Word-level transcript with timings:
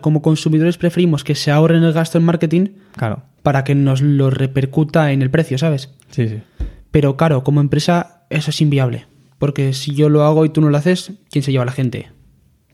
Como 0.00 0.22
consumidores 0.22 0.76
preferimos 0.78 1.24
que 1.24 1.34
se 1.34 1.50
ahorren 1.50 1.82
el 1.82 1.92
gasto 1.92 2.18
en 2.18 2.24
marketing 2.24 2.68
Claro. 2.96 3.22
para 3.42 3.64
que 3.64 3.74
nos 3.74 4.00
lo 4.02 4.30
repercuta 4.30 5.12
en 5.12 5.22
el 5.22 5.30
precio, 5.30 5.58
¿sabes? 5.58 5.90
Sí, 6.10 6.28
sí. 6.28 6.40
Pero 6.90 7.16
claro, 7.16 7.44
como 7.44 7.60
empresa 7.60 8.24
eso 8.30 8.50
es 8.50 8.60
inviable. 8.60 9.06
Porque 9.38 9.72
si 9.72 9.94
yo 9.94 10.08
lo 10.08 10.24
hago 10.24 10.44
y 10.44 10.50
tú 10.50 10.60
no 10.60 10.68
lo 10.70 10.76
haces, 10.76 11.12
¿quién 11.30 11.42
se 11.42 11.50
lleva 11.52 11.62
a 11.62 11.66
la 11.66 11.72
gente? 11.72 12.10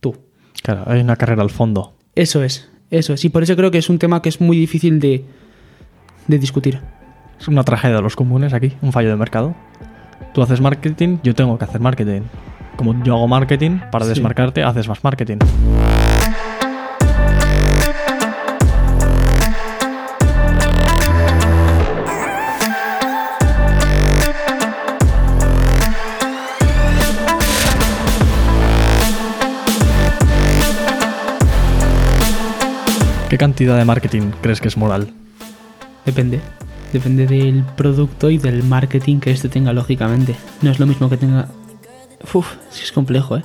Tú. 0.00 0.16
Claro, 0.62 0.82
hay 0.86 1.00
una 1.00 1.16
carrera 1.16 1.42
al 1.42 1.50
fondo. 1.50 1.96
Eso 2.14 2.42
es, 2.42 2.68
eso 2.90 3.12
es. 3.12 3.24
Y 3.24 3.28
por 3.28 3.42
eso 3.42 3.54
creo 3.56 3.70
que 3.70 3.78
es 3.78 3.88
un 3.90 3.98
tema 3.98 4.20
que 4.22 4.28
es 4.28 4.40
muy 4.40 4.56
difícil 4.56 4.98
de, 4.98 5.24
de 6.26 6.38
discutir. 6.38 6.80
Es 7.38 7.46
una 7.48 7.62
tragedia 7.62 7.96
de 7.96 8.02
los 8.02 8.16
comunes 8.16 8.52
aquí, 8.54 8.72
un 8.82 8.92
fallo 8.92 9.10
de 9.10 9.16
mercado. 9.16 9.54
Tú 10.34 10.42
haces 10.42 10.60
marketing, 10.60 11.18
yo 11.22 11.34
tengo 11.34 11.56
que 11.58 11.64
hacer 11.66 11.80
marketing. 11.80 12.22
Como 12.76 13.02
yo 13.04 13.14
hago 13.14 13.28
marketing, 13.28 13.78
para 13.92 14.04
Sí. 14.04 14.10
desmarcarte, 14.10 14.62
haces 14.62 14.88
más 14.88 15.04
marketing. 15.04 15.38
¿Qué 33.36 33.40
cantidad 33.40 33.76
de 33.76 33.84
marketing 33.84 34.30
crees 34.40 34.62
que 34.62 34.68
es 34.68 34.78
moral? 34.78 35.08
Depende. 36.06 36.40
Depende 36.90 37.26
del 37.26 37.64
producto 37.76 38.30
y 38.30 38.38
del 38.38 38.62
marketing 38.62 39.20
que 39.20 39.30
este 39.30 39.50
tenga, 39.50 39.74
lógicamente. 39.74 40.34
No 40.62 40.70
es 40.70 40.80
lo 40.80 40.86
mismo 40.86 41.10
que 41.10 41.18
tenga. 41.18 41.46
Uf, 42.32 42.54
es 42.82 42.92
complejo, 42.92 43.36
¿eh? 43.36 43.42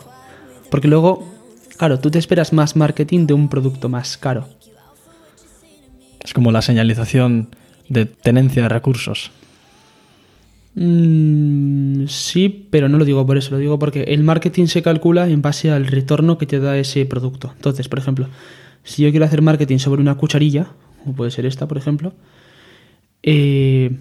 Porque 0.69 0.87
luego, 0.87 1.27
claro, 1.75 1.99
tú 1.99 2.09
te 2.09 2.19
esperas 2.19 2.53
más 2.53 2.77
marketing 2.77 3.27
de 3.27 3.33
un 3.33 3.49
producto 3.49 3.89
más 3.89 4.15
caro. 4.15 4.47
Es 6.23 6.33
como 6.33 6.53
la 6.53 6.61
señalización 6.61 7.49
de 7.89 8.05
tenencia 8.05 8.61
de 8.61 8.69
recursos. 8.69 9.31
Mm, 10.75 12.05
sí, 12.07 12.65
pero 12.69 12.87
no 12.87 12.97
lo 12.97 13.03
digo 13.03 13.25
por 13.25 13.37
eso, 13.37 13.51
lo 13.51 13.57
digo 13.57 13.77
porque 13.77 14.03
el 14.03 14.23
marketing 14.23 14.67
se 14.67 14.81
calcula 14.81 15.27
en 15.27 15.41
base 15.41 15.69
al 15.69 15.85
retorno 15.85 16.37
que 16.37 16.45
te 16.45 16.61
da 16.61 16.77
ese 16.77 17.05
producto. 17.05 17.51
Entonces, 17.57 17.89
por 17.89 17.99
ejemplo, 17.99 18.29
si 18.83 19.03
yo 19.03 19.11
quiero 19.11 19.25
hacer 19.25 19.41
marketing 19.41 19.77
sobre 19.77 20.01
una 20.01 20.15
cucharilla, 20.15 20.67
como 21.03 21.15
puede 21.15 21.31
ser 21.31 21.45
esta, 21.45 21.67
por 21.67 21.77
ejemplo, 21.77 22.13
eh, 23.23 23.91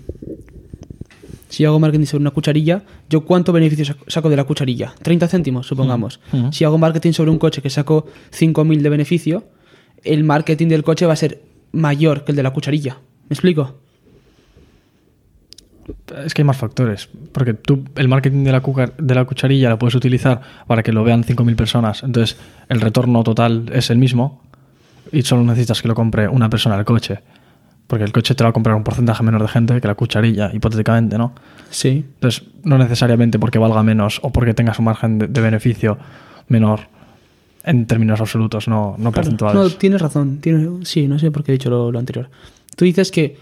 si 1.49 1.65
hago 1.65 1.79
marketing 1.81 2.07
sobre 2.07 2.23
una 2.23 2.31
cucharilla, 2.31 2.85
¿yo 3.09 3.23
cuánto 3.25 3.53
beneficio 3.53 3.85
saco- 3.85 4.05
saco 4.09 4.31
de 4.31 4.37
la 4.37 4.45
cucharilla? 4.45 4.95
30 5.03 5.27
céntimos, 5.29 5.67
supongamos. 5.67 6.21
Mm, 6.33 6.37
mm. 6.47 6.53
Si 6.53 6.65
hago 6.65 6.79
marketing 6.79 7.13
sobre 7.13 7.31
un 7.31 7.39
coche 7.39 7.61
que 7.61 7.71
saco 7.71 8.07
5.000 8.31 8.83
de 8.83 8.89
beneficio, 8.89 9.45
el 10.05 10.25
marketing 10.25 10.69
del 10.69 10.83
coche 10.85 11.07
va 11.07 11.13
a 11.15 11.17
ser 11.17 11.43
mayor 11.73 12.25
que 12.25 12.33
el 12.33 12.37
de 12.37 12.43
la 12.43 12.53
cucharilla. 12.53 12.99
¿Me 13.29 13.35
explico? 13.35 13.77
Es 16.25 16.35
que 16.35 16.43
hay 16.43 16.47
más 16.47 16.57
factores. 16.57 17.09
Porque 17.33 17.55
tú, 17.55 17.85
el 17.97 18.07
marketing 18.09 18.45
de 18.45 18.53
la, 18.53 18.63
cuca- 18.63 18.93
de 18.97 19.15
la 19.15 19.25
cucharilla 19.25 19.71
lo 19.71 19.79
puedes 19.79 19.95
utilizar 19.95 20.41
para 20.67 20.83
que 20.83 20.93
lo 20.93 21.03
vean 21.03 21.25
5.000 21.25 21.57
personas. 21.57 22.03
Entonces, 22.05 22.37
el 22.69 22.81
retorno 22.81 23.23
total 23.25 23.71
es 23.73 23.91
el 23.91 23.99
mismo. 23.99 24.43
Y 25.13 25.23
solo 25.23 25.43
necesitas 25.45 25.83
que 25.83 25.89
lo 25.89 25.95
compre 25.95 26.29
una 26.29 26.49
persona 26.51 26.77
el 26.77 26.85
coche. 26.85 27.21
Porque 27.87 28.05
el 28.05 28.13
coche 28.13 28.35
te 28.37 28.45
lo 28.45 28.47
va 28.47 28.51
a 28.51 28.53
comprar 28.53 28.77
un 28.77 28.85
porcentaje 28.85 29.23
menor 29.25 29.43
de 29.43 29.49
gente 29.49 29.81
que 29.81 29.89
la 29.89 29.97
cucharilla, 29.97 30.51
hipotéticamente, 30.53 31.19
¿no? 31.19 31.35
Sí. 31.71 32.05
Entonces, 32.15 32.45
no 32.63 32.79
necesariamente 32.79 33.39
porque 33.41 33.59
valga 33.59 33.83
menos 33.83 34.21
o 34.23 34.31
porque 34.31 34.55
tengas 34.55 34.79
un 34.79 34.85
margen 34.85 35.19
de, 35.19 35.27
de 35.27 35.41
beneficio 35.41 35.99
menor 36.47 36.81
en 37.65 37.87
términos 37.87 38.21
absolutos, 38.21 38.69
no, 38.69 38.91
no 38.97 39.11
Claro, 39.11 39.13
porcentuales. 39.13 39.55
No, 39.61 39.71
tienes 39.79 40.01
razón. 40.01 40.39
tienes- 40.41 40.89
sí, 40.89 41.09
no 41.09 41.19
sé 41.19 41.31
por 41.33 41.43
qué 41.43 41.51
he 41.53 41.55
dicho 41.55 41.69
lo, 41.69 41.91
lo 41.91 41.99
anterior. 41.99 42.31
Tú 42.77 42.85
dices 42.85 43.11
que 43.11 43.37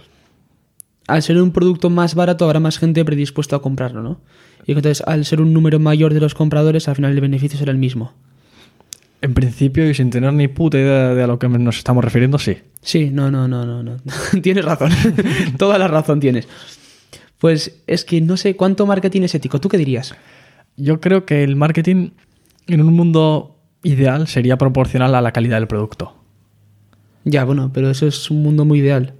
al 1.06 1.22
ser 1.22 1.40
un 1.40 1.52
producto 1.52 1.90
más 1.90 2.14
barato 2.14 2.44
habrá 2.46 2.58
más 2.58 2.78
gente 2.78 3.04
predispuesta 3.04 3.56
a 3.56 3.58
comprarlo, 3.60 4.02
¿no? 4.02 4.20
Y 4.66 4.72
entonces 4.72 5.02
al 5.06 5.24
ser 5.26 5.40
un 5.42 5.52
número 5.52 5.78
mayor 5.78 6.14
de 6.14 6.20
los 6.20 6.34
compradores, 6.34 6.88
al 6.88 6.96
final 6.96 7.12
el 7.12 7.20
beneficio 7.20 7.58
será 7.58 7.70
el 7.72 7.78
mismo. 7.78 8.12
En 9.20 9.34
principio, 9.34 9.88
y 9.88 9.94
sin 9.94 10.10
tener 10.10 10.32
ni 10.32 10.46
puta 10.46 10.78
idea 10.78 11.14
de 11.14 11.22
a 11.22 11.26
lo 11.26 11.38
que 11.38 11.48
nos 11.48 11.78
estamos 11.78 12.04
refiriendo, 12.04 12.38
sí. 12.38 12.58
Sí, 12.82 13.10
no, 13.10 13.30
no, 13.30 13.48
no, 13.48 13.66
no, 13.66 13.82
no. 13.82 13.96
tienes 14.42 14.64
razón. 14.64 14.92
Toda 15.58 15.78
la 15.78 15.88
razón 15.88 16.20
tienes. 16.20 16.46
Pues 17.38 17.82
es 17.86 18.04
que 18.04 18.20
no 18.20 18.36
sé 18.36 18.54
cuánto 18.56 18.86
marketing 18.86 19.22
es 19.22 19.34
ético. 19.34 19.60
¿Tú 19.60 19.68
qué 19.68 19.78
dirías? 19.78 20.14
Yo 20.76 21.00
creo 21.00 21.24
que 21.24 21.42
el 21.42 21.56
marketing 21.56 22.10
en 22.68 22.80
un 22.80 22.94
mundo 22.94 23.56
ideal 23.82 24.28
sería 24.28 24.56
proporcional 24.58 25.14
a 25.14 25.20
la 25.20 25.32
calidad 25.32 25.56
del 25.56 25.66
producto. 25.66 26.14
Ya, 27.24 27.44
bueno, 27.44 27.70
pero 27.72 27.90
eso 27.90 28.06
es 28.06 28.30
un 28.30 28.42
mundo 28.42 28.64
muy 28.64 28.78
ideal. 28.78 29.14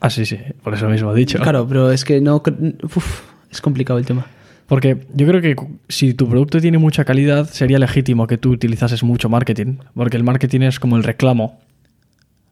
Ah, 0.00 0.08
sí, 0.08 0.24
sí, 0.24 0.38
por 0.62 0.74
eso 0.74 0.88
mismo 0.88 1.12
he 1.12 1.16
dicho. 1.16 1.38
Claro, 1.38 1.66
pero 1.68 1.90
es 1.92 2.04
que 2.04 2.20
no. 2.20 2.42
Uf, 2.82 3.22
es 3.50 3.60
complicado 3.60 3.98
el 3.98 4.06
tema. 4.06 4.26
Porque 4.70 5.04
yo 5.12 5.26
creo 5.26 5.40
que 5.42 5.56
si 5.88 6.14
tu 6.14 6.28
producto 6.28 6.60
tiene 6.60 6.78
mucha 6.78 7.04
calidad, 7.04 7.50
sería 7.50 7.80
legítimo 7.80 8.28
que 8.28 8.38
tú 8.38 8.52
utilizases 8.52 9.02
mucho 9.02 9.28
marketing. 9.28 9.78
Porque 9.94 10.16
el 10.16 10.22
marketing 10.22 10.60
es 10.60 10.78
como 10.78 10.96
el 10.96 11.02
reclamo 11.02 11.58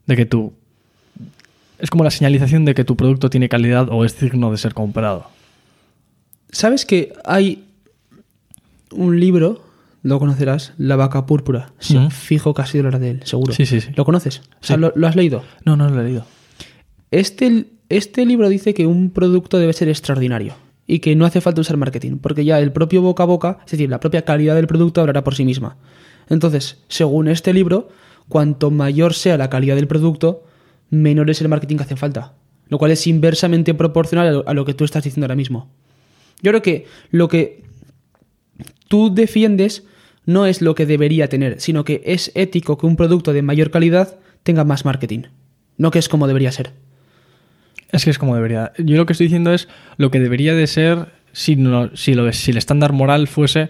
de 0.05 0.17
que 0.17 0.25
tú. 0.25 0.51
Es 1.79 1.89
como 1.89 2.03
la 2.03 2.11
señalización 2.11 2.65
de 2.65 2.75
que 2.75 2.83
tu 2.83 2.97
producto 2.97 3.29
tiene 3.29 3.47
calidad 3.47 3.87
o 3.89 4.03
es 4.03 4.19
digno 4.19 4.51
de 4.51 4.57
ser 4.57 4.73
comprado. 4.73 5.27
¿Sabes 6.51 6.85
que 6.85 7.13
hay 7.23 7.63
un 8.91 9.17
libro, 9.17 9.63
lo 10.03 10.19
conocerás, 10.19 10.73
La 10.77 10.97
vaca 10.97 11.25
púrpura? 11.25 11.71
Sí, 11.79 11.95
Ujú. 11.95 12.09
Fijo 12.09 12.53
que 12.53 12.63
has 12.63 12.73
oído 12.75 12.87
hablar 12.87 12.99
de 12.99 13.11
él, 13.11 13.21
seguro. 13.23 13.53
Sí, 13.53 13.65
sí, 13.65 13.79
sí. 13.79 13.91
¿Lo 13.95 14.03
conoces? 14.03 14.39
O 14.61 14.65
sea, 14.65 14.75
Sí. 14.75 14.81
¿lo, 14.81 14.91
lo 14.93 15.07
has 15.07 15.15
leído? 15.15 15.45
No, 15.63 15.77
no 15.77 15.89
lo 15.89 16.01
he 16.01 16.03
leído. 16.03 16.25
Este, 17.11 17.67
este 17.87 18.25
libro 18.25 18.49
dice 18.49 18.73
que 18.73 18.85
un 18.87 19.09
producto 19.11 19.57
debe 19.57 19.71
ser 19.71 19.87
extraordinario 19.87 20.55
y 20.89 20.99
que 20.99 21.15
no 21.15 21.25
hace 21.25 21.39
falta 21.39 21.61
usar 21.61 21.77
marketing, 21.77 22.17
porque 22.17 22.43
ya 22.43 22.59
el 22.59 22.71
propio 22.71 23.03
boca 23.03 23.21
a 23.21 23.27
boca, 23.27 23.59
es 23.63 23.71
decir, 23.73 23.91
la 23.91 23.99
propia 23.99 24.23
calidad 24.23 24.55
del 24.55 24.65
producto 24.65 25.01
hablará 25.01 25.23
por 25.23 25.35
sí 25.35 25.45
misma. 25.45 25.77
Entonces, 26.29 26.79
según 26.87 27.27
este 27.27 27.53
libro, 27.53 27.89
cuanto 28.27 28.71
mayor 28.71 29.13
sea 29.13 29.37
la 29.37 29.51
calidad 29.51 29.75
del 29.75 29.87
producto, 29.87 30.45
menor 30.89 31.29
es 31.29 31.41
el 31.41 31.47
marketing 31.47 31.77
que 31.77 31.83
hace 31.83 31.95
falta. 31.95 32.33
Lo 32.69 32.79
cual 32.79 32.89
es 32.89 33.05
inversamente 33.05 33.75
proporcional 33.75 34.43
a 34.47 34.53
lo, 34.55 34.65
que 34.65 34.73
tú 34.73 34.83
estás 34.83 35.03
diciendo 35.03 35.25
ahora 35.25 35.35
mismo. 35.35 35.69
Yo 36.41 36.49
creo 36.49 36.63
que 36.63 36.87
lo 37.11 37.27
que 37.27 37.63
tú 38.87 39.13
defiendes 39.13 39.83
no 40.25 40.47
es 40.47 40.59
lo 40.59 40.73
que 40.73 40.87
debería 40.87 41.29
tener, 41.29 41.61
sino 41.61 41.85
que 41.85 42.01
es 42.03 42.31
ético 42.33 42.79
que 42.79 42.87
un 42.87 42.95
producto 42.95 43.31
de 43.31 43.43
mayor 43.43 43.69
calidad 43.69 44.17
tenga 44.41 44.63
más 44.63 44.85
marketing. 44.85 45.25
No 45.77 45.91
que 45.91 45.99
es 45.99 46.09
como 46.09 46.25
debería 46.25 46.51
ser. 46.51 46.73
Es 47.91 48.03
que 48.03 48.11
es 48.11 48.19
como 48.19 48.35
debería. 48.35 48.71
Yo 48.77 48.97
lo 48.97 49.05
que 49.05 49.13
estoy 49.13 49.27
diciendo 49.27 49.53
es 49.53 49.67
lo 49.97 50.11
que 50.11 50.19
debería 50.19 50.53
de 50.53 50.67
ser 50.67 51.07
si, 51.31 51.55
no, 51.55 51.95
si, 51.95 52.13
lo, 52.13 52.31
si 52.33 52.51
el 52.51 52.57
estándar 52.57 52.93
moral 52.93 53.27
fuese. 53.27 53.69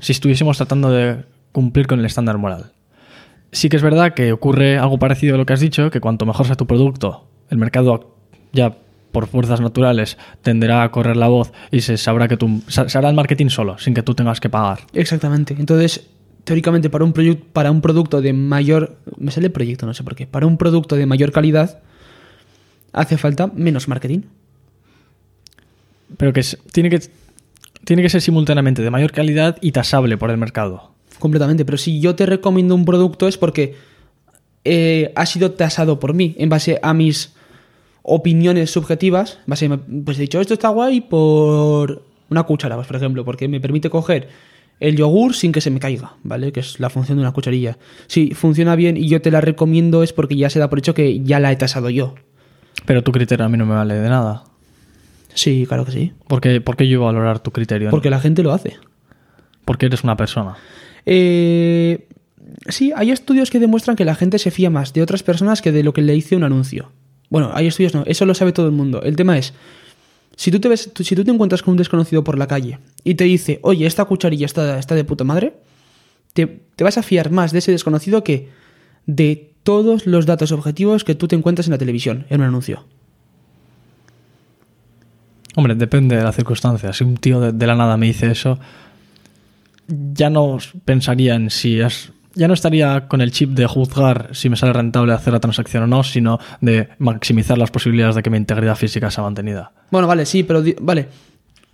Si 0.00 0.12
estuviésemos 0.12 0.56
tratando 0.56 0.90
de 0.90 1.24
cumplir 1.52 1.86
con 1.86 2.00
el 2.00 2.06
estándar 2.06 2.38
moral. 2.38 2.72
Sí 3.52 3.68
que 3.68 3.76
es 3.76 3.82
verdad 3.82 4.14
que 4.14 4.32
ocurre 4.32 4.78
algo 4.78 4.98
parecido 4.98 5.36
a 5.36 5.38
lo 5.38 5.46
que 5.46 5.52
has 5.52 5.60
dicho, 5.60 5.90
que 5.90 6.00
cuanto 6.00 6.26
mejor 6.26 6.46
sea 6.46 6.56
tu 6.56 6.66
producto, 6.66 7.28
el 7.50 7.58
mercado 7.58 8.16
ya 8.52 8.76
por 9.12 9.28
fuerzas 9.28 9.60
naturales 9.60 10.18
tenderá 10.42 10.82
a 10.82 10.90
correr 10.90 11.16
la 11.16 11.28
voz 11.28 11.52
y 11.70 11.80
se 11.80 11.96
sabrá 11.96 12.26
que 12.28 12.36
tú. 12.36 12.62
Se 12.66 12.82
el 12.82 13.14
marketing 13.14 13.48
solo, 13.48 13.78
sin 13.78 13.94
que 13.94 14.02
tú 14.02 14.14
tengas 14.14 14.40
que 14.40 14.50
pagar. 14.50 14.80
Exactamente. 14.92 15.54
Entonces, 15.56 16.10
teóricamente, 16.42 16.90
para 16.90 17.04
un, 17.04 17.12
para 17.52 17.70
un 17.70 17.80
producto 17.80 18.20
de 18.20 18.32
mayor. 18.32 18.98
Me 19.16 19.30
sale 19.30 19.50
proyecto, 19.50 19.86
no 19.86 19.94
sé 19.94 20.02
por 20.02 20.16
qué. 20.16 20.26
Para 20.26 20.46
un 20.46 20.58
producto 20.58 20.96
de 20.96 21.06
mayor 21.06 21.32
calidad, 21.32 21.80
hace 22.94 23.18
falta 23.18 23.48
menos 23.54 23.88
marketing. 23.88 24.20
Pero 26.16 26.32
que 26.32 26.40
es- 26.40 26.58
tiene 26.72 26.90
que, 26.90 27.00
tiene 27.84 28.02
que 28.02 28.08
ser 28.08 28.20
simultáneamente 28.20 28.82
de 28.82 28.90
mayor 28.90 29.12
calidad 29.12 29.58
y 29.60 29.72
tasable 29.72 30.16
por 30.16 30.30
el 30.30 30.36
mercado. 30.38 30.92
Completamente. 31.18 31.64
Pero 31.64 31.78
si 31.78 32.00
yo 32.00 32.14
te 32.14 32.26
recomiendo 32.26 32.74
un 32.74 32.84
producto 32.84 33.28
es 33.28 33.38
porque 33.38 33.74
eh, 34.64 35.12
ha 35.14 35.26
sido 35.26 35.52
tasado 35.52 36.00
por 36.00 36.14
mí 36.14 36.34
en 36.38 36.48
base 36.48 36.78
a 36.82 36.94
mis 36.94 37.34
opiniones 38.02 38.70
subjetivas. 38.70 39.38
En 39.40 39.44
base 39.50 39.66
a- 39.66 39.80
pues 40.04 40.18
he 40.18 40.22
dicho, 40.22 40.40
esto 40.40 40.54
está 40.54 40.68
guay 40.68 41.00
por 41.02 42.02
una 42.30 42.44
cuchara, 42.44 42.74
pues, 42.76 42.86
por 42.86 42.96
ejemplo, 42.96 43.24
porque 43.24 43.48
me 43.48 43.60
permite 43.60 43.90
coger 43.90 44.28
el 44.80 44.96
yogur 44.96 45.34
sin 45.34 45.52
que 45.52 45.60
se 45.60 45.70
me 45.70 45.78
caiga, 45.80 46.14
¿vale? 46.22 46.50
Que 46.50 46.60
es 46.60 46.80
la 46.80 46.90
función 46.90 47.18
de 47.18 47.22
una 47.22 47.32
cucharilla. 47.32 47.78
Si 48.06 48.30
funciona 48.34 48.74
bien 48.74 48.96
y 48.96 49.08
yo 49.08 49.20
te 49.22 49.30
la 49.30 49.40
recomiendo 49.40 50.02
es 50.02 50.12
porque 50.12 50.36
ya 50.36 50.50
se 50.50 50.58
da 50.58 50.68
por 50.70 50.78
hecho 50.78 50.94
que 50.94 51.20
ya 51.20 51.38
la 51.40 51.52
he 51.52 51.56
tasado 51.56 51.90
yo. 51.90 52.14
Pero 52.86 53.02
tu 53.02 53.12
criterio 53.12 53.44
a 53.44 53.48
mí 53.48 53.56
no 53.56 53.66
me 53.66 53.74
vale 53.74 53.94
de 53.94 54.08
nada. 54.08 54.44
Sí, 55.34 55.66
claro 55.66 55.84
que 55.84 55.92
sí. 55.92 56.12
¿Por 56.28 56.40
qué, 56.40 56.60
por 56.60 56.76
qué 56.76 56.86
yo 56.86 56.94
iba 56.94 57.08
a 57.08 57.12
valorar 57.12 57.40
tu 57.40 57.50
criterio? 57.50 57.90
Porque 57.90 58.10
la 58.10 58.20
gente 58.20 58.42
lo 58.42 58.52
hace. 58.52 58.76
Porque 59.64 59.86
eres 59.86 60.04
una 60.04 60.16
persona. 60.16 60.56
Eh, 61.06 62.06
sí, 62.68 62.92
hay 62.94 63.10
estudios 63.10 63.50
que 63.50 63.58
demuestran 63.58 63.96
que 63.96 64.04
la 64.04 64.14
gente 64.14 64.38
se 64.38 64.50
fía 64.50 64.70
más 64.70 64.92
de 64.92 65.02
otras 65.02 65.22
personas 65.22 65.62
que 65.62 65.72
de 65.72 65.82
lo 65.82 65.92
que 65.92 66.02
le 66.02 66.12
dice 66.12 66.36
un 66.36 66.44
anuncio. 66.44 66.92
Bueno, 67.30 67.50
hay 67.54 67.66
estudios 67.66 67.94
no, 67.94 68.04
eso 68.06 68.26
lo 68.26 68.34
sabe 68.34 68.52
todo 68.52 68.66
el 68.66 68.72
mundo. 68.72 69.02
El 69.02 69.16
tema 69.16 69.36
es, 69.36 69.54
si 70.36 70.50
tú 70.50 70.60
te, 70.60 70.68
ves, 70.68 70.90
si 70.94 71.16
tú 71.16 71.24
te 71.24 71.30
encuentras 71.30 71.62
con 71.62 71.72
un 71.72 71.78
desconocido 71.78 72.22
por 72.22 72.38
la 72.38 72.46
calle 72.46 72.78
y 73.02 73.14
te 73.14 73.24
dice, 73.24 73.58
oye, 73.62 73.86
esta 73.86 74.04
cucharilla 74.04 74.46
está, 74.46 74.78
está 74.78 74.94
de 74.94 75.04
puta 75.04 75.24
madre, 75.24 75.54
te, 76.32 76.46
te 76.46 76.84
vas 76.84 76.98
a 76.98 77.02
fiar 77.02 77.30
más 77.30 77.52
de 77.52 77.58
ese 77.58 77.72
desconocido 77.72 78.22
que 78.22 78.50
de 79.06 79.53
todos 79.64 80.06
los 80.06 80.26
datos 80.26 80.52
objetivos 80.52 81.02
que 81.02 81.16
tú 81.16 81.26
te 81.26 81.34
encuentras 81.34 81.66
en 81.66 81.72
la 81.72 81.78
televisión, 81.78 82.26
en 82.30 82.42
un 82.42 82.46
anuncio. 82.46 82.84
Hombre, 85.56 85.74
depende 85.74 86.16
de 86.16 86.22
la 86.22 86.32
circunstancia. 86.32 86.92
Si 86.92 87.04
un 87.04 87.16
tío 87.16 87.40
de, 87.40 87.52
de 87.52 87.66
la 87.66 87.74
nada 87.74 87.96
me 87.96 88.06
dice 88.06 88.30
eso, 88.30 88.58
ya 89.88 90.30
no 90.30 90.58
pensaría 90.84 91.34
en 91.34 91.50
si 91.50 91.80
es. 91.80 92.12
Ya 92.36 92.48
no 92.48 92.54
estaría 92.54 93.06
con 93.06 93.20
el 93.20 93.30
chip 93.30 93.50
de 93.50 93.64
juzgar 93.66 94.30
si 94.32 94.48
me 94.48 94.56
sale 94.56 94.72
rentable 94.72 95.12
hacer 95.12 95.32
la 95.32 95.38
transacción 95.38 95.84
o 95.84 95.86
no, 95.86 96.02
sino 96.02 96.40
de 96.60 96.88
maximizar 96.98 97.56
las 97.56 97.70
posibilidades 97.70 98.16
de 98.16 98.24
que 98.24 98.30
mi 98.30 98.36
integridad 98.36 98.74
física 98.74 99.08
sea 99.12 99.22
mantenida. 99.22 99.70
Bueno, 99.92 100.08
vale, 100.08 100.26
sí, 100.26 100.42
pero 100.42 100.60
vale. 100.80 101.08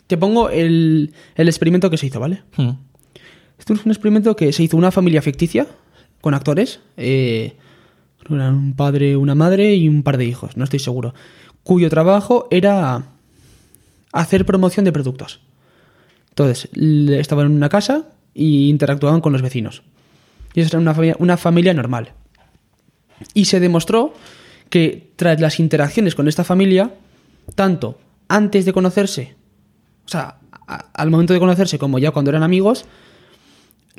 Te 0.06 0.19
pongo 0.19 0.50
el, 0.50 1.14
el 1.34 1.48
experimento 1.48 1.88
que 1.88 1.96
se 1.96 2.06
hizo, 2.06 2.20
¿vale? 2.20 2.43
Hmm. 2.56 2.72
Esto 3.58 3.72
es 3.72 3.86
un 3.86 3.90
experimento 3.90 4.36
que 4.36 4.52
se 4.52 4.62
hizo 4.62 4.76
una 4.76 4.90
familia 4.90 5.22
ficticia 5.22 5.66
con 6.20 6.34
actores. 6.34 6.81
eh, 6.98 7.56
eran 8.28 8.55
un 8.55 8.75
padre, 8.75 9.17
una 9.17 9.34
madre 9.34 9.75
y 9.75 9.88
un 9.88 10.02
par 10.02 10.19
de 10.19 10.25
hijos, 10.25 10.56
no 10.56 10.64
estoy 10.64 10.78
seguro. 10.78 11.14
Cuyo 11.62 11.90
trabajo 11.90 12.46
era 12.50 13.05
hacer 14.12 14.44
promoción 14.44 14.84
de 14.84 14.93
productos. 14.93 15.40
Entonces, 16.31 16.69
estaban 16.75 17.46
en 17.46 17.52
una 17.52 17.69
casa 17.69 18.06
e 18.34 18.44
interactuaban 18.44 19.20
con 19.20 19.32
los 19.32 19.43
vecinos. 19.43 19.82
Y 20.55 20.61
esa 20.61 20.76
era 20.76 20.78
una 20.78 20.94
familia, 20.94 21.17
una 21.19 21.37
familia 21.37 21.75
normal. 21.75 22.12
Y 23.34 23.46
se 23.46 23.61
demostró 23.61 24.14
que 24.69 25.12
tras 25.17 25.40
las 25.40 25.61
interacciones 25.61 26.14
con 26.14 26.28
esta 26.28 26.44
familia, 26.44 26.94
tanto 27.55 27.99
antes 28.28 28.64
de 28.64 28.72
conocerse, 28.72 29.34
o 30.06 30.08
sea, 30.08 30.38
al 30.94 31.11
momento 31.11 31.34
de 31.34 31.40
conocerse 31.40 31.78
como 31.78 31.99
ya 31.99 32.12
cuando 32.12 32.31
eran 32.31 32.43
amigos, 32.43 32.84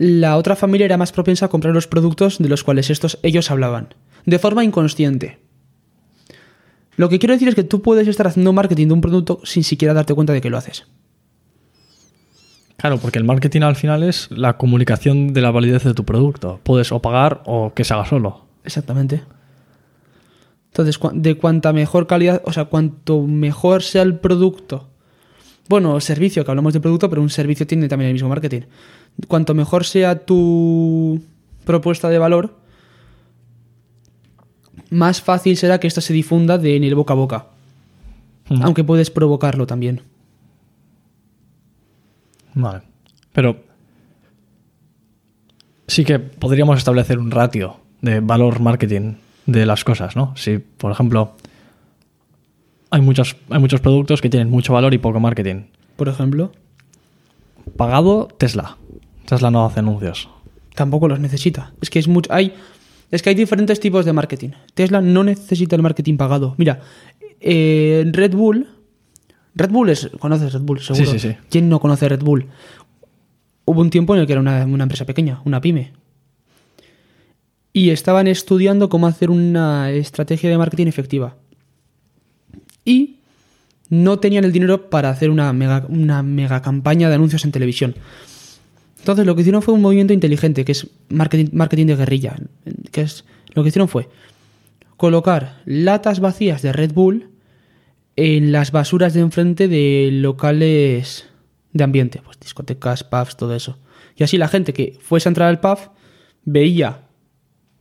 la 0.01 0.35
otra 0.35 0.55
familia 0.55 0.85
era 0.85 0.97
más 0.97 1.11
propensa 1.11 1.45
a 1.45 1.49
comprar 1.49 1.75
los 1.75 1.85
productos 1.85 2.39
de 2.39 2.49
los 2.49 2.63
cuales 2.63 2.89
estos, 2.89 3.19
ellos 3.21 3.51
hablaban, 3.51 3.93
de 4.25 4.39
forma 4.39 4.63
inconsciente. 4.63 5.37
Lo 6.95 7.07
que 7.07 7.19
quiero 7.19 7.33
decir 7.33 7.47
es 7.47 7.53
que 7.53 7.63
tú 7.63 7.83
puedes 7.83 8.07
estar 8.07 8.25
haciendo 8.25 8.51
marketing 8.51 8.87
de 8.87 8.93
un 8.95 9.01
producto 9.01 9.41
sin 9.43 9.63
siquiera 9.63 9.93
darte 9.93 10.15
cuenta 10.15 10.33
de 10.33 10.41
que 10.41 10.49
lo 10.49 10.57
haces. 10.57 10.87
Claro, 12.77 12.97
porque 12.97 13.19
el 13.19 13.25
marketing 13.25 13.61
al 13.61 13.75
final 13.75 14.01
es 14.01 14.27
la 14.31 14.57
comunicación 14.57 15.33
de 15.33 15.41
la 15.41 15.51
validez 15.51 15.83
de 15.83 15.93
tu 15.93 16.03
producto. 16.03 16.59
Puedes 16.63 16.91
o 16.91 16.99
pagar 16.99 17.43
o 17.45 17.75
que 17.75 17.83
se 17.83 17.93
haga 17.93 18.05
solo. 18.05 18.47
Exactamente. 18.63 19.21
Entonces, 20.71 20.99
de 21.13 21.35
cuanta 21.37 21.73
mejor 21.73 22.07
calidad, 22.07 22.41
o 22.43 22.51
sea, 22.53 22.65
cuanto 22.65 23.21
mejor 23.27 23.83
sea 23.83 24.01
el 24.01 24.17
producto, 24.17 24.89
bueno, 25.71 26.01
servicio, 26.01 26.43
que 26.43 26.51
hablamos 26.51 26.73
de 26.73 26.81
producto, 26.81 27.09
pero 27.09 27.21
un 27.21 27.29
servicio 27.29 27.65
tiene 27.65 27.87
también 27.87 28.09
el 28.09 28.13
mismo 28.13 28.27
marketing. 28.27 28.63
Cuanto 29.29 29.53
mejor 29.53 29.85
sea 29.85 30.25
tu 30.25 31.21
propuesta 31.63 32.09
de 32.09 32.17
valor, 32.17 32.57
más 34.89 35.21
fácil 35.21 35.55
será 35.55 35.79
que 35.79 35.87
esto 35.87 36.01
se 36.01 36.11
difunda 36.11 36.57
de 36.57 36.75
en 36.75 36.83
el 36.83 36.93
boca 36.93 37.13
a 37.13 37.15
boca. 37.15 37.45
Aunque 38.49 38.83
puedes 38.83 39.09
provocarlo 39.11 39.65
también. 39.65 40.01
Vale. 42.53 42.81
Pero 43.31 43.63
sí 45.87 46.03
que 46.03 46.19
podríamos 46.19 46.79
establecer 46.79 47.17
un 47.17 47.31
ratio 47.31 47.77
de 48.01 48.19
valor 48.19 48.59
marketing 48.59 49.13
de 49.45 49.65
las 49.65 49.85
cosas, 49.85 50.17
¿no? 50.17 50.35
Si, 50.35 50.57
por 50.57 50.91
ejemplo, 50.91 51.37
hay 52.91 53.01
muchos, 53.01 53.35
hay 53.49 53.59
muchos 53.59 53.81
productos 53.81 54.21
que 54.21 54.29
tienen 54.29 54.49
mucho 54.49 54.73
valor 54.73 54.93
y 54.93 54.97
poco 54.99 55.19
marketing. 55.19 55.63
Por 55.95 56.07
ejemplo, 56.09 56.51
Pagado, 57.77 58.27
Tesla. 58.37 58.77
Tesla 59.25 59.51
no 59.51 59.65
hace 59.65 59.79
anuncios. 59.79 60.29
tampoco 60.75 61.07
los 61.07 61.19
necesita. 61.19 61.73
Es 61.81 61.89
que 61.89 61.99
es 61.99 62.07
mucho. 62.07 62.31
Hay, 62.33 62.53
es 63.11 63.21
que 63.21 63.29
hay 63.29 63.35
diferentes 63.35 63.79
tipos 63.79 64.05
de 64.05 64.13
marketing. 64.13 64.49
Tesla 64.73 65.01
no 65.01 65.23
necesita 65.23 65.75
el 65.75 65.81
marketing 65.81 66.17
pagado. 66.17 66.55
Mira, 66.57 66.81
eh, 67.39 68.03
Red 68.11 68.35
Bull. 68.35 68.67
Red 69.55 69.69
Bull 69.69 69.89
es. 69.89 70.09
¿Conoces 70.19 70.53
Red 70.53 70.61
Bull? 70.61 70.79
Seguro. 70.79 71.05
Sí, 71.05 71.19
sí, 71.19 71.29
sí. 71.29 71.35
¿Quién 71.49 71.69
no 71.69 71.79
conoce 71.79 72.07
Red 72.09 72.23
Bull? 72.23 72.47
Hubo 73.65 73.81
un 73.81 73.89
tiempo 73.89 74.15
en 74.15 74.21
el 74.21 74.27
que 74.27 74.33
era 74.33 74.41
una, 74.41 74.65
una 74.65 74.83
empresa 74.83 75.05
pequeña, 75.05 75.41
una 75.45 75.61
pyme. 75.61 75.93
Y 77.73 77.91
estaban 77.91 78.27
estudiando 78.27 78.89
cómo 78.89 79.07
hacer 79.07 79.29
una 79.29 79.91
estrategia 79.91 80.49
de 80.49 80.57
marketing 80.57 80.87
efectiva. 80.87 81.37
Y 82.85 83.17
no 83.89 84.19
tenían 84.19 84.45
el 84.45 84.51
dinero 84.51 84.89
para 84.89 85.09
hacer 85.09 85.29
una 85.29 85.51
mega, 85.53 85.85
una 85.89 86.23
mega 86.23 86.61
campaña 86.61 87.09
de 87.09 87.15
anuncios 87.15 87.43
en 87.45 87.51
televisión. 87.51 87.95
Entonces 88.99 89.25
lo 89.25 89.35
que 89.35 89.41
hicieron 89.41 89.61
fue 89.61 89.73
un 89.73 89.81
movimiento 89.81 90.13
inteligente, 90.13 90.63
que 90.63 90.71
es 90.71 90.87
marketing, 91.09 91.47
marketing 91.53 91.87
de 91.87 91.95
guerrilla. 91.95 92.35
Que 92.91 93.01
es, 93.01 93.25
lo 93.53 93.63
que 93.63 93.69
hicieron 93.69 93.87
fue 93.87 94.07
colocar 94.95 95.61
latas 95.65 96.19
vacías 96.19 96.61
de 96.61 96.71
Red 96.71 96.93
Bull 96.93 97.29
en 98.15 98.51
las 98.51 98.71
basuras 98.71 99.15
de 99.15 99.21
enfrente 99.21 99.67
de 99.67 100.09
locales 100.11 101.27
de 101.73 101.83
ambiente, 101.83 102.21
pues 102.23 102.39
discotecas, 102.39 103.03
pubs, 103.03 103.35
todo 103.35 103.55
eso. 103.55 103.79
Y 104.15 104.23
así 104.23 104.37
la 104.37 104.47
gente 104.47 104.73
que 104.73 104.99
fuese 105.01 105.27
a 105.27 105.31
entrar 105.31 105.49
al 105.49 105.59
pub 105.59 105.79
veía 106.45 107.07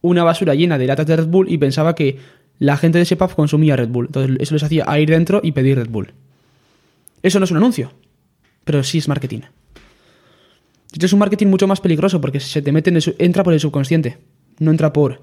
una 0.00 0.24
basura 0.24 0.54
llena 0.54 0.78
de 0.78 0.86
latas 0.86 1.06
de 1.06 1.16
Red 1.16 1.26
Bull 1.26 1.52
y 1.52 1.58
pensaba 1.58 1.94
que 1.94 2.18
la 2.60 2.76
gente 2.76 2.98
de 2.98 3.02
ese 3.02 3.16
pub 3.16 3.34
consumía 3.34 3.74
Red 3.74 3.88
Bull. 3.88 4.06
Entonces 4.06 4.36
eso 4.38 4.54
les 4.54 4.62
hacía 4.62 4.84
a 4.86 5.00
ir 5.00 5.10
dentro 5.10 5.40
y 5.42 5.50
pedir 5.50 5.78
Red 5.78 5.88
Bull. 5.88 6.12
Eso 7.22 7.40
no 7.40 7.44
es 7.44 7.50
un 7.50 7.56
anuncio, 7.56 7.92
pero 8.64 8.84
sí 8.84 8.98
es 8.98 9.08
marketing. 9.08 9.40
Esto 10.92 11.06
es 11.06 11.12
un 11.12 11.18
marketing 11.18 11.48
mucho 11.48 11.66
más 11.66 11.80
peligroso 11.80 12.20
porque 12.20 12.38
se 12.38 12.62
te 12.62 12.70
mete 12.70 12.90
en 12.90 12.96
el 12.96 13.16
entra 13.18 13.42
por 13.42 13.54
el 13.54 13.60
subconsciente, 13.60 14.18
no 14.58 14.70
entra 14.70 14.92
por 14.92 15.22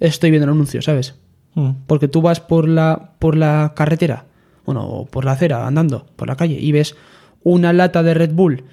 estoy 0.00 0.30
viendo 0.30 0.44
el 0.44 0.52
anuncio, 0.52 0.80
¿sabes? 0.82 1.14
Mm. 1.54 1.70
Porque 1.86 2.08
tú 2.08 2.22
vas 2.22 2.40
por 2.40 2.68
la, 2.68 3.12
por 3.18 3.36
la 3.36 3.72
carretera, 3.76 4.24
bueno, 4.64 4.86
o 4.86 5.06
por 5.06 5.24
la 5.24 5.32
acera, 5.32 5.66
andando 5.66 6.06
por 6.16 6.28
la 6.28 6.36
calle, 6.36 6.58
y 6.60 6.72
ves 6.72 6.96
una 7.42 7.72
lata 7.72 8.02
de 8.02 8.14
Red 8.14 8.32
Bull 8.32 8.64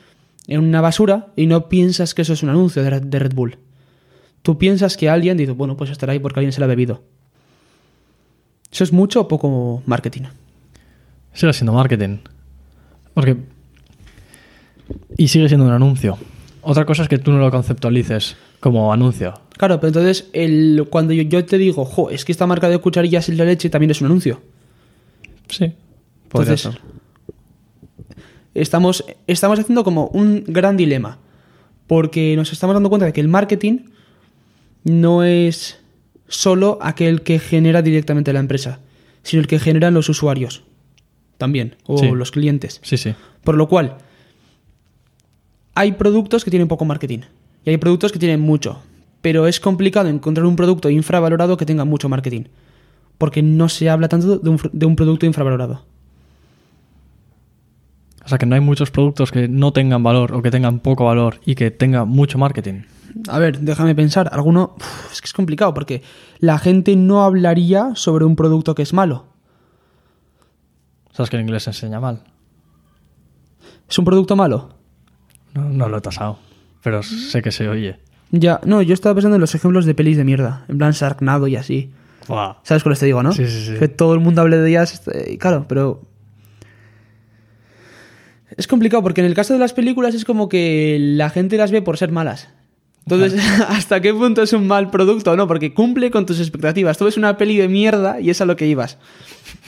en 0.47 0.59
una 0.59 0.81
basura 0.81 1.27
y 1.36 1.47
no 1.47 1.69
piensas 1.69 2.13
que 2.13 2.21
eso 2.21 2.33
es 2.33 2.44
un 2.44 2.50
anuncio 2.50 2.83
de 2.83 2.89
Red, 2.89 3.03
de 3.03 3.19
Red 3.19 3.33
Bull. 3.33 3.57
Tú 4.41 4.57
piensas 4.57 4.97
que 4.97 5.09
alguien 5.09 5.38
dice, 5.38 5.51
bueno, 5.51 5.77
pues 5.77 5.89
estará 5.89 6.13
ahí 6.13 6.19
porque 6.19 6.39
alguien 6.39 6.51
se 6.51 6.59
la 6.59 6.65
ha 6.65 6.69
bebido. 6.69 7.03
¿Eso 8.74 8.84
es 8.84 8.92
mucho 8.92 9.22
o 9.22 9.28
poco 9.28 9.84
marketing? 9.86 10.24
Sigue 11.31 11.54
siendo 11.54 11.74
marketing. 11.74 12.18
Porque. 13.14 13.38
Y 15.16 15.28
sigue 15.28 15.48
siendo 15.48 15.68
un 15.68 15.72
anuncio. 15.72 16.18
Otra 16.64 16.84
cosa 16.84 17.04
es 17.04 17.10
que 17.10 17.20
tú 17.20 17.31
no 17.31 17.38
lo 17.38 17.52
conceptualices 17.52 18.36
como 18.60 18.92
anuncio. 18.92 19.36
Claro, 19.58 19.80
pero 19.80 19.90
entonces 19.90 20.28
el, 20.34 20.88
cuando 20.90 21.14
yo, 21.14 21.22
yo 21.22 21.46
te 21.46 21.60
digo, 21.60 21.86
jo, 21.86 22.10
es 22.10 22.25
que 22.25 22.31
esta 22.31 22.48
marca 22.48 22.68
de 22.68 22.80
cucharillas 22.80 23.30
y 23.30 23.36
la 23.36 23.46
leche 23.46 23.70
también 23.70 23.92
es 23.92 24.01
un 24.01 24.08
anuncio. 24.08 24.42
Sí. 25.50 25.72
Entonces, 26.24 26.62
ser. 26.62 26.82
estamos, 28.56 29.06
estamos 29.27 29.60
haciendo 29.60 29.84
como 29.84 30.08
un 30.08 30.46
gran 30.48 30.77
dilema. 30.77 31.20
Porque 31.86 32.36
nos 32.36 32.51
estamos 32.51 32.74
dando 32.74 32.89
cuenta 32.89 33.06
de 33.06 33.13
que 33.13 33.22
el 33.22 33.27
marketing 33.27 33.82
no 34.84 35.24
es 35.24 35.83
solo 36.34 36.80
aquel 36.82 37.22
que 37.22 37.40
genera 37.40 37.82
directamente 37.82 38.34
la 38.34 38.40
empresa, 38.40 38.80
sino 39.22 39.42
el 39.42 39.48
que 39.48 39.60
generan 39.60 39.94
los 39.94 40.10
usuarios 40.10 40.63
también, 41.38 41.75
o 41.86 41.98
Sí. 41.98 42.10
los 42.12 42.32
clientes. 42.32 42.80
Sí, 42.84 42.98
sí. 42.98 43.13
Por 43.44 43.56
lo 43.56 43.68
cual, 43.68 43.98
hay 45.75 45.94
productos 45.94 46.44
que 46.44 46.52
tienen 46.52 46.68
poco 46.68 46.86
marketing 46.86 47.20
y 47.66 47.70
hay 47.72 47.78
productos 47.78 48.12
que 48.12 48.20
tienen 48.20 48.42
mucho. 48.42 48.82
Pero 49.22 49.48
es 49.48 49.60
complicado 49.60 50.10
encontrar 50.10 50.46
un 50.46 50.56
producto 50.56 50.90
infravalorado 50.90 51.56
que 51.56 51.66
tenga 51.66 51.86
mucho 51.86 52.10
marketing. 52.10 52.44
Porque 53.18 53.42
no 53.42 53.70
se 53.70 53.90
habla 53.90 54.10
tanto 54.10 54.38
de 54.38 54.50
un, 54.50 54.60
fr- 54.60 54.72
de 54.72 54.86
un 54.86 54.96
producto 54.98 55.25
infravalorado. 55.25 55.86
O 58.25 58.30
sea 58.30 58.38
que 58.38 58.46
no 58.46 58.56
hay 58.56 58.62
muchos 58.62 58.89
productos 58.92 59.32
que 59.32 59.48
no 59.48 59.74
tengan 59.74 60.01
valor 60.03 60.34
o 60.34 60.42
que 60.42 60.51
tengan 60.51 60.80
poco 60.80 61.06
valor 61.06 61.39
y 61.46 61.56
que 61.56 61.72
tengan 61.72 62.08
mucho 62.08 62.38
marketing. 62.38 62.84
A 63.27 63.38
ver, 63.39 63.60
déjame 63.60 63.96
pensar. 63.96 64.30
Alguno. 64.32 64.75
Uf, 64.77 65.12
es 65.12 65.22
que 65.22 65.25
es 65.27 65.34
complicado 65.34 65.74
porque 65.74 66.01
la 66.39 66.58
gente 66.58 66.96
no 66.96 67.24
hablaría 67.24 67.92
sobre 67.96 68.25
un 68.25 68.36
producto 68.36 68.75
que 68.75 68.82
es 68.82 68.94
malo. 68.94 69.25
¿Sabes 71.12 71.30
que 71.30 71.36
en 71.38 71.44
inglés 71.44 71.63
se 71.63 71.70
enseña 71.72 72.00
mal? 72.00 72.24
¿Es 73.89 74.00
un 74.00 74.06
producto 74.06 74.36
malo? 74.36 74.70
No, 75.53 75.70
no 75.70 75.89
lo 75.89 75.98
he 75.98 76.01
tasado. 76.01 76.39
Pero 76.82 77.03
sé 77.03 77.42
que 77.42 77.51
se 77.51 77.70
oye. 77.70 78.00
Ya, 78.32 78.60
no, 78.65 78.82
yo 78.82 78.94
estaba 78.96 79.13
pensando 79.13 79.36
en 79.36 79.42
los 79.42 79.53
ejemplos 79.53 79.86
de 79.86 79.94
pelis 79.94 80.18
de 80.18 80.24
mierda. 80.24 80.65
En 80.68 80.77
plan 80.80 80.94
y 81.48 81.56
así. 81.56 81.92
Buah. 82.27 82.56
¿Sabes 82.63 82.84
cuáles 82.84 83.00
te 83.00 83.06
digo, 83.06 83.22
no? 83.22 83.32
Sí, 83.32 83.46
sí, 83.46 83.65
sí. 83.65 83.77
Que 83.77 83.88
todo 83.88 84.13
el 84.15 84.22
mundo 84.22 84.42
hable 84.42 84.58
de 84.58 84.70
ellas. 84.70 85.03
eh, 85.13 85.38
claro, 85.38 85.65
pero. 85.68 86.01
Es 88.57 88.67
complicado 88.67 89.03
porque 89.03 89.22
en 89.22 89.27
el 89.27 89.33
caso 89.33 89.53
de 89.53 89.60
las 89.60 89.74
películas 89.74 90.15
es 90.15 90.25
como 90.25 90.50
que 90.50 90.98
la 91.00 91.29
gente 91.29 91.57
las 91.57 91.72
ve 91.72 91.81
por 91.81 91.98
ser 91.98 92.12
malas. 92.12 92.50
Entonces, 93.05 93.41
¿hasta 93.67 94.01
qué 94.01 94.13
punto 94.13 94.43
es 94.43 94.53
un 94.53 94.67
mal 94.67 94.89
producto 94.89 95.31
o 95.31 95.36
no? 95.36 95.48
Porque 95.48 95.74
cumple 95.74 96.12
con 96.12 96.25
tus 96.25 96.39
expectativas. 96.39 96.98
Tú 96.98 97.05
ves 97.05 97.17
una 97.17 97.38
peli 97.38 97.57
de 97.57 97.67
mierda 97.67 98.19
y 98.19 98.29
es 98.29 98.41
a 98.41 98.45
lo 98.45 98.55
que 98.55 98.67
ibas. 98.67 98.98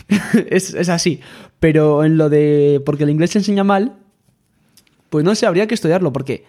es, 0.49 0.73
es 0.73 0.89
así. 0.89 1.21
Pero 1.59 2.03
en 2.03 2.17
lo 2.17 2.29
de. 2.29 2.81
Porque 2.85 3.03
el 3.03 3.09
inglés 3.09 3.31
se 3.31 3.39
enseña 3.39 3.63
mal, 3.63 3.93
pues 5.09 5.25
no 5.25 5.35
sé, 5.35 5.45
habría 5.45 5.67
que 5.67 5.75
estudiarlo 5.75 6.13
porque. 6.13 6.45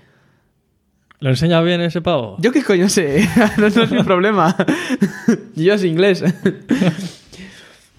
¿Lo 1.18 1.30
enseña 1.30 1.62
bien 1.62 1.80
ese 1.80 2.02
pavo? 2.02 2.36
Yo 2.40 2.52
qué 2.52 2.62
coño 2.62 2.90
sé, 2.90 3.26
no, 3.56 3.70
no 3.70 3.82
es 3.82 3.90
mi 3.90 4.02
problema. 4.02 4.54
Yo 5.54 5.72
es 5.72 5.82
inglés. 5.82 6.22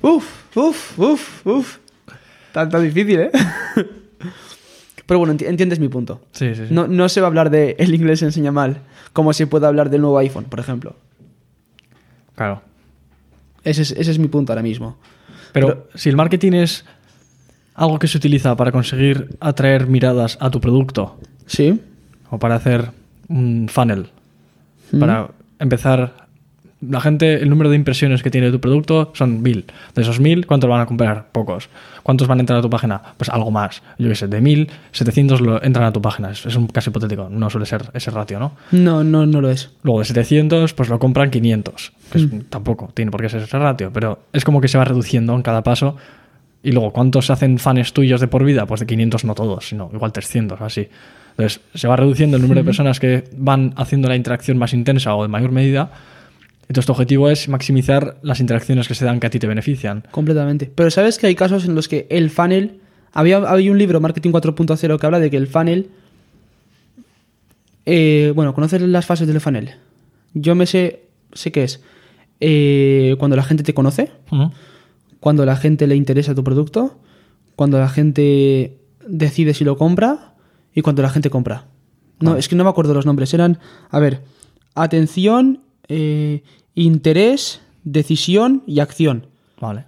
uf, 0.02 0.56
uf, 0.56 1.00
uf, 1.00 1.46
uf. 1.48 1.78
Tan, 2.52 2.70
tan 2.70 2.84
difícil, 2.84 3.20
¿eh? 3.22 3.32
Pero 5.08 5.18
bueno, 5.20 5.34
enti- 5.34 5.48
entiendes 5.48 5.80
mi 5.80 5.88
punto. 5.88 6.22
Sí, 6.34 6.54
sí, 6.54 6.68
sí. 6.68 6.74
No, 6.74 6.88
no 6.88 7.10
se 7.10 7.22
va 7.22 7.28
a 7.28 7.30
hablar 7.30 7.50
de 7.50 7.76
el 7.80 7.96
inglés 7.96 8.20
se 8.20 8.26
enseña 8.26 8.52
mal, 8.52 8.78
como 9.14 9.34
se 9.34 9.48
puede 9.48 9.66
hablar 9.66 9.90
del 9.90 10.02
nuevo 10.02 10.18
iPhone, 10.20 10.44
por 10.46 10.60
ejemplo. 10.60 10.96
Claro. 12.36 12.62
Ese 13.64 13.82
es, 13.82 13.92
ese 13.92 14.12
es 14.12 14.20
mi 14.20 14.28
punto 14.28 14.52
ahora 14.54 14.62
mismo. 14.62 14.98
Pero, 15.54 15.68
Pero- 15.68 15.88
si 15.96 16.10
el 16.10 16.16
marketing 16.16 16.54
es 16.54 16.86
algo 17.74 17.98
que 18.00 18.08
se 18.08 18.18
utiliza 18.18 18.56
para 18.56 18.72
conseguir 18.72 19.36
atraer 19.40 19.88
miradas 19.88 20.38
a 20.42 20.50
tu 20.52 20.60
producto 20.62 21.18
¿Sí? 21.46 21.80
o 22.30 22.38
para 22.40 22.56
hacer 22.56 22.92
un 23.30 23.68
funnel, 23.70 24.10
para 25.00 25.30
empezar... 25.60 26.27
La 26.80 27.02
gente, 27.02 27.42
el 27.42 27.50
número 27.50 27.72
de 27.72 27.76
impresiones 27.76 28.22
que 28.22 28.30
tiene 28.30 28.52
tu 28.52 28.60
producto 28.62 29.12
son 29.16 29.42
mil. 29.42 29.66
De 29.96 30.04
esos 30.04 30.20
mil, 30.20 30.46
¿cuántos 30.46 30.70
van 30.70 30.80
a 30.82 30.86
comprar? 30.86 31.28
Pocos. 31.32 31.70
¿Cuántos 32.04 32.28
van 32.28 32.38
a 32.38 32.42
entrar 32.42 32.60
a 32.60 32.62
tu 32.62 32.70
página? 32.70 33.02
Pues 33.18 33.30
algo 33.30 33.50
más. 33.50 33.82
Yo 33.98 34.08
qué 34.10 34.16
sé, 34.16 34.28
de 34.28 34.40
mil, 34.42 34.70
700 34.92 35.42
lo 35.42 35.64
entran 35.64 35.86
a 35.88 35.92
tu 35.92 36.02
página. 36.04 36.30
Es, 36.30 36.46
es 36.46 36.56
un 36.56 36.68
caso 36.68 36.92
hipotético, 36.92 37.30
no 37.32 37.50
suele 37.50 37.66
ser 37.66 37.86
ese 37.96 38.12
ratio, 38.12 38.38
¿no? 38.40 38.52
No, 38.72 39.04
no, 39.04 39.26
no 39.26 39.42
lo 39.42 39.50
es. 39.50 39.72
Luego 39.82 40.00
de 40.00 40.06
700, 40.06 40.74
pues 40.76 40.90
lo 40.90 41.00
compran 41.00 41.32
500. 41.32 41.94
Que 42.12 42.18
es- 42.20 42.28
tampoco 42.50 42.92
tiene 42.94 43.10
por 43.10 43.22
qué 43.22 43.30
ser 43.30 43.42
ese 43.42 43.58
ratio, 43.58 43.92
pero 43.92 44.20
es 44.32 44.44
como 44.46 44.62
que 44.62 44.68
se 44.68 44.78
va 44.78 44.86
reduciendo 44.86 45.34
en 45.34 45.42
cada 45.42 45.64
paso. 45.64 45.98
Y 46.62 46.74
luego, 46.74 46.92
¿cuántos 46.94 47.30
hacen 47.32 47.58
fans 47.58 47.92
tuyos 47.94 48.22
de 48.22 48.28
por 48.28 48.44
vida? 48.44 48.68
Pues 48.68 48.82
de 48.82 48.86
500 48.86 49.26
no 49.26 49.34
todos, 49.34 49.68
sino 49.68 49.90
igual 49.94 50.12
300 50.12 50.62
o 50.62 50.66
así. 50.66 50.88
Entonces, 51.32 51.62
se 51.74 51.88
va 51.88 51.96
reduciendo 51.96 52.38
el 52.38 52.44
número 52.44 52.62
de 52.62 52.66
personas 52.66 53.00
que 53.00 53.24
van 53.36 53.74
haciendo 53.78 54.08
la 54.10 54.16
interacción 54.16 54.58
más 54.60 54.74
intensa 54.74 55.16
o 55.16 55.24
de 55.24 55.28
mayor 55.28 55.52
medida. 55.52 55.92
Entonces, 56.70 56.86
tu 56.86 56.92
objetivo 56.92 57.30
es 57.30 57.48
maximizar 57.48 58.18
las 58.24 58.40
interacciones 58.42 58.88
que 58.88 58.96
se 58.96 59.06
dan 59.06 59.20
que 59.20 59.28
a 59.28 59.30
ti 59.30 59.40
te 59.40 59.48
benefician. 59.48 60.04
Completamente. 60.12 60.72
Pero 60.76 60.92
sabes 60.92 61.18
que 61.18 61.28
hay 61.28 61.36
casos 61.36 61.66
en 61.66 61.76
los 61.76 61.88
que 61.88 62.08
el 62.10 62.30
funnel. 62.30 62.82
Había, 63.14 63.38
había 63.38 63.72
un 63.72 63.78
libro, 63.78 64.02
Marketing 64.02 64.32
4.0, 64.32 65.00
que 65.00 65.06
habla 65.06 65.20
de 65.20 65.30
que 65.32 65.38
el 65.38 65.48
funnel. 65.48 65.90
eh, 67.86 68.32
bueno, 68.36 68.54
¿conoces 68.54 68.82
las 68.82 69.06
fases 69.06 69.28
del 69.28 69.40
funnel? 69.42 69.72
Yo 70.34 70.56
me 70.56 70.66
sé. 70.66 71.04
Sé 71.34 71.52
qué 71.52 71.64
es. 71.64 71.82
eh, 72.40 73.16
cuando 73.20 73.36
la 73.36 73.44
gente 73.44 73.64
te 73.64 73.74
conoce, 73.74 74.12
Ujú. 74.32 74.52
cuando 75.20 75.46
la 75.46 75.56
gente 75.56 75.88
le 75.88 75.96
interesa 75.96 76.36
tu 76.36 76.44
producto, 76.44 77.00
cuando 77.56 77.80
la 77.80 77.90
gente 77.90 78.78
decide 79.08 79.54
si 79.54 79.64
lo 79.64 79.78
compra 79.78 80.34
y 80.76 80.82
cuando 80.82 81.02
la 81.02 81.10
gente 81.10 81.30
compra. 81.30 81.66
No, 82.20 82.36
es 82.36 82.48
que 82.48 82.56
no 82.56 82.64
me 82.64 82.70
acuerdo 82.70 82.94
los 82.94 83.06
nombres. 83.06 83.34
Eran, 83.34 83.60
a 83.90 84.00
ver, 84.00 84.22
atención, 84.76 85.62
eh, 85.90 86.44
interés, 86.76 87.62
decisión 87.84 88.64
y 88.68 88.80
acción. 88.80 89.28
Vale. 89.60 89.86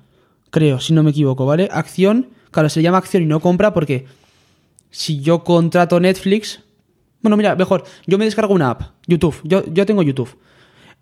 Creo, 0.49 0.79
si 0.79 0.93
no 0.93 1.03
me 1.03 1.11
equivoco, 1.11 1.45
¿vale? 1.45 1.69
Acción, 1.71 2.29
claro, 2.51 2.69
se 2.69 2.81
llama 2.81 2.97
acción 2.97 3.23
y 3.23 3.25
no 3.25 3.39
compra 3.39 3.73
porque 3.73 4.05
si 4.89 5.19
yo 5.19 5.43
contrato 5.43 5.99
Netflix. 5.99 6.61
Bueno, 7.21 7.37
mira, 7.37 7.55
mejor, 7.55 7.83
yo 8.07 8.17
me 8.17 8.25
descargo 8.25 8.53
una 8.53 8.71
app, 8.71 8.81
YouTube. 9.05 9.35
Yo, 9.43 9.63
yo 9.65 9.85
tengo 9.85 10.01
YouTube. 10.01 10.37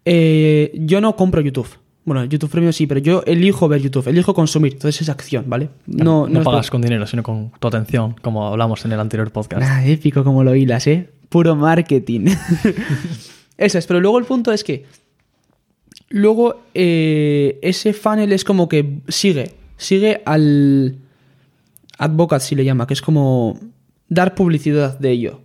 Eh, 0.04 0.72
yo 0.74 1.00
no 1.00 1.16
compro 1.16 1.42
YouTube. 1.42 1.68
Bueno, 2.06 2.24
YouTube 2.24 2.50
Premium 2.50 2.72
sí, 2.72 2.88
pero 2.88 3.02
yo 3.02 3.22
elijo 3.26 3.68
ver 3.68 3.82
YouTube, 3.82 4.08
elijo 4.08 4.34
consumir. 4.34 4.74
Entonces 4.74 5.02
es 5.02 5.10
acción, 5.10 5.44
¿vale? 5.48 5.70
No, 5.86 6.28
no 6.28 6.42
pagas 6.42 6.72
con 6.72 6.82
dinero, 6.82 7.06
sino 7.06 7.22
con 7.22 7.52
tu 7.60 7.68
atención, 7.68 8.16
como 8.22 8.48
hablamos 8.48 8.86
en 8.86 8.94
el 8.94 9.00
anterior 9.02 9.30
podcast. 9.32 9.62
Ah, 9.66 9.86
épico 9.86 10.24
como 10.24 10.44
lo 10.46 10.56
hilas, 10.56 10.88
¿eh? 10.88 11.10
Puro 11.28 11.56
marketing. 11.58 12.28
Eso 13.58 13.78
es, 13.78 13.88
pero 13.88 14.00
luego 14.00 14.20
el 14.20 14.26
punto 14.26 14.52
es 14.52 14.64
que 14.64 14.86
luego 16.10 16.64
eh, 16.74 17.60
ese 17.62 17.94
funnel 17.94 18.32
es 18.32 18.44
como 18.44 18.70
que 18.70 19.00
sigue, 19.08 19.54
sigue 19.78 20.22
al 20.26 20.98
advocate, 21.98 22.44
si 22.44 22.56
le 22.56 22.66
llama, 22.66 22.88
que 22.88 22.94
es 22.94 23.02
como 23.02 23.60
dar 24.08 24.36
publicidad 24.36 25.00
de 25.00 25.12
ello. 25.12 25.42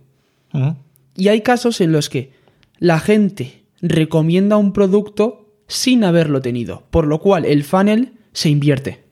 Y 1.15 1.29
hay 1.29 1.41
casos 1.41 1.81
en 1.81 1.91
los 1.91 2.09
que 2.09 2.33
la 2.77 2.99
gente 2.99 3.63
recomienda 3.81 4.57
un 4.57 4.71
producto 4.71 5.49
sin 5.67 6.03
haberlo 6.03 6.41
tenido, 6.41 6.83
por 6.91 7.07
lo 7.07 7.19
cual 7.19 7.45
el 7.45 7.63
funnel 7.63 8.13
se 8.33 8.49
invierte. 8.49 9.03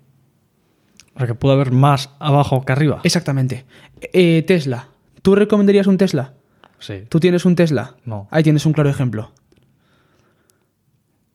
Porque 1.13 1.35
puede 1.35 1.55
haber 1.55 1.71
más 1.71 2.11
abajo 2.19 2.63
que 2.63 2.71
arriba. 2.71 3.01
Exactamente. 3.03 3.65
Eh, 4.13 4.43
Tesla. 4.45 4.87
¿Tú 5.21 5.35
recomendarías 5.35 5.87
un 5.87 5.97
Tesla? 5.97 6.33
Sí. 6.81 7.03
¿Tú 7.07 7.19
tienes 7.21 7.45
un 7.45 7.55
Tesla? 7.55 7.95
No. 8.03 8.27
Ahí 8.29 8.43
tienes 8.43 8.65
un 8.65 8.73
claro 8.73 8.89
ejemplo. 8.89 9.31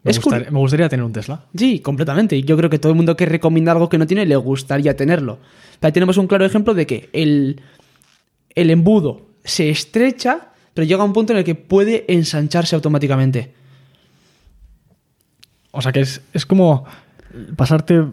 Me 0.02 0.10
Es 0.10 0.20
gustaría, 0.20 0.50
me 0.50 0.58
gustaría 0.58 0.88
tener 0.88 1.04
un 1.04 1.12
Tesla. 1.12 1.46
Sí, 1.56 1.80
completamente. 1.80 2.36
Y 2.36 2.42
Yo 2.42 2.56
creo 2.56 2.68
que 2.68 2.78
todo 2.78 2.92
el 2.92 2.96
mundo 2.96 3.16
que 3.16 3.26
recomienda 3.26 3.72
algo 3.72 3.88
que 3.88 3.98
no 3.98 4.06
tiene 4.06 4.26
le 4.26 4.36
gustaría 4.36 4.94
tenerlo. 4.94 5.38
Ahí 5.80 5.92
tenemos 5.92 6.16
un 6.18 6.26
claro 6.26 6.44
ejemplo 6.44 6.74
de 6.74 6.86
que 6.86 7.08
el, 7.12 7.60
el 8.54 8.70
embudo 8.70 9.22
se 9.44 9.70
estrecha, 9.70 10.48
pero 10.74 10.86
llega 10.86 11.02
a 11.02 11.06
un 11.06 11.12
punto 11.12 11.32
en 11.32 11.38
el 11.38 11.44
que 11.44 11.54
puede 11.54 12.04
ensancharse 12.12 12.74
automáticamente. 12.74 13.54
O 15.70 15.82
sea 15.82 15.92
que 15.92 16.00
es, 16.00 16.22
es 16.32 16.46
como 16.46 16.84
pasarte 17.56 18.04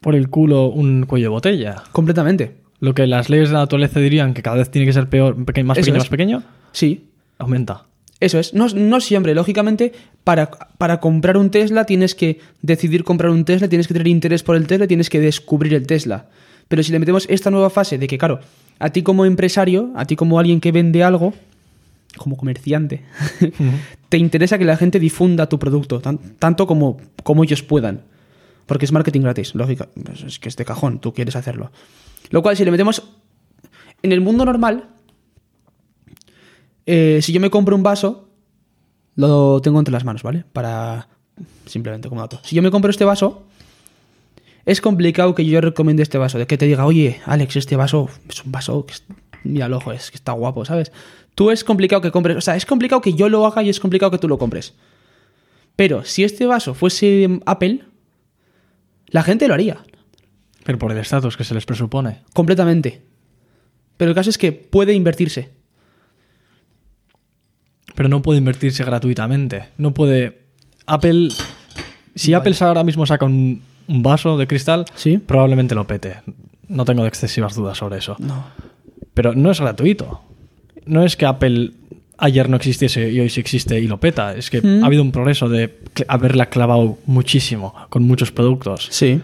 por 0.00 0.14
el 0.14 0.28
culo 0.28 0.66
un 0.66 1.06
cuello 1.06 1.26
de 1.26 1.30
botella. 1.30 1.82
Completamente. 1.92 2.56
Lo 2.80 2.94
que 2.94 3.06
las 3.06 3.28
leyes 3.28 3.48
de 3.48 3.54
la 3.54 3.60
naturaleza 3.60 3.98
dirían 4.00 4.34
que 4.34 4.42
cada 4.42 4.56
vez 4.56 4.70
tiene 4.70 4.86
que 4.86 4.92
ser 4.92 5.08
peor, 5.08 5.44
peque- 5.44 5.64
más 5.64 5.78
Eso 5.78 5.86
pequeño, 5.86 5.96
es. 5.96 6.02
más 6.04 6.08
pequeño, 6.10 6.42
Sí, 6.72 7.06
aumenta. 7.38 7.86
eso 8.20 8.38
es. 8.38 8.54
No, 8.54 8.68
no 8.68 9.00
siempre. 9.00 9.34
Lógicamente, 9.34 9.92
para, 10.24 10.50
para 10.50 11.00
comprar 11.00 11.36
un 11.36 11.50
Tesla 11.50 11.84
tienes 11.86 12.14
que 12.14 12.40
decidir 12.62 13.02
comprar 13.04 13.30
un 13.30 13.44
Tesla, 13.44 13.68
tienes 13.68 13.88
que 13.88 13.94
tener 13.94 14.06
interés 14.08 14.42
por 14.42 14.54
el 14.56 14.66
Tesla, 14.66 14.86
tienes 14.86 15.10
que 15.10 15.18
descubrir 15.20 15.74
el 15.74 15.86
Tesla. 15.86 16.26
Pero 16.68 16.82
si 16.82 16.92
le 16.92 16.98
metemos 16.98 17.26
esta 17.30 17.50
nueva 17.50 17.70
fase 17.70 17.98
de 17.98 18.06
que, 18.06 18.18
claro, 18.18 18.40
a 18.78 18.90
ti 18.90 19.02
como 19.02 19.24
empresario, 19.24 19.90
a 19.96 20.04
ti 20.04 20.14
como 20.16 20.38
alguien 20.38 20.60
que 20.60 20.70
vende 20.70 21.02
algo, 21.02 21.32
como 22.16 22.36
comerciante, 22.36 23.02
te 24.08 24.18
interesa 24.18 24.58
que 24.58 24.64
la 24.64 24.76
gente 24.76 25.00
difunda 25.00 25.48
tu 25.48 25.58
producto, 25.58 26.00
tan- 26.00 26.18
tanto 26.38 26.66
como, 26.66 26.98
como 27.22 27.42
ellos 27.44 27.62
puedan. 27.62 28.02
Porque 28.66 28.84
es 28.84 28.92
marketing 28.92 29.22
gratis, 29.22 29.54
lógica. 29.54 29.88
Pues 30.04 30.22
es 30.22 30.38
que 30.38 30.48
es 30.48 30.56
de 30.56 30.64
cajón, 30.64 31.00
tú 31.00 31.14
quieres 31.14 31.36
hacerlo. 31.36 31.72
Lo 32.30 32.42
cual, 32.42 32.56
si 32.56 32.64
le 32.64 32.70
metemos 32.70 33.02
en 34.02 34.12
el 34.12 34.20
mundo 34.20 34.44
normal, 34.44 34.88
eh, 36.86 37.20
si 37.22 37.32
yo 37.32 37.40
me 37.40 37.50
compro 37.50 37.76
un 37.76 37.82
vaso, 37.82 38.28
lo 39.16 39.60
tengo 39.60 39.78
entre 39.78 39.92
las 39.92 40.04
manos, 40.04 40.22
¿vale? 40.22 40.44
Para. 40.52 41.08
Simplemente 41.66 42.08
como 42.08 42.20
dato. 42.20 42.40
Si 42.42 42.56
yo 42.56 42.62
me 42.62 42.70
compro 42.70 42.90
este 42.90 43.04
vaso, 43.04 43.44
es 44.64 44.80
complicado 44.80 45.34
que 45.34 45.44
yo 45.44 45.60
recomiende 45.60 46.02
este 46.02 46.18
vaso. 46.18 46.38
De 46.38 46.46
que 46.46 46.56
te 46.58 46.66
diga, 46.66 46.84
oye, 46.86 47.20
Alex, 47.26 47.56
este 47.56 47.76
vaso 47.76 48.08
es 48.28 48.44
un 48.44 48.52
vaso 48.52 48.86
que. 48.86 48.94
es- 48.94 49.04
Mira 49.44 49.66
el 49.66 49.74
es 49.94 50.10
que 50.10 50.16
está 50.16 50.32
guapo, 50.32 50.64
¿sabes? 50.64 50.90
Tú 51.36 51.50
es 51.52 51.62
complicado 51.62 52.02
que 52.02 52.10
compres. 52.10 52.36
O 52.36 52.40
sea, 52.40 52.56
es 52.56 52.66
complicado 52.66 53.00
que 53.00 53.12
yo 53.14 53.28
lo 53.28 53.46
haga 53.46 53.62
y 53.62 53.68
es 53.68 53.78
complicado 53.78 54.10
que 54.10 54.18
tú 54.18 54.26
lo 54.28 54.36
compres. 54.36 54.74
Pero 55.76 56.04
si 56.04 56.24
este 56.24 56.44
vaso 56.44 56.74
fuese 56.74 57.40
Apple, 57.46 57.84
la 59.06 59.22
gente 59.22 59.46
lo 59.46 59.54
haría. 59.54 59.78
Pero 60.68 60.78
por 60.78 60.92
el 60.92 60.98
estatus 60.98 61.34
que 61.34 61.44
se 61.44 61.54
les 61.54 61.64
presupone. 61.64 62.18
Completamente. 62.34 63.00
Pero 63.96 64.10
el 64.10 64.14
caso 64.14 64.28
es 64.28 64.36
que 64.36 64.52
puede 64.52 64.92
invertirse. 64.92 65.48
Pero 67.94 68.10
no 68.10 68.20
puede 68.20 68.38
invertirse 68.38 68.84
gratuitamente. 68.84 69.70
No 69.78 69.94
puede. 69.94 70.42
Apple. 70.84 71.30
Si 72.14 72.34
Apple 72.34 72.54
ahora 72.60 72.84
mismo 72.84 73.06
saca 73.06 73.24
un, 73.24 73.62
un 73.88 74.02
vaso 74.02 74.36
de 74.36 74.46
cristal, 74.46 74.84
Sí. 74.94 75.16
probablemente 75.16 75.74
lo 75.74 75.86
pete. 75.86 76.16
No 76.68 76.84
tengo 76.84 77.06
excesivas 77.06 77.54
dudas 77.54 77.78
sobre 77.78 77.96
eso. 77.96 78.16
No. 78.18 78.44
Pero 79.14 79.34
no 79.34 79.50
es 79.50 79.60
gratuito. 79.60 80.20
No 80.84 81.02
es 81.02 81.16
que 81.16 81.24
Apple 81.24 81.72
ayer 82.18 82.50
no 82.50 82.56
existiese 82.56 83.10
y 83.10 83.20
hoy 83.20 83.30
sí 83.30 83.40
existe 83.40 83.80
y 83.80 83.86
lo 83.86 83.98
peta. 84.00 84.34
Es 84.36 84.50
que 84.50 84.60
Mm. 84.60 84.82
ha 84.84 84.86
habido 84.86 85.02
un 85.02 85.12
progreso 85.12 85.48
de 85.48 85.78
haberla 86.08 86.50
clavado 86.50 86.98
muchísimo 87.06 87.74
con 87.88 88.02
muchos 88.02 88.32
productos 88.32 88.88
Sí. 88.90 89.22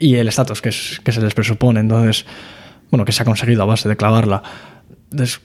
Y 0.00 0.14
el 0.16 0.28
estatus 0.28 0.60
que, 0.62 0.70
es- 0.70 1.00
que 1.04 1.12
se 1.12 1.20
les 1.20 1.34
presupone. 1.34 1.80
Entonces, 1.80 2.24
bueno, 2.90 3.04
que 3.04 3.12
se 3.12 3.22
ha 3.22 3.24
conseguido 3.24 3.62
a 3.62 3.66
base 3.66 3.88
de 3.88 3.96
clavarla. 3.96 4.42
Entonces, 5.10 5.40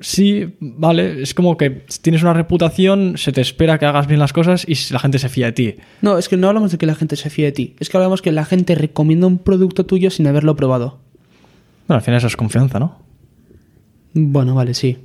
sí, 0.00 0.54
vale, 0.60 1.22
es 1.22 1.34
como 1.34 1.56
que 1.56 1.84
tienes 2.02 2.22
una 2.22 2.34
reputación, 2.34 3.16
se 3.16 3.32
te 3.32 3.40
espera 3.40 3.78
que 3.78 3.86
hagas 3.86 4.06
bien 4.06 4.20
las 4.20 4.32
cosas 4.32 4.64
y 4.68 4.74
la 4.92 4.98
gente 4.98 5.18
se 5.18 5.28
fía 5.28 5.46
de 5.46 5.52
ti. 5.52 5.74
No, 6.02 6.18
es 6.18 6.28
que 6.28 6.36
no 6.36 6.48
hablamos 6.48 6.70
de 6.72 6.78
que 6.78 6.86
la 6.86 6.94
gente 6.94 7.16
se 7.16 7.30
fíe 7.30 7.46
de 7.46 7.52
ti. 7.52 7.76
Es 7.80 7.88
que 7.88 7.96
hablamos 7.96 8.22
que 8.22 8.30
la 8.32 8.44
gente 8.44 8.74
recomienda 8.74 9.26
un 9.26 9.38
producto 9.38 9.86
tuyo 9.86 10.10
sin 10.10 10.26
haberlo 10.26 10.54
probado. 10.54 11.00
Bueno, 11.88 11.98
al 11.98 12.02
final 12.02 12.18
eso 12.18 12.26
es 12.26 12.36
confianza, 12.36 12.78
¿no? 12.78 12.98
Bueno, 14.12 14.54
vale, 14.54 14.74
sí. 14.74 14.98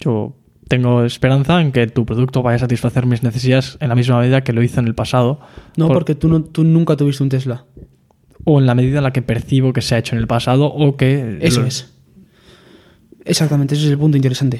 Yo 0.00 0.34
tengo 0.70 1.04
esperanza 1.04 1.60
en 1.60 1.72
que 1.72 1.88
tu 1.88 2.06
producto 2.06 2.42
vaya 2.44 2.54
a 2.54 2.58
satisfacer 2.60 3.04
mis 3.04 3.24
necesidades 3.24 3.76
en 3.80 3.88
la 3.88 3.96
misma 3.96 4.20
medida 4.20 4.42
que 4.44 4.52
lo 4.52 4.62
hizo 4.62 4.78
en 4.78 4.86
el 4.86 4.94
pasado. 4.94 5.40
No, 5.76 5.88
Por- 5.88 5.96
porque 5.96 6.14
tú, 6.14 6.28
no, 6.28 6.44
tú 6.44 6.62
nunca 6.62 6.96
tuviste 6.96 7.24
un 7.24 7.28
Tesla. 7.28 7.64
O 8.44 8.60
en 8.60 8.66
la 8.66 8.76
medida 8.76 8.98
en 8.98 9.02
la 9.04 9.12
que 9.12 9.20
percibo 9.20 9.72
que 9.72 9.82
se 9.82 9.96
ha 9.96 9.98
hecho 9.98 10.14
en 10.14 10.20
el 10.20 10.28
pasado 10.28 10.66
o 10.66 10.96
que... 10.96 11.38
Eso 11.40 11.62
lo- 11.62 11.66
es. 11.66 11.92
Exactamente, 13.24 13.74
ese 13.74 13.86
es 13.86 13.90
el 13.90 13.98
punto 13.98 14.16
interesante. 14.16 14.58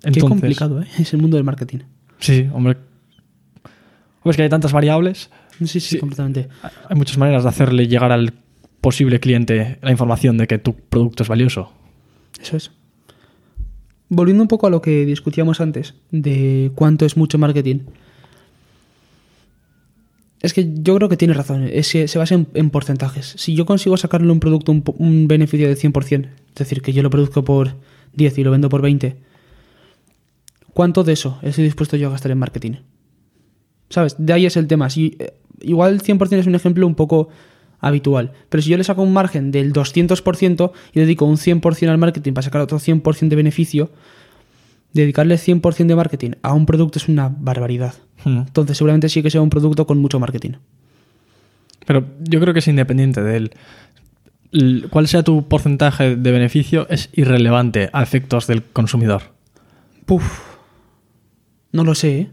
Qué 0.00 0.08
Entonces, 0.08 0.28
complicado, 0.28 0.80
¿eh? 0.82 0.86
Es 0.98 1.12
el 1.12 1.20
mundo 1.20 1.36
del 1.36 1.44
marketing. 1.44 1.80
Sí, 2.18 2.48
hombre. 2.52 2.78
Es 4.24 4.36
que 4.36 4.42
hay 4.42 4.48
tantas 4.48 4.72
variables, 4.72 5.30
Sí, 5.58 5.66
sí, 5.66 5.80
Sí. 5.80 5.98
completamente. 5.98 6.48
hay 6.88 6.96
muchas 6.96 7.18
maneras 7.18 7.42
de 7.42 7.48
hacerle 7.50 7.86
llegar 7.88 8.10
al 8.10 8.32
posible 8.80 9.20
cliente 9.20 9.78
la 9.82 9.90
información 9.90 10.38
de 10.38 10.46
que 10.46 10.58
tu 10.58 10.74
producto 10.74 11.22
es 11.22 11.28
valioso. 11.28 11.72
Eso 12.40 12.56
es. 12.56 12.70
Volviendo 14.14 14.42
un 14.42 14.48
poco 14.48 14.66
a 14.66 14.70
lo 14.70 14.82
que 14.82 15.06
discutíamos 15.06 15.62
antes, 15.62 15.94
de 16.10 16.70
cuánto 16.74 17.06
es 17.06 17.16
mucho 17.16 17.38
marketing. 17.38 17.78
Es 20.42 20.52
que 20.52 20.70
yo 20.70 20.94
creo 20.96 21.08
que 21.08 21.16
tienes 21.16 21.34
razón, 21.34 21.66
es 21.72 21.86
se 21.86 22.18
basa 22.18 22.34
en, 22.34 22.46
en 22.52 22.68
porcentajes. 22.68 23.32
Si 23.38 23.54
yo 23.54 23.64
consigo 23.64 23.96
sacarle 23.96 24.30
un 24.30 24.38
producto 24.38 24.70
un, 24.70 24.84
un 24.98 25.28
beneficio 25.28 25.66
de 25.66 25.78
100%, 25.78 26.26
es 26.26 26.54
decir, 26.54 26.82
que 26.82 26.92
yo 26.92 27.02
lo 27.02 27.08
produzco 27.08 27.42
por 27.42 27.76
10 28.12 28.36
y 28.36 28.44
lo 28.44 28.50
vendo 28.50 28.68
por 28.68 28.82
20, 28.82 29.16
¿cuánto 30.74 31.04
de 31.04 31.14
eso 31.14 31.38
estoy 31.40 31.64
dispuesto 31.64 31.96
yo 31.96 32.08
a 32.08 32.10
gastar 32.10 32.32
en 32.32 32.38
marketing? 32.38 32.72
¿Sabes? 33.88 34.16
De 34.18 34.34
ahí 34.34 34.44
es 34.44 34.58
el 34.58 34.66
tema. 34.66 34.90
Si, 34.90 35.16
eh, 35.20 35.32
igual 35.62 36.02
100% 36.02 36.38
es 36.38 36.46
un 36.46 36.54
ejemplo 36.54 36.86
un 36.86 36.96
poco 36.96 37.30
habitual, 37.82 38.32
pero 38.48 38.62
si 38.62 38.70
yo 38.70 38.78
le 38.78 38.84
saco 38.84 39.02
un 39.02 39.12
margen 39.12 39.50
del 39.50 39.72
200% 39.72 40.72
y 40.94 41.00
dedico 41.00 41.26
un 41.26 41.36
100% 41.36 41.88
al 41.88 41.98
marketing 41.98 42.32
para 42.32 42.44
sacar 42.44 42.62
otro 42.62 42.78
100% 42.78 43.28
de 43.28 43.36
beneficio, 43.36 43.90
dedicarle 44.94 45.34
100% 45.34 45.86
de 45.86 45.96
marketing 45.96 46.30
a 46.42 46.54
un 46.54 46.64
producto 46.64 46.98
es 46.98 47.08
una 47.08 47.28
barbaridad. 47.28 47.94
Hmm. 48.24 48.44
Entonces 48.46 48.78
seguramente 48.78 49.08
sí 49.08 49.22
que 49.22 49.30
sea 49.30 49.42
un 49.42 49.50
producto 49.50 49.86
con 49.86 49.98
mucho 49.98 50.20
marketing. 50.20 50.52
Pero 51.84 52.06
yo 52.20 52.40
creo 52.40 52.54
que 52.54 52.60
es 52.60 52.68
independiente 52.68 53.20
de 53.20 53.36
él. 53.36 53.52
Cuál 54.90 55.08
sea 55.08 55.24
tu 55.24 55.48
porcentaje 55.48 56.14
de 56.14 56.30
beneficio 56.30 56.86
es 56.88 57.08
irrelevante 57.12 57.90
a 57.92 58.02
efectos 58.02 58.46
del 58.46 58.62
consumidor. 58.62 59.22
Puf. 60.06 60.40
No 61.72 61.82
lo 61.84 61.94
sé, 61.94 62.18
¿eh? 62.18 62.30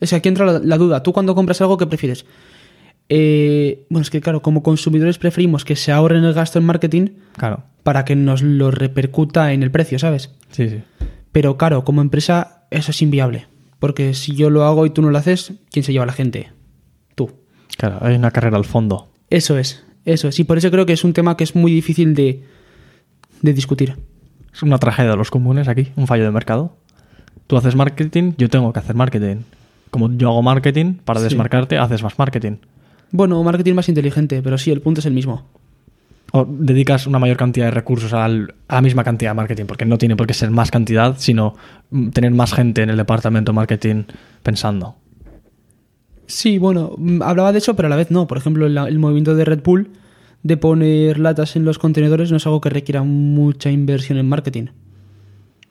Es 0.00 0.10
que 0.10 0.16
aquí 0.16 0.28
entra 0.28 0.44
la, 0.44 0.58
la 0.58 0.76
duda. 0.76 1.02
Tú 1.02 1.12
cuando 1.12 1.34
compras 1.34 1.60
algo, 1.60 1.78
¿qué 1.78 1.86
prefieres? 1.86 2.26
Eh, 3.08 3.86
bueno, 3.88 4.02
es 4.02 4.10
que 4.10 4.20
claro, 4.20 4.42
como 4.42 4.62
consumidores 4.62 5.18
preferimos 5.18 5.64
que 5.64 5.76
se 5.76 5.92
ahorren 5.92 6.24
el 6.24 6.34
gasto 6.34 6.58
en 6.58 6.66
marketing 6.66 7.08
Claro. 7.36 7.64
para 7.82 8.04
que 8.04 8.14
nos 8.16 8.42
lo 8.42 8.70
repercuta 8.70 9.52
en 9.52 9.62
el 9.62 9.70
precio, 9.70 9.98
¿sabes? 9.98 10.34
Sí, 10.50 10.68
sí. 10.68 10.82
Pero 11.32 11.56
claro, 11.56 11.84
como 11.84 12.02
empresa 12.02 12.66
eso 12.70 12.90
es 12.90 13.00
inviable. 13.02 13.46
Porque 13.78 14.12
si 14.14 14.34
yo 14.34 14.50
lo 14.50 14.64
hago 14.64 14.84
y 14.86 14.90
tú 14.90 15.02
no 15.02 15.10
lo 15.10 15.18
haces, 15.18 15.52
¿quién 15.70 15.84
se 15.84 15.92
lleva 15.92 16.02
a 16.02 16.06
la 16.06 16.12
gente? 16.12 16.50
Tú. 17.14 17.30
Claro, 17.76 17.98
hay 18.02 18.16
una 18.16 18.30
carrera 18.30 18.56
al 18.56 18.64
fondo. 18.64 19.08
Eso 19.30 19.56
es, 19.56 19.84
eso 20.04 20.28
es. 20.28 20.38
Y 20.40 20.44
por 20.44 20.58
eso 20.58 20.70
creo 20.70 20.84
que 20.84 20.92
es 20.94 21.04
un 21.04 21.12
tema 21.12 21.36
que 21.36 21.44
es 21.44 21.54
muy 21.54 21.72
difícil 21.72 22.14
de, 22.14 22.42
de 23.40 23.52
discutir. 23.52 23.96
Es 24.52 24.62
una 24.62 24.78
tragedia 24.78 25.12
de 25.12 25.16
los 25.16 25.30
comunes 25.30 25.68
aquí, 25.68 25.92
un 25.96 26.06
fallo 26.08 26.24
de 26.24 26.30
mercado. 26.32 26.76
Tú 27.46 27.56
haces 27.56 27.76
marketing, 27.76 28.32
yo 28.36 28.50
tengo 28.50 28.72
que 28.72 28.80
hacer 28.80 28.96
marketing. 28.96 29.42
Como 29.90 30.10
yo 30.12 30.28
hago 30.28 30.42
marketing, 30.42 30.94
para 31.04 31.20
Sí. 31.20 31.24
desmarcarte, 31.24 31.78
haces 31.78 32.02
más 32.02 32.18
marketing. 32.18 32.56
Bueno, 33.10 33.42
marketing 33.42 33.74
más 33.74 33.88
inteligente, 33.88 34.42
pero 34.42 34.58
sí, 34.58 34.70
el 34.70 34.80
punto 34.80 35.00
es 35.00 35.06
el 35.06 35.12
mismo. 35.14 35.46
O 36.32 36.44
dedicas 36.46 37.06
una 37.06 37.18
mayor 37.18 37.38
cantidad 37.38 37.66
de 37.66 37.70
recursos 37.70 38.12
al- 38.12 38.54
a 38.68 38.74
la 38.76 38.82
misma 38.82 39.02
cantidad 39.02 39.30
de 39.30 39.34
marketing, 39.36 39.64
porque 39.64 39.86
no 39.86 39.96
tiene 39.96 40.14
por 40.14 40.26
qué 40.26 40.34
ser 40.34 40.50
más 40.50 40.70
cantidad, 40.70 41.14
sino 41.18 41.54
mm, 41.90 42.08
tener 42.10 42.32
más 42.32 42.52
gente 42.52 42.82
en 42.82 42.90
el 42.90 42.96
departamento 42.98 43.52
de 43.52 43.56
marketing 43.56 44.02
pensando. 44.42 44.96
Sí, 46.26 46.58
bueno, 46.58 46.92
mm, 46.98 47.22
hablaba 47.22 47.52
de 47.52 47.58
eso, 47.58 47.74
pero 47.76 47.86
a 47.86 47.88
la 47.88 47.96
vez 47.96 48.10
no. 48.10 48.26
Por 48.26 48.36
ejemplo, 48.36 48.66
el, 48.66 48.76
el 48.76 48.98
movimiento 48.98 49.34
de 49.34 49.44
Red 49.46 49.62
Bull 49.64 49.90
de 50.42 50.56
poner 50.58 51.18
latas 51.18 51.56
en 51.56 51.64
los 51.64 51.78
contenedores 51.78 52.30
no 52.30 52.36
es 52.36 52.46
algo 52.46 52.60
que 52.60 52.68
requiera 52.68 53.02
mucha 53.02 53.70
inversión 53.70 54.18
en 54.18 54.28
marketing. 54.28 54.66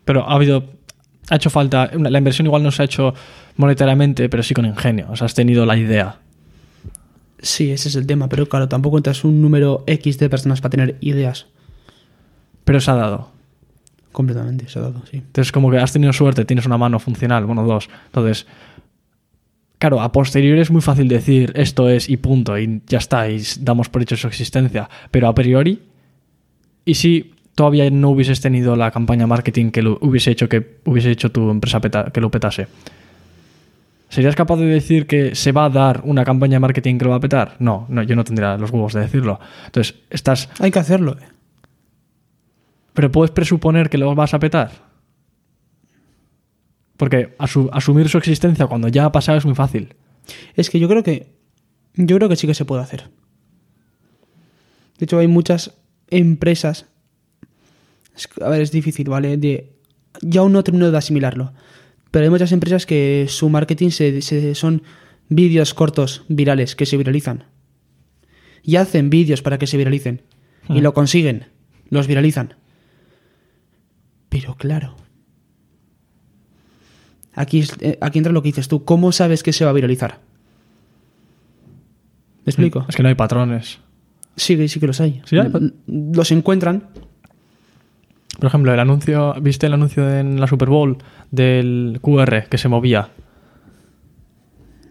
Pero 0.06 0.27
ha 0.27 0.34
habido. 0.34 0.72
Ha 1.29 1.36
hecho 1.36 1.50
falta. 1.51 1.91
La 1.94 2.17
inversión 2.17 2.48
igual 2.48 2.63
no 2.63 2.72
se 2.72 2.82
ha 2.82 2.86
hecho 2.86 3.13
monetariamente, 3.58 4.27
pero 4.29 4.41
sí 4.41 4.53
con 4.56 4.65
ingenio. 4.65 5.08
O 5.12 5.15
sea, 5.15 5.25
has 5.25 5.34
tenido 5.36 5.65
la 5.65 5.77
idea. 5.77 6.17
Sí, 7.39 7.71
ese 7.71 7.89
es 7.89 7.95
el 7.95 8.08
tema, 8.08 8.30
pero 8.30 8.47
claro, 8.50 8.67
tampoco 8.67 8.97
entras 8.97 9.23
un 9.23 9.41
número 9.41 9.84
X 9.88 10.17
de 10.17 10.30
personas 10.30 10.60
para 10.62 10.71
tener 10.71 10.97
ideas. 11.02 11.45
Pero 12.63 12.82
se 12.82 12.91
ha 12.91 12.95
dado. 12.95 13.32
Completamente, 14.12 14.67
se 14.67 14.80
ha 14.80 14.82
dado, 14.84 15.04
sí. 15.10 15.17
Entonces, 15.17 15.52
como 15.52 15.69
que 15.69 15.78
has 15.78 15.93
tenido 15.93 16.12
suerte, 16.13 16.45
tienes 16.45 16.65
una 16.65 16.78
mano 16.78 16.97
funcional, 17.00 17.45
bueno, 17.45 17.63
dos. 17.63 17.89
Entonces, 18.08 18.47
claro, 19.78 20.02
a 20.02 20.12
posteriori 20.12 20.60
es 20.60 20.71
muy 20.71 20.82
fácil 20.82 21.08
decir 21.08 21.52
esto 21.56 21.89
es 21.89 22.10
y 22.10 22.17
punto, 22.17 22.58
y 22.58 22.82
ya 22.88 22.97
está, 22.97 23.30
y 23.30 23.41
damos 23.60 23.89
por 23.89 24.02
hecho 24.02 24.17
su 24.17 24.28
existencia. 24.28 24.89
Pero 25.12 25.28
a 25.28 25.36
priori, 25.36 25.84
¿y 26.86 26.95
si 26.95 27.34
todavía 27.54 27.89
no 27.91 28.10
hubieses 28.10 28.41
tenido 28.41 28.76
la 28.76 28.89
campaña 28.89 29.28
marketing 29.28 29.69
que 29.69 29.84
lo 29.84 30.00
hubiese 30.02 30.32
hecho 30.32 30.50
que 30.50 30.80
hubiese 30.86 31.12
hecho 31.12 31.32
tu 31.32 31.50
empresa 31.52 31.80
peta- 31.80 32.10
que 32.12 32.19
lo 32.21 32.32
petase? 32.32 32.67
¿Serías 34.10 34.36
capaz 34.36 34.56
de 34.58 34.65
decir 34.65 35.06
que 35.06 35.36
se 35.36 35.52
va 35.52 35.65
a 35.65 35.70
dar 35.70 36.02
una 36.06 36.24
campaña 36.24 36.54
de 36.56 36.60
marketing 36.62 36.98
que 36.98 37.04
lo 37.06 37.12
va 37.12 37.17
a 37.17 37.22
petar? 37.22 37.58
No, 37.60 37.86
no, 37.89 38.04
yo 38.04 38.15
no 38.15 38.24
tendría 38.24 38.58
los 38.58 38.72
huevos 38.72 38.93
de 38.93 39.02
decirlo. 39.02 39.39
Entonces, 39.65 39.96
estás. 40.10 40.50
Hay 40.60 40.72
que 40.72 40.80
hacerlo. 40.80 41.17
eh. 41.20 41.26
Pero 42.93 43.12
puedes 43.12 43.32
presuponer 43.32 43.89
que 43.89 43.98
lo 43.98 44.15
vas 44.15 44.34
a 44.34 44.39
petar. 44.39 44.72
Porque 46.96 47.36
asu- 47.38 47.70
asumir 47.74 48.10
su 48.10 48.17
existencia 48.17 48.65
cuando 48.67 48.88
ya 48.88 49.06
ha 49.06 49.12
pasado 49.12 49.38
es 49.38 49.46
muy 49.46 49.56
fácil. 49.56 49.93
Es 50.56 50.70
que 50.70 50.80
yo 50.80 50.88
creo 50.88 51.04
que. 51.04 51.36
Yo 51.96 52.15
creo 52.17 52.30
que 52.30 52.36
sí 52.36 52.48
que 52.48 52.54
se 52.54 52.65
puede 52.65 52.82
hacer. 52.84 53.10
De 54.98 55.04
hecho, 55.06 55.20
hay 55.20 55.28
muchas 55.28 55.76
empresas. 56.10 56.86
a 58.41 58.50
ver, 58.50 58.62
es 58.62 58.72
difícil, 58.72 59.10
¿vale? 59.10 59.38
De, 59.38 59.74
yo 60.22 60.41
aún 60.41 60.54
no 60.54 60.63
termino 60.63 60.89
de 60.89 60.98
asimilarlo. 60.98 61.54
Pero 62.17 62.23
hay 62.25 62.30
muchas 62.32 62.51
empresas 62.51 62.88
que 62.88 63.27
su 63.30 63.47
marketing 63.47 63.89
se, 63.91 64.23
se- 64.23 64.56
son 64.56 64.82
vídeos 65.30 65.75
cortos, 65.75 66.23
virales, 66.30 66.75
que 66.75 66.88
se 66.88 66.97
viralizan. 66.97 67.43
Y 68.63 68.77
hacen 68.77 69.12
vídeos 69.12 69.43
para 69.43 69.60
que 69.60 69.67
se 69.67 69.77
viralicen. 69.77 70.23
Y 70.67 70.80
Hmm. 70.80 70.82
lo 70.82 70.95
consiguen. 70.95 71.45
Los 71.91 72.08
viralizan. 72.08 72.56
Pero 74.30 74.56
claro. 74.56 74.95
Aquí, 77.36 77.63
eh, 77.82 77.99
aquí 78.01 78.17
entra 78.17 78.34
lo 78.34 78.41
que 78.41 78.49
dices 78.49 78.67
tú. 78.67 78.84
¿Cómo 78.84 79.12
sabes 79.12 79.43
que 79.43 79.53
se 79.53 79.63
va 79.63 79.69
a 79.69 79.73
viralizar? 79.75 80.19
¿Me 82.45 82.49
explico? 82.49 82.84
Es 82.89 82.95
que 82.95 83.03
no 83.03 83.10
hay 83.10 83.15
patrones. 83.15 83.77
Sí, 84.38 84.67
sí 84.67 84.80
que 84.80 84.88
los 84.88 84.99
hay. 85.01 85.21
¿Sí 85.25 85.38
hay? 85.38 85.51
L- 85.53 85.73
Los 85.86 86.32
encuentran. 86.32 86.88
Por 88.39 88.45
ejemplo, 88.47 88.73
el 88.73 88.80
anuncio, 88.80 89.34
¿viste 89.41 89.65
el 89.65 89.73
anuncio 89.73 90.08
en 90.10 90.39
la 90.39 90.47
Super 90.47 90.69
Bowl 90.69 90.97
del 91.32 92.00
QR 92.02 92.43
que 92.50 92.58
se 92.58 92.67
movía? 92.67 93.10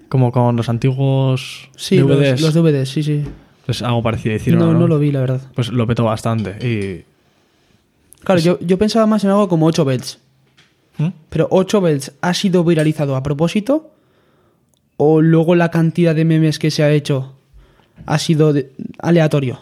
Como 0.09 0.32
con 0.32 0.56
los 0.56 0.68
antiguos 0.68 1.70
Sí, 1.76 1.98
DVDs. 1.98 2.40
Los, 2.40 2.54
los 2.54 2.54
DVDs, 2.54 2.88
sí, 2.88 3.02
sí. 3.02 3.24
Pues 3.64 3.82
algo 3.82 4.02
parecido 4.02 4.35
hicieron. 4.37 4.61
No, 4.61 4.72
¿no? 4.72 4.80
no 4.80 4.88
lo 4.88 4.98
vi, 4.98 5.11
la 5.12 5.20
verdad. 5.20 5.40
Pues 5.54 5.68
lo 5.70 5.87
petó 5.87 6.04
bastante. 6.04 6.56
Y. 6.66 7.04
Claro, 8.24 8.40
yo, 8.40 8.59
yo 8.61 8.78
pensaba 8.78 9.06
más 9.06 9.24
en 9.24 9.30
algo 9.30 9.48
como 9.48 9.66
8 9.66 9.85
belts. 9.85 10.18
¿Mm? 10.98 11.09
Pero 11.28 11.48
8 11.50 11.80
belts 11.80 12.12
ha 12.20 12.35
sido 12.35 12.64
viralizado 12.64 13.16
a 13.16 13.22
propósito. 13.22 13.90
O 14.96 15.20
luego 15.20 15.54
la 15.56 15.70
cantidad 15.70 16.14
de 16.14 16.24
memes 16.24 16.59
que 16.59 16.70
se 16.70 16.82
ha 16.82 16.90
hecho 16.90 17.35
ha 18.06 18.18
sido 18.18 18.52
de- 18.52 18.72
aleatorio. 18.98 19.61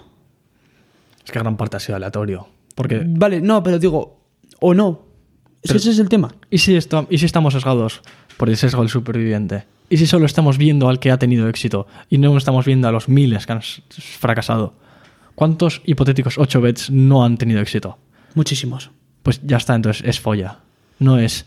Es 1.24 1.32
que 1.32 1.38
gran 1.38 1.56
parte 1.56 1.76
ha 1.78 1.80
sido 1.80 1.96
aleatorio. 1.96 2.46
Porque. 2.74 3.02
Vale, 3.06 3.40
no, 3.40 3.62
pero 3.62 3.78
digo, 3.78 4.20
o 4.60 4.74
no. 4.74 5.06
Es 5.62 5.68
que 5.68 5.68
Pero- 5.68 5.78
ese 5.78 5.90
es 5.90 5.98
el 5.98 6.08
tema. 6.08 6.34
¿Y 6.50 6.58
si, 6.58 6.76
esto- 6.76 7.06
¿Y 7.10 7.18
si 7.18 7.24
estamos 7.26 7.54
sesgados 7.54 8.02
por 8.36 8.48
el 8.50 8.56
sesgo 8.56 8.82
del 8.82 8.90
superviviente? 8.90 9.64
¿Y 9.88 9.96
si 9.98 10.06
solo 10.06 10.26
estamos 10.26 10.58
viendo 10.58 10.88
al 10.88 10.98
que 10.98 11.10
ha 11.10 11.18
tenido 11.18 11.48
éxito 11.48 11.86
y 12.10 12.18
no 12.18 12.36
estamos 12.36 12.64
viendo 12.64 12.88
a 12.88 12.92
los 12.92 13.08
miles 13.08 13.46
que 13.46 13.52
han 13.52 13.60
fracasado? 13.62 14.74
¿Cuántos 15.34 15.82
hipotéticos 15.84 16.38
8 16.38 16.60
bets 16.60 16.90
no 16.90 17.24
han 17.24 17.36
tenido 17.38 17.60
éxito? 17.60 17.98
Muchísimos. 18.34 18.90
Pues 19.22 19.40
ya 19.44 19.56
está, 19.56 19.74
entonces 19.74 20.02
es 20.06 20.20
folla. 20.20 20.60
No 20.98 21.18
es. 21.18 21.46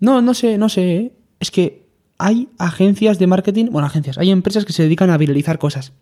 No, 0.00 0.22
no 0.22 0.34
sé, 0.34 0.58
no 0.58 0.68
sé. 0.68 0.96
¿eh? 0.96 1.12
Es 1.40 1.50
que 1.50 1.88
hay 2.18 2.48
agencias 2.58 3.18
de 3.18 3.26
marketing, 3.26 3.66
bueno, 3.70 3.86
agencias, 3.86 4.18
hay 4.18 4.30
empresas 4.30 4.64
que 4.64 4.72
se 4.72 4.82
dedican 4.82 5.10
a 5.10 5.16
viralizar 5.18 5.58
cosas. 5.58 5.92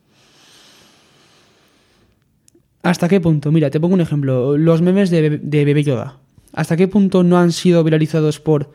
¿Hasta 2.87 3.09
qué 3.09 3.21
punto? 3.21 3.51
Mira, 3.51 3.69
te 3.71 3.81
pongo 3.81 3.95
un 3.95 4.01
ejemplo. 4.01 4.57
Los 4.57 4.81
memes 4.81 5.11
de, 5.11 5.29
Be- 5.29 5.39
de 5.43 5.65
Bebé 5.65 5.83
Yoda. 5.83 6.19
¿Hasta 6.53 6.77
qué 6.77 6.87
punto 6.87 7.23
no 7.25 7.37
han 7.37 7.51
sido 7.53 7.83
viralizados 7.83 8.39
por 8.39 8.71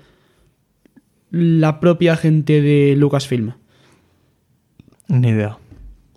la 1.31 1.79
propia 1.79 2.17
gente 2.17 2.61
de 2.61 2.95
Lucasfilm? 2.97 3.53
Ni 5.07 5.29
idea. 5.29 5.57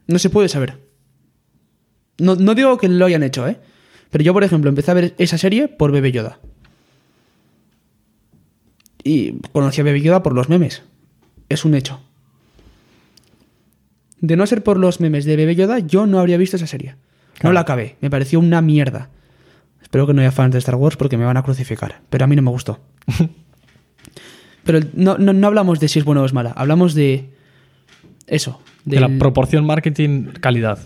No 0.08 0.18
se 0.18 0.28
puede 0.28 0.48
saber. 0.48 0.78
No, 2.18 2.34
no 2.34 2.54
digo 2.56 2.76
que 2.78 2.88
lo 2.88 3.06
hayan 3.06 3.22
hecho, 3.22 3.46
¿eh? 3.46 3.58
Pero 4.10 4.24
yo, 4.24 4.32
por 4.32 4.42
ejemplo, 4.44 4.68
empecé 4.68 4.90
a 4.90 4.94
ver 4.94 5.14
esa 5.18 5.38
serie 5.38 5.68
por 5.68 5.92
Bebé 5.92 6.10
Yoda. 6.12 6.40
Y 9.02 9.34
conocí 9.52 9.80
a 9.80 9.84
Bebé 9.84 10.00
Yoda 10.00 10.22
por 10.22 10.34
los 10.34 10.48
memes. 10.48 10.82
Es 11.48 11.64
un 11.64 11.74
hecho. 11.74 12.00
De 14.20 14.36
no 14.36 14.46
ser 14.46 14.62
por 14.64 14.78
los 14.78 15.00
memes 15.00 15.24
de 15.24 15.36
Bebé 15.36 15.54
Yoda, 15.54 15.78
yo 15.78 16.06
no 16.06 16.18
habría 16.18 16.38
visto 16.38 16.56
esa 16.56 16.66
serie. 16.66 16.96
No 17.42 17.52
la 17.52 17.60
acabé, 17.60 17.96
me 18.00 18.10
pareció 18.10 18.38
una 18.38 18.60
mierda. 18.60 19.10
Espero 19.82 20.06
que 20.06 20.14
no 20.14 20.20
haya 20.20 20.32
fans 20.32 20.52
de 20.52 20.58
Star 20.58 20.76
Wars 20.76 20.96
porque 20.96 21.16
me 21.16 21.24
van 21.24 21.36
a 21.36 21.42
crucificar, 21.42 22.00
pero 22.10 22.24
a 22.24 22.26
mí 22.26 22.36
no 22.36 22.42
me 22.42 22.50
gustó. 22.50 22.80
pero 24.64 24.80
no, 24.94 25.18
no, 25.18 25.32
no 25.32 25.46
hablamos 25.46 25.80
de 25.80 25.88
si 25.88 25.98
es 25.98 26.04
bueno 26.04 26.22
o 26.22 26.24
es 26.24 26.32
mala, 26.32 26.52
hablamos 26.56 26.94
de 26.94 27.30
eso. 28.26 28.60
De 28.84 29.00
la 29.00 29.08
proporción 29.08 29.66
marketing-calidad. 29.66 30.78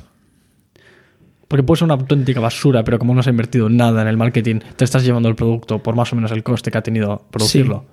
Porque 1.48 1.62
puede 1.62 1.78
ser 1.78 1.86
una 1.86 1.94
auténtica 1.94 2.40
basura, 2.40 2.84
pero 2.84 2.98
como 2.98 3.14
no 3.14 3.22
se 3.22 3.30
ha 3.30 3.32
invertido 3.32 3.68
nada 3.68 4.02
en 4.02 4.08
el 4.08 4.16
marketing, 4.16 4.60
te 4.76 4.84
estás 4.84 5.04
llevando 5.04 5.28
el 5.28 5.34
producto 5.34 5.82
por 5.82 5.96
más 5.96 6.12
o 6.12 6.16
menos 6.16 6.30
el 6.30 6.42
coste 6.42 6.70
que 6.70 6.78
ha 6.78 6.82
tenido 6.82 7.26
producirlo. 7.30 7.86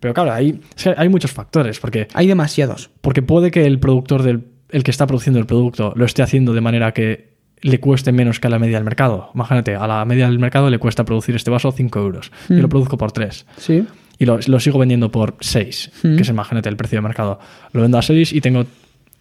Pero 0.00 0.14
claro, 0.14 0.32
hay, 0.32 0.60
hay 0.96 1.08
muchos 1.08 1.30
factores, 1.30 1.78
porque, 1.78 2.08
Hay 2.14 2.26
demasiados. 2.26 2.90
porque 3.02 3.22
puede 3.22 3.50
que 3.50 3.66
el 3.66 3.78
productor 3.78 4.22
del 4.22 4.52
el 4.72 4.82
que 4.82 4.90
está 4.90 5.06
produciendo 5.06 5.38
el 5.38 5.46
producto 5.46 5.92
lo 5.94 6.04
esté 6.04 6.22
haciendo 6.22 6.54
de 6.54 6.60
manera 6.60 6.92
que 6.92 7.31
le 7.62 7.78
cueste 7.80 8.12
menos 8.12 8.40
que 8.40 8.48
a 8.48 8.50
la 8.50 8.58
media 8.58 8.76
del 8.76 8.84
mercado. 8.84 9.30
Imagínate, 9.34 9.74
a 9.76 9.86
la 9.86 10.04
media 10.04 10.26
del 10.28 10.38
mercado 10.38 10.68
le 10.68 10.78
cuesta 10.78 11.04
producir 11.04 11.34
este 11.36 11.50
vaso 11.50 11.70
5 11.72 11.98
euros. 12.00 12.30
Yo 12.48 12.56
Mm. 12.56 12.60
lo 12.60 12.68
produzco 12.68 12.98
por 12.98 13.12
3. 13.12 13.46
Sí. 13.56 13.84
Y 14.18 14.26
lo, 14.26 14.38
lo 14.46 14.60
sigo 14.60 14.78
vendiendo 14.78 15.10
por 15.10 15.36
6, 15.40 15.90
Mm. 16.02 16.16
que 16.16 16.22
es 16.22 16.28
imagínate 16.28 16.68
el 16.68 16.76
precio 16.76 16.98
de 16.98 17.02
mercado. 17.02 17.38
Lo 17.72 17.82
vendo 17.82 17.98
a 17.98 18.02
6 18.02 18.32
y 18.32 18.40
tengo 18.40 18.64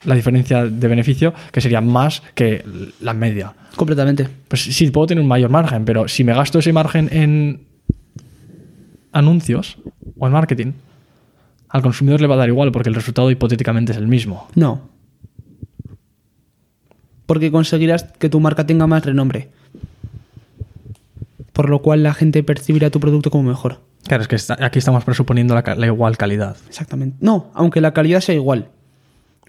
la 0.06 0.16
diferencia 0.16 0.66
de 0.66 0.88
beneficio 0.88 1.34
que 1.52 1.62
sería 1.62 1.80
más 1.82 2.24
que 2.34 2.66
la 3.00 3.14
media. 3.14 3.54
Completamente. 3.76 4.28
Pues 4.48 4.64
sí, 4.64 4.90
puedo 4.90 5.08
tener 5.08 5.22
un 5.22 5.28
mayor 5.28 5.50
margen, 5.52 5.86
pero 5.86 6.08
si 6.08 6.24
me 6.24 6.34
gasto 6.34 6.58
ese 6.60 6.74
margen 6.74 7.08
en 7.12 7.62
anuncios 9.12 9.78
o 10.18 10.28
en 10.28 10.34
marketing, 10.34 10.72
al 11.70 11.82
consumidor 11.82 12.22
le 12.22 12.28
va 12.28 12.36
a 12.36 12.38
dar 12.40 12.50
igual 12.50 12.72
porque 12.72 12.90
el 12.90 12.96
resultado 12.96 13.30
hipotéticamente 13.32 13.92
es 13.92 13.98
el 13.98 14.08
mismo. 14.08 14.48
No. 14.56 14.90
Porque 17.32 17.50
conseguirás 17.50 18.04
que 18.04 18.28
tu 18.28 18.42
marca 18.42 18.66
tenga 18.66 18.88
más 18.88 19.06
renombre. 19.06 19.48
Por 21.54 21.70
lo 21.70 21.82
cual 21.82 22.04
la 22.04 22.14
gente 22.14 22.44
percibirá 22.44 22.90
tu 22.90 23.00
producto 23.00 23.32
como 23.32 23.48
mejor. 23.48 23.80
Claro, 24.06 24.22
es 24.24 24.28
que 24.28 24.36
está- 24.36 24.58
aquí 24.60 24.80
estamos 24.80 25.06
presuponiendo 25.06 25.56
la, 25.56 25.86
igual 25.86 26.18
calidad. 26.18 26.58
Exactamente. 26.68 27.16
No, 27.22 27.50
aunque 27.54 27.80
la 27.80 27.94
calidad 27.94 28.20
sea 28.20 28.36
igual. 28.36 28.68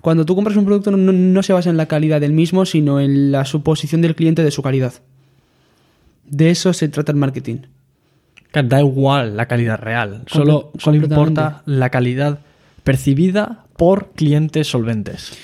Cuando 0.01 0.25
tú 0.25 0.37
compras 0.37 0.57
un 0.57 0.64
producto 0.64 0.92
no, 0.92 0.97
no- 0.97 1.12
no 1.12 1.42
se 1.42 1.53
basa 1.53 1.71
en 1.71 1.77
la 1.77 1.87
calidad 1.87 2.21
del 2.21 2.33
mismo, 2.33 2.66
sino 2.66 3.01
en 3.01 3.33
la 3.33 3.45
suposición 3.45 4.01
del 4.01 4.14
cliente 4.14 4.45
de 4.45 4.53
su 4.53 4.62
calidad. 4.62 4.92
De 6.25 6.51
eso 6.51 6.73
se 6.73 6.88
trata 6.88 7.11
el 7.11 7.18
marketing. 7.18 7.62
Claro, 8.53 8.68
da 8.68 8.81
igual 8.81 9.37
la 9.37 9.47
calidad 9.47 9.81
real, 9.81 10.23
solo, 10.29 10.71
solo 10.79 10.99
importa 10.99 11.62
la 11.66 11.90
calidad 11.90 12.38
percibida 12.85 13.64
por 13.77 14.11
clientes 14.12 14.68
solventes. 14.68 15.37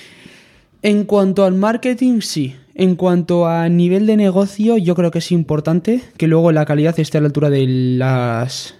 En 0.82 1.04
cuanto 1.04 1.44
al 1.44 1.54
marketing, 1.54 2.20
sí. 2.20 2.54
En 2.74 2.94
cuanto 2.94 3.48
a 3.48 3.68
nivel 3.68 4.06
de 4.06 4.16
negocio, 4.16 4.76
yo 4.78 4.94
creo 4.94 5.10
que 5.10 5.18
es 5.18 5.32
importante 5.32 6.00
que 6.16 6.28
luego 6.28 6.52
la 6.52 6.64
calidad 6.64 6.98
esté 7.00 7.18
a 7.18 7.20
la 7.20 7.26
altura 7.26 7.50
de 7.50 7.66
las 7.66 8.76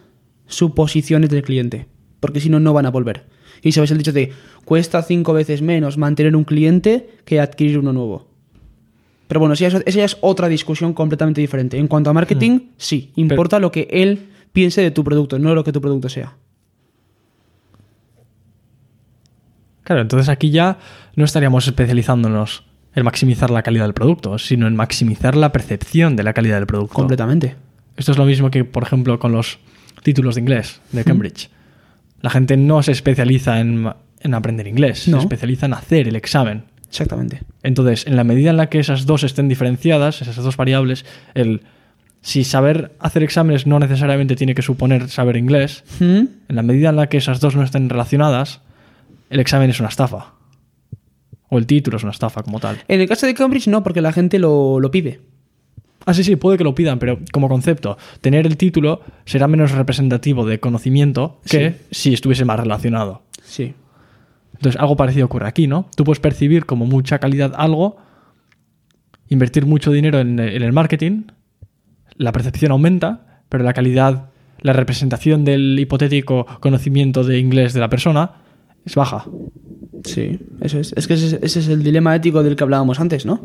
suposiciones 0.46 1.30
del 1.30 1.42
cliente. 1.42 1.86
Porque 2.20 2.40
si 2.40 2.48
no, 2.48 2.60
no 2.60 2.72
van 2.72 2.86
a 2.86 2.90
volver. 2.90 3.24
Y 3.62 3.72
sabes 3.72 3.90
el 3.90 3.98
dicho 3.98 4.12
de 4.12 4.32
cuesta 4.64 5.02
cinco 5.02 5.32
veces 5.32 5.62
menos 5.62 5.98
mantener 5.98 6.36
un 6.36 6.44
cliente 6.44 7.10
que 7.24 7.40
adquirir 7.40 7.78
uno 7.78 7.92
nuevo. 7.92 8.28
Pero 9.26 9.40
bueno, 9.40 9.54
esa 9.54 9.84
ya 9.84 10.04
es 10.04 10.16
otra 10.20 10.48
discusión 10.48 10.94
completamente 10.94 11.40
diferente. 11.40 11.78
En 11.78 11.88
cuanto 11.88 12.10
a 12.10 12.12
marketing, 12.12 12.60
sí. 12.76 13.10
Importa 13.16 13.58
lo 13.58 13.72
que 13.72 13.88
él 13.90 14.28
piense 14.52 14.80
de 14.80 14.92
tu 14.92 15.02
producto, 15.02 15.38
no 15.38 15.54
lo 15.54 15.64
que 15.64 15.72
tu 15.72 15.80
producto 15.80 16.08
sea. 16.08 16.36
Claro, 19.88 20.02
entonces 20.02 20.28
aquí 20.28 20.50
ya 20.50 20.76
no 21.16 21.24
estaríamos 21.24 21.66
especializándonos 21.66 22.62
en 22.94 23.04
maximizar 23.06 23.48
la 23.48 23.62
calidad 23.62 23.84
del 23.84 23.94
producto, 23.94 24.36
sino 24.36 24.66
en 24.66 24.76
maximizar 24.76 25.34
la 25.34 25.50
percepción 25.50 26.14
de 26.14 26.24
la 26.24 26.34
calidad 26.34 26.56
del 26.56 26.66
producto. 26.66 26.92
Completamente. 26.92 27.56
Esto 27.96 28.12
es 28.12 28.18
lo 28.18 28.26
mismo 28.26 28.50
que, 28.50 28.66
por 28.66 28.82
ejemplo, 28.82 29.18
con 29.18 29.32
los 29.32 29.58
títulos 30.02 30.34
de 30.34 30.42
inglés 30.42 30.82
de 30.92 31.04
Cambridge. 31.04 31.48
La 32.20 32.28
gente 32.28 32.58
no 32.58 32.82
se 32.82 32.92
especializa 32.92 33.60
en, 33.60 33.88
en 34.20 34.34
aprender 34.34 34.66
inglés, 34.66 35.08
No. 35.08 35.16
se 35.16 35.22
especializa 35.22 35.64
en 35.64 35.72
hacer 35.72 36.06
el 36.06 36.16
examen. 36.16 36.64
Exactamente. 36.90 37.40
Entonces, 37.62 38.06
en 38.06 38.14
la 38.16 38.24
medida 38.24 38.50
en 38.50 38.58
la 38.58 38.68
que 38.68 38.80
esas 38.80 39.06
dos 39.06 39.24
estén 39.24 39.48
diferenciadas, 39.48 40.20
esas 40.20 40.36
dos 40.36 40.58
variables, 40.58 41.06
el 41.32 41.62
si 42.20 42.44
saber 42.44 42.92
hacer 43.00 43.22
exámenes 43.22 43.66
no 43.66 43.78
necesariamente 43.78 44.36
tiene 44.36 44.54
que 44.54 44.60
suponer 44.60 45.08
saber 45.08 45.38
inglés, 45.38 45.82
¿Mm? 45.98 46.04
en 46.48 46.56
la 46.56 46.62
medida 46.62 46.90
en 46.90 46.96
la 46.96 47.06
que 47.08 47.16
esas 47.16 47.40
dos 47.40 47.56
no 47.56 47.62
estén 47.62 47.88
relacionadas, 47.88 48.60
el 49.30 49.40
examen 49.40 49.70
es 49.70 49.80
una 49.80 49.88
estafa. 49.88 50.34
O 51.50 51.58
el 51.58 51.66
título 51.66 51.96
es 51.96 52.02
una 52.02 52.12
estafa 52.12 52.42
como 52.42 52.60
tal. 52.60 52.78
En 52.88 53.00
el 53.00 53.08
caso 53.08 53.26
de 53.26 53.34
Cambridge, 53.34 53.68
no, 53.68 53.82
porque 53.82 54.00
la 54.00 54.12
gente 54.12 54.38
lo, 54.38 54.80
lo 54.80 54.90
pide. 54.90 55.20
Ah, 56.04 56.14
sí, 56.14 56.24
sí, 56.24 56.36
puede 56.36 56.56
que 56.56 56.64
lo 56.64 56.74
pidan, 56.74 56.98
pero 56.98 57.18
como 57.32 57.48
concepto, 57.48 57.98
tener 58.20 58.46
el 58.46 58.56
título 58.56 59.02
será 59.24 59.46
menos 59.48 59.72
representativo 59.72 60.46
de 60.46 60.60
conocimiento 60.60 61.40
que 61.44 61.76
si 61.90 62.14
estuviese 62.14 62.44
más 62.44 62.58
relacionado. 62.60 63.22
Sí. 63.42 63.74
Entonces, 64.54 64.80
algo 64.80 64.96
parecido 64.96 65.26
ocurre 65.26 65.46
aquí, 65.46 65.66
¿no? 65.66 65.88
Tú 65.96 66.04
puedes 66.04 66.20
percibir 66.20 66.66
como 66.66 66.86
mucha 66.86 67.18
calidad 67.18 67.52
algo, 67.56 67.98
invertir 69.28 69.66
mucho 69.66 69.90
dinero 69.92 70.18
en, 70.20 70.38
en 70.38 70.62
el 70.62 70.72
marketing, 70.72 71.24
la 72.16 72.32
percepción 72.32 72.72
aumenta, 72.72 73.42
pero 73.48 73.64
la 73.64 73.72
calidad, 73.72 74.30
la 74.60 74.72
representación 74.72 75.44
del 75.44 75.78
hipotético 75.78 76.46
conocimiento 76.60 77.22
de 77.22 77.38
inglés 77.38 77.72
de 77.74 77.80
la 77.80 77.88
persona 77.88 78.32
es 78.88 78.94
baja. 78.94 79.24
Sí, 80.04 80.38
eso 80.60 80.78
es. 80.78 80.92
Es 80.96 81.06
que 81.06 81.14
ese, 81.14 81.38
ese 81.42 81.60
es 81.60 81.68
el 81.68 81.82
dilema 81.82 82.14
ético 82.16 82.42
del 82.42 82.56
que 82.56 82.64
hablábamos 82.64 82.98
antes, 83.00 83.26
¿no? 83.26 83.40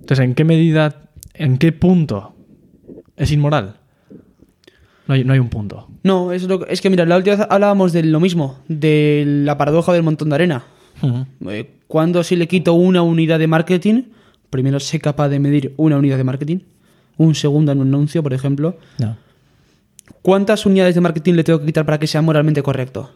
Entonces, 0.00 0.24
¿en 0.24 0.34
qué 0.34 0.44
medida, 0.44 1.02
en 1.34 1.58
qué 1.58 1.72
punto 1.72 2.34
es 3.16 3.30
inmoral? 3.32 3.76
No 5.06 5.14
hay, 5.14 5.24
no 5.24 5.32
hay 5.32 5.38
un 5.38 5.48
punto. 5.48 5.88
No, 6.02 6.32
es, 6.32 6.44
lo, 6.44 6.60
que- 6.60 6.72
es 6.72 6.80
que 6.80 6.90
mira, 6.90 7.04
la 7.06 7.16
última 7.16 7.36
vez 7.36 7.46
hablábamos 7.48 7.92
de 7.92 8.02
lo 8.02 8.20
mismo, 8.20 8.58
de 8.68 9.24
la 9.44 9.56
paradoja 9.58 9.92
del 9.92 10.02
montón 10.02 10.28
de 10.30 10.34
arena. 10.34 10.64
Eh, 11.48 11.70
Cuando 11.86 12.22
si 12.24 12.36
le 12.36 12.48
quito 12.48 12.74
una 12.74 13.02
unidad 13.02 13.38
de 13.38 13.46
marketing, 13.46 14.02
primero 14.50 14.80
sé 14.80 14.98
capaz 14.98 15.28
de 15.28 15.38
medir 15.38 15.74
una 15.76 15.96
unidad 15.98 16.16
de 16.18 16.24
marketing, 16.24 16.58
un 17.16 17.34
segundo 17.34 17.72
en 17.72 17.80
un 17.80 17.88
anuncio, 17.88 18.22
por 18.22 18.32
ejemplo. 18.34 18.76
No. 18.98 19.16
¿Cuántas 20.22 20.66
unidades 20.66 20.94
de 20.94 21.00
marketing 21.00 21.34
le 21.34 21.44
tengo 21.44 21.60
que 21.60 21.66
quitar 21.66 21.84
para 21.84 21.98
que 21.98 22.06
sea 22.06 22.22
moralmente 22.22 22.62
correcto? 22.62 23.12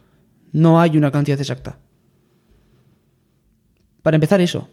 No 0.52 0.80
hay 0.80 0.96
una 0.96 1.10
cantidad 1.10 1.38
exacta. 1.38 1.78
Para 4.02 4.16
empezar 4.16 4.40
eso. 4.40 4.68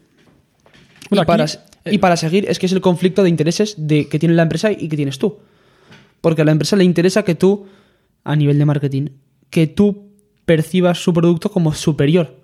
Bueno, 1.10 1.24
y, 1.24 1.26
para, 1.26 1.44
aquí, 1.44 1.58
y 1.86 1.98
para 1.98 2.18
seguir, 2.18 2.46
es 2.50 2.60
que 2.60 2.66
es 2.66 2.72
el 2.72 2.82
conflicto 2.82 3.24
de 3.24 3.30
intereses 3.30 3.76
de, 3.78 4.08
que 4.08 4.20
tiene 4.20 4.36
la 4.36 4.44
empresa 4.44 4.72
y 4.72 4.90
que 4.90 4.96
tienes 4.96 5.18
tú. 5.18 5.40
Porque 6.22 6.42
a 6.42 6.46
la 6.46 6.52
empresa 6.52 6.76
le 6.76 6.84
interesa 6.84 7.24
que 7.24 7.36
tú, 7.36 7.68
a 8.24 8.36
nivel 8.36 8.58
de 8.58 8.66
marketing, 8.66 9.10
que 9.50 9.68
tú 9.68 10.10
percibas 10.46 11.02
su 11.02 11.14
producto 11.14 11.52
como 11.52 11.74
superior. 11.74 12.38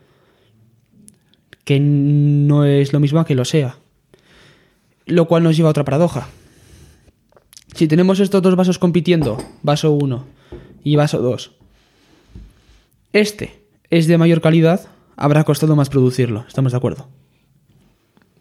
Que 1.64 1.80
no 1.80 2.66
es 2.66 2.94
lo 2.94 3.00
mismo 3.00 3.24
que 3.26 3.36
lo 3.36 3.46
sea. 3.46 3.78
Lo 5.06 5.28
cual 5.28 5.44
nos 5.44 5.58
lleva 5.58 5.70
a 5.70 5.72
otra 5.72 5.84
paradoja. 5.84 6.28
Si 7.76 7.88
tenemos 7.88 8.20
estos 8.20 8.42
dos 8.42 8.56
vasos 8.56 8.80
compitiendo, 8.80 9.38
vaso 9.62 9.92
1 9.92 10.26
y 10.84 10.96
vaso 10.96 11.22
2, 11.22 11.52
este 13.14 13.62
es 13.90 14.08
de 14.08 14.18
mayor 14.18 14.42
calidad, 14.42 14.88
habrá 15.18 15.44
costado 15.44 15.76
más 15.76 15.90
producirlo. 15.90 16.46
¿Estamos 16.48 16.72
de 16.72 16.78
acuerdo? 16.78 17.10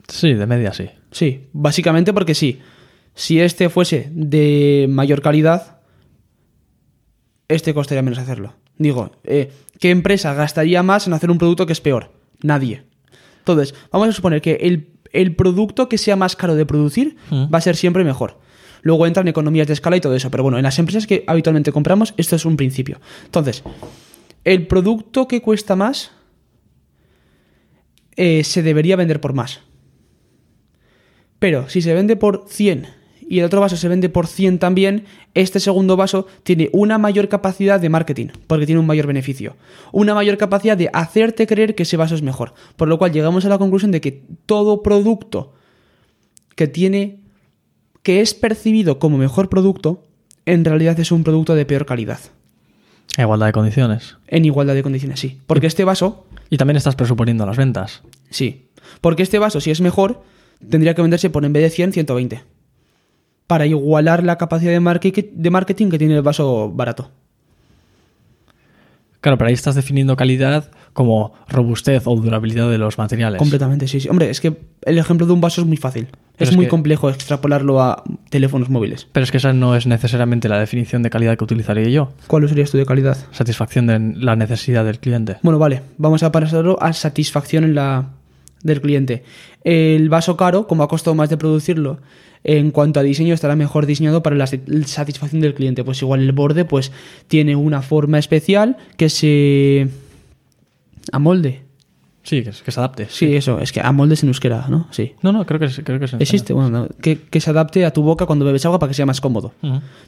Sí, 0.08 0.34
de 0.34 0.46
media 0.46 0.72
sí. 0.72 0.88
Sí, 1.10 1.48
básicamente 1.52 2.12
porque 2.12 2.34
sí. 2.34 2.60
Si 3.14 3.40
este 3.40 3.68
fuese 3.70 4.08
de 4.12 4.86
mayor 4.88 5.20
calidad, 5.20 5.78
este 7.48 7.74
costaría 7.74 8.02
menos 8.02 8.18
hacerlo. 8.18 8.54
Digo, 8.78 9.12
eh, 9.24 9.50
¿qué 9.80 9.90
empresa 9.90 10.34
gastaría 10.34 10.82
más 10.82 11.06
en 11.06 11.12
hacer 11.12 11.30
un 11.30 11.38
producto 11.38 11.66
que 11.66 11.72
es 11.72 11.80
peor? 11.80 12.12
Nadie. 12.42 12.84
Entonces, 13.38 13.74
vamos 13.92 14.08
a 14.08 14.12
suponer 14.12 14.40
que 14.42 14.54
el, 14.62 14.90
el 15.12 15.34
producto 15.36 15.88
que 15.88 15.98
sea 15.98 16.16
más 16.16 16.34
caro 16.36 16.54
de 16.54 16.66
producir 16.66 17.16
Mm. 17.30 17.52
va 17.52 17.58
a 17.58 17.62
ser 17.62 17.76
siempre 17.76 18.04
mejor. 18.04 18.38
Luego 18.84 19.06
entran 19.06 19.26
economías 19.26 19.66
de 19.66 19.72
escala 19.72 19.96
y 19.96 20.00
todo 20.00 20.14
eso. 20.14 20.30
Pero 20.30 20.42
bueno, 20.42 20.58
en 20.58 20.62
las 20.62 20.78
empresas 20.78 21.06
que 21.06 21.24
habitualmente 21.26 21.72
compramos, 21.72 22.12
esto 22.18 22.36
es 22.36 22.44
un 22.44 22.56
principio. 22.56 23.00
Entonces, 23.24 23.64
el 24.44 24.66
producto 24.66 25.26
que 25.26 25.40
cuesta 25.40 25.74
más 25.74 26.12
eh, 28.14 28.44
se 28.44 28.62
debería 28.62 28.96
vender 28.96 29.22
por 29.22 29.32
más. 29.32 29.60
Pero 31.38 31.68
si 31.70 31.80
se 31.80 31.94
vende 31.94 32.16
por 32.16 32.44
100 32.46 32.86
y 33.26 33.38
el 33.38 33.46
otro 33.46 33.62
vaso 33.62 33.78
se 33.78 33.88
vende 33.88 34.10
por 34.10 34.26
100 34.26 34.58
también, 34.58 35.06
este 35.32 35.60
segundo 35.60 35.96
vaso 35.96 36.26
tiene 36.42 36.68
una 36.74 36.98
mayor 36.98 37.30
capacidad 37.30 37.80
de 37.80 37.88
marketing, 37.88 38.28
porque 38.46 38.66
tiene 38.66 38.80
un 38.80 38.86
mayor 38.86 39.06
beneficio. 39.06 39.56
Una 39.92 40.14
mayor 40.14 40.36
capacidad 40.36 40.76
de 40.76 40.90
hacerte 40.92 41.46
creer 41.46 41.74
que 41.74 41.84
ese 41.84 41.96
vaso 41.96 42.14
es 42.14 42.22
mejor. 42.22 42.52
Por 42.76 42.88
lo 42.88 42.98
cual 42.98 43.12
llegamos 43.12 43.46
a 43.46 43.48
la 43.48 43.56
conclusión 43.56 43.92
de 43.92 44.02
que 44.02 44.24
todo 44.44 44.82
producto 44.82 45.54
que 46.54 46.68
tiene 46.68 47.23
que 48.04 48.20
es 48.20 48.34
percibido 48.34 49.00
como 49.00 49.18
mejor 49.18 49.48
producto, 49.48 50.04
en 50.46 50.64
realidad 50.64 51.00
es 51.00 51.10
un 51.10 51.24
producto 51.24 51.56
de 51.56 51.64
peor 51.64 51.86
calidad. 51.86 52.20
A 53.16 53.22
igualdad 53.22 53.46
de 53.46 53.52
condiciones. 53.52 54.16
En 54.28 54.44
igualdad 54.44 54.74
de 54.74 54.82
condiciones, 54.82 55.18
sí. 55.18 55.40
Porque 55.46 55.66
este 55.66 55.84
vaso, 55.84 56.26
Y 56.50 56.58
también 56.58 56.76
estás 56.76 56.94
presuponiendo 56.94 57.46
las 57.46 57.56
ventas. 57.56 58.02
Sí. 58.30 58.68
Porque 59.00 59.22
este 59.22 59.38
vaso, 59.38 59.60
si 59.60 59.70
es 59.70 59.80
mejor, 59.80 60.22
tendría 60.68 60.94
que 60.94 61.00
venderse 61.00 61.30
por 61.30 61.44
en 61.44 61.54
vez 61.54 61.62
de 61.62 61.70
100, 61.70 61.94
120. 61.94 62.42
Para 63.46 63.66
igualar 63.66 64.22
la 64.22 64.36
capacidad 64.36 64.70
de 64.70 64.80
marketing, 64.80 65.22
de 65.32 65.50
marketing 65.50 65.88
que 65.88 65.98
tiene 65.98 66.14
el 66.14 66.22
vaso 66.22 66.70
barato. 66.70 67.10
Claro, 69.24 69.38
pero 69.38 69.48
ahí 69.48 69.54
estás 69.54 69.74
definiendo 69.74 70.16
calidad 70.16 70.70
como 70.92 71.32
robustez 71.48 72.02
o 72.04 72.14
durabilidad 72.14 72.68
de 72.68 72.76
los 72.76 72.98
materiales. 72.98 73.38
Completamente, 73.38 73.88
sí, 73.88 73.98
sí. 73.98 74.08
Hombre, 74.10 74.28
es 74.28 74.38
que 74.38 74.54
el 74.82 74.98
ejemplo 74.98 75.26
de 75.26 75.32
un 75.32 75.40
vaso 75.40 75.62
es 75.62 75.66
muy 75.66 75.78
fácil. 75.78 76.08
Pero 76.36 76.44
es, 76.44 76.50
es 76.50 76.56
muy 76.56 76.66
que- 76.66 76.70
complejo 76.70 77.08
extrapolarlo 77.08 77.80
a 77.80 78.02
teléfonos 78.28 78.68
móviles. 78.68 79.06
Pero 79.12 79.24
es 79.24 79.30
que 79.30 79.38
esa 79.38 79.54
no 79.54 79.76
es 79.76 79.86
necesariamente 79.86 80.46
la 80.50 80.58
definición 80.58 81.02
de 81.02 81.08
calidad 81.08 81.38
que 81.38 81.44
utilizaría 81.44 81.88
yo. 81.88 82.12
¿Cuál 82.26 82.46
sería 82.50 82.64
esto 82.64 82.76
de 82.76 82.84
calidad? 82.84 83.16
Satisfacción 83.32 83.86
de 83.86 83.98
la 83.98 84.36
necesidad 84.36 84.84
del 84.84 84.98
cliente. 84.98 85.38
Bueno, 85.40 85.58
vale, 85.58 85.80
vamos 85.96 86.22
a 86.22 86.30
pasarlo 86.30 86.76
a 86.82 86.92
satisfacción 86.92 87.64
en 87.64 87.74
la, 87.76 88.10
del 88.62 88.82
cliente. 88.82 89.24
El 89.64 90.10
vaso 90.10 90.36
caro, 90.36 90.66
como 90.66 90.82
ha 90.82 90.88
costado 90.88 91.14
más 91.14 91.30
de 91.30 91.38
producirlo, 91.38 91.98
en 92.44 92.70
cuanto 92.70 93.00
a 93.00 93.02
diseño 93.02 93.34
estará 93.34 93.56
mejor 93.56 93.86
diseñado 93.86 94.22
para 94.22 94.36
la 94.36 94.46
sat- 94.46 94.84
satisfacción 94.84 95.40
del 95.40 95.54
cliente. 95.54 95.82
Pues 95.82 96.00
igual 96.02 96.20
el 96.20 96.32
borde 96.32 96.64
pues 96.64 96.92
tiene 97.26 97.56
una 97.56 97.80
forma 97.82 98.18
especial 98.18 98.76
que 98.96 99.08
se 99.08 99.88
amolde. 101.12 101.62
Sí, 102.22 102.42
que, 102.42 102.50
que 102.64 102.70
se 102.70 102.80
adapte. 102.80 103.06
Sí, 103.10 103.34
eso, 103.36 103.60
es 103.60 103.70
que 103.72 103.80
amolde 103.80 104.14
es 104.14 104.22
en 104.22 104.28
euskera, 104.30 104.66
¿no? 104.68 104.88
Sí. 104.90 105.12
No, 105.20 105.30
no, 105.32 105.44
creo 105.44 105.60
que, 105.60 105.68
creo 105.82 105.98
que 105.98 106.06
es 106.06 106.14
Existe, 106.14 106.52
bueno, 106.54 106.70
no, 106.70 106.88
que, 107.02 107.18
que 107.20 107.40
se 107.40 107.50
adapte 107.50 107.84
a 107.84 107.92
tu 107.92 108.02
boca 108.02 108.24
cuando 108.24 108.46
bebes 108.46 108.64
agua 108.64 108.78
para 108.78 108.88
que 108.88 108.94
sea 108.94 109.04
más 109.06 109.20
cómodo. 109.20 109.52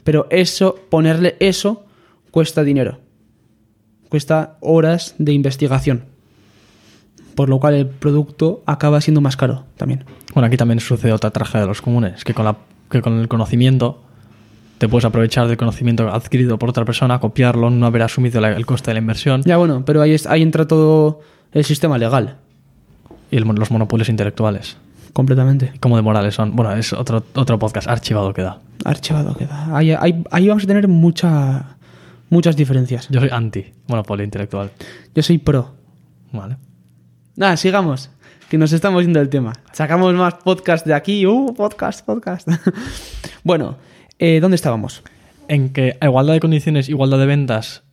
Pero 0.03 0.25
eso, 0.31 0.75
ponerle 0.89 1.35
eso, 1.39 1.85
cuesta 2.31 2.63
dinero. 2.63 2.99
Cuesta 4.09 4.57
horas 4.61 5.13
de 5.19 5.33
investigación. 5.33 6.05
Por 7.37 7.49
lo 7.49 7.59
cual 7.59 7.75
el 7.75 7.85
producto 7.85 8.63
acaba 8.65 8.99
siendo 8.99 9.21
más 9.21 9.37
caro 9.37 9.65
también. 9.77 10.03
Bueno, 10.33 10.47
aquí 10.47 10.57
también 10.57 10.79
sucede 10.79 11.13
otra 11.13 11.29
tragedia 11.29 11.61
de 11.61 11.67
los 11.67 11.83
comunes, 11.83 12.23
que 12.23 12.33
con, 12.33 12.45
la, 12.45 12.57
que 12.89 13.03
con 13.03 13.19
el 13.19 13.27
conocimiento 13.27 14.01
te 14.79 14.89
puedes 14.89 15.05
aprovechar 15.05 15.47
del 15.47 15.55
conocimiento 15.55 16.09
adquirido 16.11 16.57
por 16.57 16.69
otra 16.69 16.83
persona, 16.83 17.19
copiarlo, 17.19 17.69
no 17.69 17.85
haber 17.85 18.01
asumido 18.01 18.41
la- 18.41 18.53
el 18.53 18.65
coste 18.65 18.89
de 18.89 18.95
la 18.95 18.99
inversión 19.01 19.43
Ya 19.45 19.57
bueno, 19.57 19.83
pero 19.85 20.01
ahí, 20.01 20.13
es- 20.13 20.25
ahí 20.25 20.41
entra 20.41 20.67
todo 20.67 21.21
el 21.51 21.63
sistema 21.63 21.97
legal. 21.99 22.37
y 23.29 23.37
el 23.37 23.43
los 23.43 23.69
monopolios 23.71 24.09
intelectuales. 24.09 24.77
Completamente. 25.13 25.73
Como 25.79 25.95
de 25.95 26.01
morales 26.01 26.33
son. 26.35 26.55
Bueno, 26.55 26.73
es 26.73 26.91
otro, 26.93 27.23
otro 27.35 27.59
podcast 27.59 27.87
archivado 27.87 28.33
queda. 28.33 28.59
Archivado 28.85 29.35
queda. 29.35 29.75
Ahí, 29.77 29.91
ahí- 29.91 30.23
ahí 30.31 30.47
vamos 30.47 30.63
a 30.63 30.67
tener 30.67 30.87
mucha, 30.87 31.75
muchas 32.29 32.55
diferencias. 32.55 33.07
Yo 33.09 33.19
soy 33.19 33.29
anti 33.31 33.65
monopolio 33.87 34.23
intelectual. 34.23 34.71
Yo 35.13 35.21
soy 35.23 35.37
pro. 35.39 35.73
Vale. 36.31 36.57
Nada, 37.37 37.55
sigamos. 37.55 38.09
Que 38.49 38.57
nos 38.57 38.73
estamos 38.73 39.03
yendo 39.03 39.19
del 39.19 39.29
tema. 39.29 39.53
Sacamos 39.71 40.11
más 40.15 40.33
podcast 40.43 40.87
de 40.87 40.95
aquí. 40.95 41.27
Uh, 41.27 41.53
podcast, 41.53 42.03
podcast. 42.03 42.47
bueno, 43.43 43.77
eh, 44.17 44.39
¿dónde 44.41 44.55
estábamos? 44.55 45.03
En 45.47 45.69
que 45.69 45.97
a 46.01 46.05
igualdad 46.07 46.33
de 46.33 46.39
condiciones, 46.39 46.89
igualdad 46.89 47.19
de 47.19 47.27
ventas, 47.27 47.83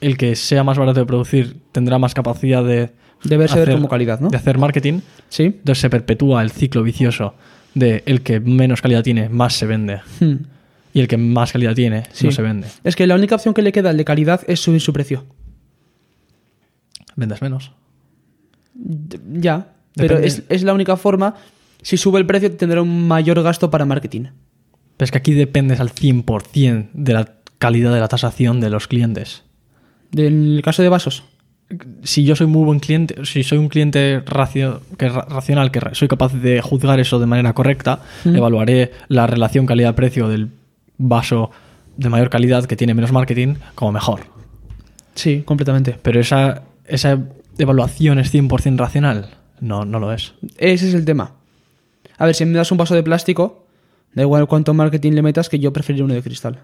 el 0.00 0.16
que 0.16 0.34
sea 0.36 0.64
más 0.64 0.78
barato 0.78 1.00
de 1.00 1.06
producir 1.06 1.58
tendrá 1.70 1.98
más 1.98 2.14
capacidad 2.14 2.64
de. 2.64 2.92
Deberse 3.24 3.58
ver 3.58 3.72
como 3.72 3.90
calidad, 3.90 4.20
¿no? 4.20 4.30
De 4.30 4.38
hacer 4.38 4.56
marketing. 4.56 5.00
Sí. 5.28 5.44
Entonces 5.44 5.80
se 5.80 5.90
perpetúa 5.90 6.40
el 6.42 6.50
ciclo 6.50 6.82
vicioso 6.82 7.34
de 7.74 8.02
el 8.06 8.22
que 8.22 8.40
menos 8.40 8.80
calidad 8.80 9.02
tiene, 9.02 9.28
más 9.28 9.52
se 9.52 9.66
vende. 9.66 10.00
Hmm. 10.18 10.46
Y 10.94 11.00
el 11.00 11.08
que 11.08 11.18
más 11.18 11.52
calidad 11.52 11.74
tiene, 11.74 12.04
Sí. 12.12 12.24
no 12.24 12.32
se 12.32 12.40
vende. 12.40 12.68
Es 12.84 12.96
que 12.96 13.06
la 13.06 13.16
única 13.16 13.34
opción 13.34 13.52
que 13.52 13.60
le 13.60 13.70
queda 13.70 13.90
al 13.90 13.98
de 13.98 14.04
calidad 14.06 14.40
es 14.46 14.60
subir 14.60 14.80
su 14.80 14.94
precio. 14.94 15.26
Vendes 17.16 17.42
menos. 17.42 17.72
Ya, 18.74 19.68
pero 19.94 20.18
es, 20.18 20.42
es 20.48 20.62
la 20.62 20.74
única 20.74 20.96
forma. 20.96 21.34
Si 21.82 21.96
sube 21.96 22.18
el 22.18 22.26
precio 22.26 22.50
tendrá 22.56 22.82
un 22.82 23.06
mayor 23.06 23.42
gasto 23.42 23.70
para 23.70 23.84
marketing. 23.84 24.22
Pero 24.96 25.04
es 25.04 25.10
que 25.10 25.18
aquí 25.18 25.32
dependes 25.34 25.80
al 25.80 25.90
100% 25.90 26.88
de 26.92 27.12
la 27.12 27.28
calidad 27.58 27.92
de 27.92 28.00
la 28.00 28.08
tasación 28.08 28.60
de 28.60 28.70
los 28.70 28.86
clientes. 28.88 29.42
Del 30.10 30.60
caso 30.64 30.82
de 30.82 30.88
vasos. 30.88 31.24
Si 32.02 32.24
yo 32.24 32.36
soy 32.36 32.46
muy 32.46 32.64
buen 32.64 32.78
cliente, 32.78 33.24
si 33.24 33.42
soy 33.42 33.58
un 33.58 33.68
cliente 33.68 34.20
racio- 34.26 34.80
que 34.98 35.08
ra- 35.08 35.26
racional, 35.28 35.70
que 35.70 35.80
soy 35.92 36.08
capaz 36.08 36.32
de 36.34 36.60
juzgar 36.60 37.00
eso 37.00 37.18
de 37.18 37.26
manera 37.26 37.52
correcta, 37.54 38.00
Mm. 38.24 38.36
evaluaré 38.36 38.92
la 39.08 39.26
relación 39.26 39.66
calidad-precio 39.66 40.28
del 40.28 40.50
vaso 40.98 41.50
de 41.96 42.08
mayor 42.10 42.28
calidad 42.30 42.64
que 42.66 42.76
tiene 42.76 42.94
menos 42.94 43.12
marketing 43.12 43.54
como 43.74 43.92
mejor. 43.92 44.20
Sí, 45.14 45.42
completamente. 45.44 45.96
Pero 46.02 46.20
esa, 46.20 46.62
esa 46.86 47.18
evaluación 47.58 48.18
es 48.18 48.32
100% 48.32 48.76
racional. 48.78 49.30
No, 49.60 49.84
no 49.84 49.98
lo 50.00 50.12
es. 50.12 50.34
Ese 50.58 50.88
es 50.88 50.94
el 50.94 51.04
tema. 51.04 51.32
A 52.18 52.26
ver, 52.26 52.34
si 52.34 52.44
me 52.44 52.56
das 52.56 52.70
un 52.72 52.78
vaso 52.78 52.94
de 52.94 53.02
plástico, 53.02 53.66
da 54.14 54.22
igual 54.22 54.46
cuánto 54.46 54.74
marketing 54.74 55.12
le 55.12 55.22
metas, 55.22 55.48
que 55.48 55.58
yo 55.58 55.72
preferiría 55.72 56.04
uno 56.04 56.14
de 56.14 56.22
cristal. 56.22 56.60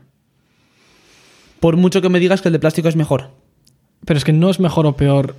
Por 1.60 1.76
mucho 1.76 2.00
que 2.00 2.08
me 2.08 2.20
digas 2.20 2.40
que 2.40 2.48
el 2.48 2.52
de 2.52 2.58
plástico 2.58 2.88
es 2.88 2.96
mejor. 2.96 3.30
Pero 4.04 4.16
es 4.18 4.24
que 4.24 4.32
no 4.32 4.50
es 4.50 4.60
mejor 4.60 4.86
o 4.86 4.96
peor 4.96 5.34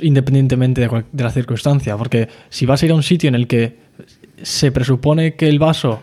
independientemente 0.00 0.80
de, 0.80 1.04
de 1.12 1.22
la 1.24 1.30
circunstancia, 1.30 1.96
porque 1.96 2.28
si 2.48 2.66
vas 2.66 2.82
a 2.82 2.86
ir 2.86 2.92
a 2.92 2.96
un 2.96 3.02
sitio 3.04 3.28
en 3.28 3.36
el 3.36 3.46
que 3.46 3.76
se 4.42 4.72
presupone 4.72 5.34
que 5.34 5.48
el 5.48 5.58
vaso 5.60 6.00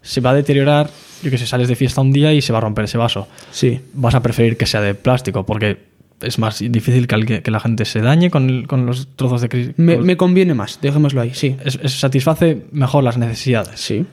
se 0.00 0.20
va 0.22 0.30
a 0.30 0.34
deteriorar, 0.34 0.88
yo 1.22 1.30
que 1.30 1.36
sé, 1.36 1.46
sales 1.46 1.68
de 1.68 1.76
fiesta 1.76 2.00
un 2.00 2.12
día 2.12 2.32
y 2.32 2.40
se 2.40 2.52
va 2.52 2.58
a 2.58 2.62
romper 2.62 2.84
ese 2.86 2.96
vaso, 2.96 3.28
Sí. 3.50 3.80
vas 3.92 4.14
a 4.14 4.22
preferir 4.22 4.56
que 4.56 4.64
sea 4.64 4.80
de 4.80 4.94
plástico, 4.94 5.44
porque 5.44 5.87
es 6.20 6.38
más 6.38 6.58
difícil 6.58 7.06
que, 7.06 7.50
la 7.50 7.60
gente 7.60 7.84
se 7.84 8.00
dañe 8.00 8.30
con, 8.30 8.48
el- 8.50 8.66
con 8.66 8.86
los 8.86 9.08
trozos 9.16 9.40
de 9.40 9.48
cristal. 9.48 9.74
Me, 9.76 9.96
me 9.98 10.16
conviene 10.16 10.54
más, 10.54 10.78
dejémoslo 10.80 11.20
ahí, 11.20 11.32
sí. 11.34 11.56
satisface 11.86 12.66
mejor 12.72 13.04
las 13.04 13.16
necesidades. 13.18 13.80
Sí. 13.80 14.04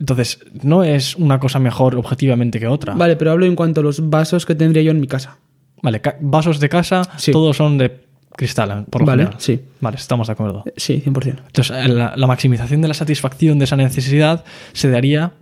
Entonces, 0.00 0.38
no 0.62 0.84
es 0.84 1.16
una 1.16 1.40
cosa 1.40 1.58
mejor 1.58 1.96
objetivamente 1.96 2.60
que 2.60 2.68
otra. 2.68 2.94
Vale, 2.94 3.16
pero 3.16 3.32
hablo 3.32 3.46
en 3.46 3.56
cuanto 3.56 3.80
a 3.80 3.84
los 3.84 4.08
vasos 4.08 4.46
que 4.46 4.54
tendría 4.54 4.82
yo 4.82 4.92
en 4.92 5.00
mi 5.00 5.08
casa. 5.08 5.38
Vale, 5.82 6.00
ca- 6.00 6.16
vasos 6.20 6.60
de 6.60 6.68
casa, 6.68 7.02
Sí. 7.16 7.32
todos 7.32 7.56
son 7.56 7.78
de 7.78 8.00
cristal, 8.36 8.84
por 8.90 9.02
lo 9.02 9.06
Vale, 9.06 9.22
general. 9.24 9.40
sí. 9.40 9.60
Vale, 9.80 9.96
estamos 9.96 10.28
de 10.28 10.32
acuerdo. 10.32 10.62
Eh, 10.66 10.72
Sí, 10.76 11.02
100%. 11.04 11.42
Entonces, 11.46 11.76
eh, 11.76 11.88
la, 11.88 12.14
la 12.16 12.26
maximización 12.28 12.80
de 12.80 12.88
la 12.88 12.94
satisfacción 12.94 13.58
de 13.58 13.64
esa 13.64 13.76
necesidad 13.76 14.44
se 14.72 14.88
daría 14.90 15.32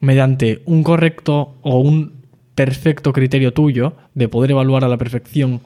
mediante 0.00 0.60
un 0.66 0.82
correcto 0.82 1.56
o 1.62 1.78
un 1.80 2.17
perfecto 2.58 3.12
criterio 3.12 3.52
tuyo 3.52 3.92
de 4.14 4.28
poder 4.28 4.50
evaluar 4.50 4.82
a 4.84 4.88
la 4.88 4.96
perfección. 4.96 5.60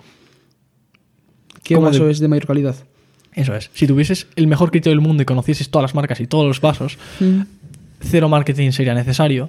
¿Qué 1.62 1.74
¿Cómo 1.74 1.87
vaso 1.87 2.05
de- 2.05 2.12
es 2.12 2.18
de 2.20 2.28
mayor 2.28 2.46
calidad? 2.46 2.76
Eso 3.35 3.55
es. 3.55 3.70
Si 3.72 3.87
tuvieses 3.87 4.26
el 4.37 4.46
mejor 4.46 4.70
criterio 4.70 4.94
del 4.96 5.07
mundo 5.07 5.22
y 5.22 5.26
conocieses 5.26 5.70
todas 5.70 5.85
las 5.85 5.94
marcas 5.94 6.20
y 6.20 6.26
todos 6.26 6.46
los 6.46 6.61
vasos, 6.61 6.98
cero 8.00 8.28
marketing 8.28 8.72
sería 8.72 8.92
necesario. 8.92 9.48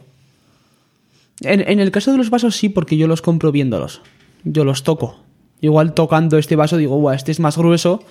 En, 1.41 1.59
en 1.69 1.81
el 1.81 1.91
caso 1.91 2.11
de 2.13 2.17
los 2.17 2.29
vasos 2.29 2.55
sí, 2.55 2.69
porque 2.69 2.95
yo 2.95 3.07
los 3.07 3.21
compro 3.21 3.51
viéndolos. 3.51 4.01
Yo 4.45 4.63
los 4.63 4.83
toco. 4.83 5.19
Igual 5.59 5.93
tocando 5.93 6.37
este 6.37 6.55
vaso 6.55 6.77
digo, 6.77 6.97
Buah, 6.97 7.15
este 7.15 7.31
es 7.33 7.41
más 7.41 7.57
grueso, 7.57 8.03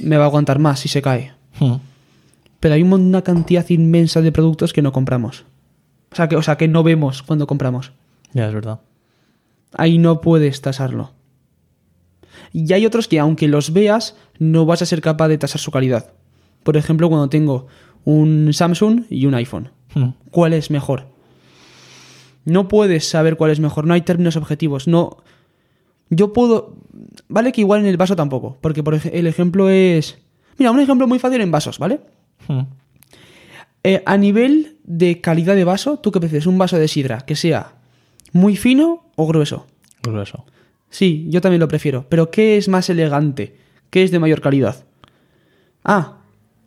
me 0.00 0.18
va 0.18 0.24
a 0.24 0.26
aguantar 0.26 0.58
más 0.58 0.80
si 0.80 0.88
se 0.90 1.00
cae. 1.00 1.32
Hmm. 1.58 1.76
Pero 2.58 2.74
hay 2.74 2.82
una 2.82 3.22
cantidad 3.22 3.66
inmensa 3.70 4.20
de 4.20 4.30
productos 4.32 4.74
que 4.74 4.82
no 4.82 4.92
compramos. 4.92 5.44
O 6.12 6.16
sea, 6.16 6.28
que, 6.28 6.36
o 6.36 6.42
sea, 6.42 6.56
que 6.58 6.68
no 6.68 6.82
vemos 6.82 7.22
cuando 7.22 7.46
compramos. 7.46 7.92
Ya, 8.32 8.46
es 8.46 8.54
verdad. 8.54 8.80
Ahí 9.72 9.98
no 9.98 10.20
puedes 10.20 10.60
tasarlo. 10.60 11.12
Y 12.52 12.72
hay 12.72 12.86
otros 12.86 13.08
que 13.08 13.18
aunque 13.18 13.48
los 13.48 13.72
veas, 13.72 14.16
no 14.38 14.66
vas 14.66 14.82
a 14.82 14.86
ser 14.86 15.00
capaz 15.00 15.28
de 15.28 15.38
tasar 15.38 15.60
su 15.60 15.70
calidad. 15.70 16.12
Por 16.62 16.76
ejemplo, 16.76 17.08
cuando 17.08 17.28
tengo 17.28 17.66
un 18.04 18.52
Samsung 18.52 19.04
y 19.10 19.26
un 19.26 19.34
iPhone. 19.34 19.70
Hmm. 19.94 20.10
¿Cuál 20.30 20.52
es 20.52 20.70
mejor? 20.70 21.06
No 22.44 22.68
puedes 22.68 23.08
saber 23.08 23.36
cuál 23.36 23.50
es 23.50 23.60
mejor, 23.60 23.86
no 23.86 23.94
hay 23.94 24.02
términos 24.02 24.36
objetivos, 24.36 24.88
no... 24.88 25.18
Yo 26.08 26.32
puedo... 26.32 26.74
Vale 27.28 27.52
que 27.52 27.60
igual 27.60 27.80
en 27.80 27.86
el 27.86 27.96
vaso 27.96 28.16
tampoco, 28.16 28.58
porque 28.60 28.82
por 28.82 28.94
el 28.94 29.26
ejemplo 29.26 29.68
es... 29.70 30.18
Mira, 30.58 30.72
un 30.72 30.80
ejemplo 30.80 31.06
muy 31.06 31.18
fácil 31.18 31.40
en 31.40 31.50
vasos, 31.50 31.78
¿vale? 31.78 32.00
Hmm. 32.48 32.62
Eh, 33.84 34.02
a 34.04 34.16
nivel 34.16 34.78
de 34.84 35.20
calidad 35.20 35.54
de 35.54 35.64
vaso, 35.64 35.98
¿tú 35.98 36.10
qué 36.10 36.20
prefieres? 36.20 36.46
Un 36.46 36.58
vaso 36.58 36.76
de 36.78 36.88
sidra 36.88 37.20
que 37.20 37.36
sea 37.36 37.79
muy 38.32 38.56
fino 38.56 39.04
o 39.16 39.26
grueso. 39.26 39.66
Grueso. 40.02 40.44
Sí, 40.88 41.26
yo 41.30 41.40
también 41.40 41.60
lo 41.60 41.68
prefiero. 41.68 42.06
Pero 42.08 42.30
¿qué 42.30 42.56
es 42.56 42.68
más 42.68 42.88
elegante? 42.90 43.56
¿Qué 43.90 44.02
es 44.02 44.10
de 44.10 44.18
mayor 44.18 44.40
calidad? 44.40 44.84
Ah, 45.84 46.16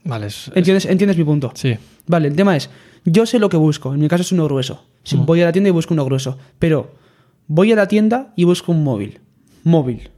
Vale, 0.05 0.27
es- 0.27 0.49
es- 0.49 0.57
¿entiendes, 0.57 0.85
¿entiendes 0.85 1.17
mi 1.17 1.23
punto? 1.23 1.51
sí. 1.55 1.75
Vale, 2.05 2.27
el 2.27 2.35
tema 2.35 2.57
es, 2.57 2.69
yo 3.05 3.25
sé 3.25 3.39
lo 3.39 3.47
que 3.47 3.55
busco, 3.55 3.93
en 3.93 4.01
mi 4.01 4.09
caso 4.09 4.23
es 4.23 4.31
uno 4.33 4.43
grueso. 4.43 4.83
Si 5.03 5.15
voy 5.15 5.41
a 5.41 5.45
la 5.45 5.51
tienda 5.53 5.69
y 5.69 5.71
busco 5.71 5.93
uno 5.93 6.03
grueso, 6.03 6.37
pero 6.59 6.91
voy 7.47 7.71
a 7.71 7.75
la 7.77 7.87
tienda 7.87 8.33
y 8.35 8.43
busco 8.43 8.73
un 8.73 8.83
móvil. 8.83 9.21
Móvil. 9.63 10.09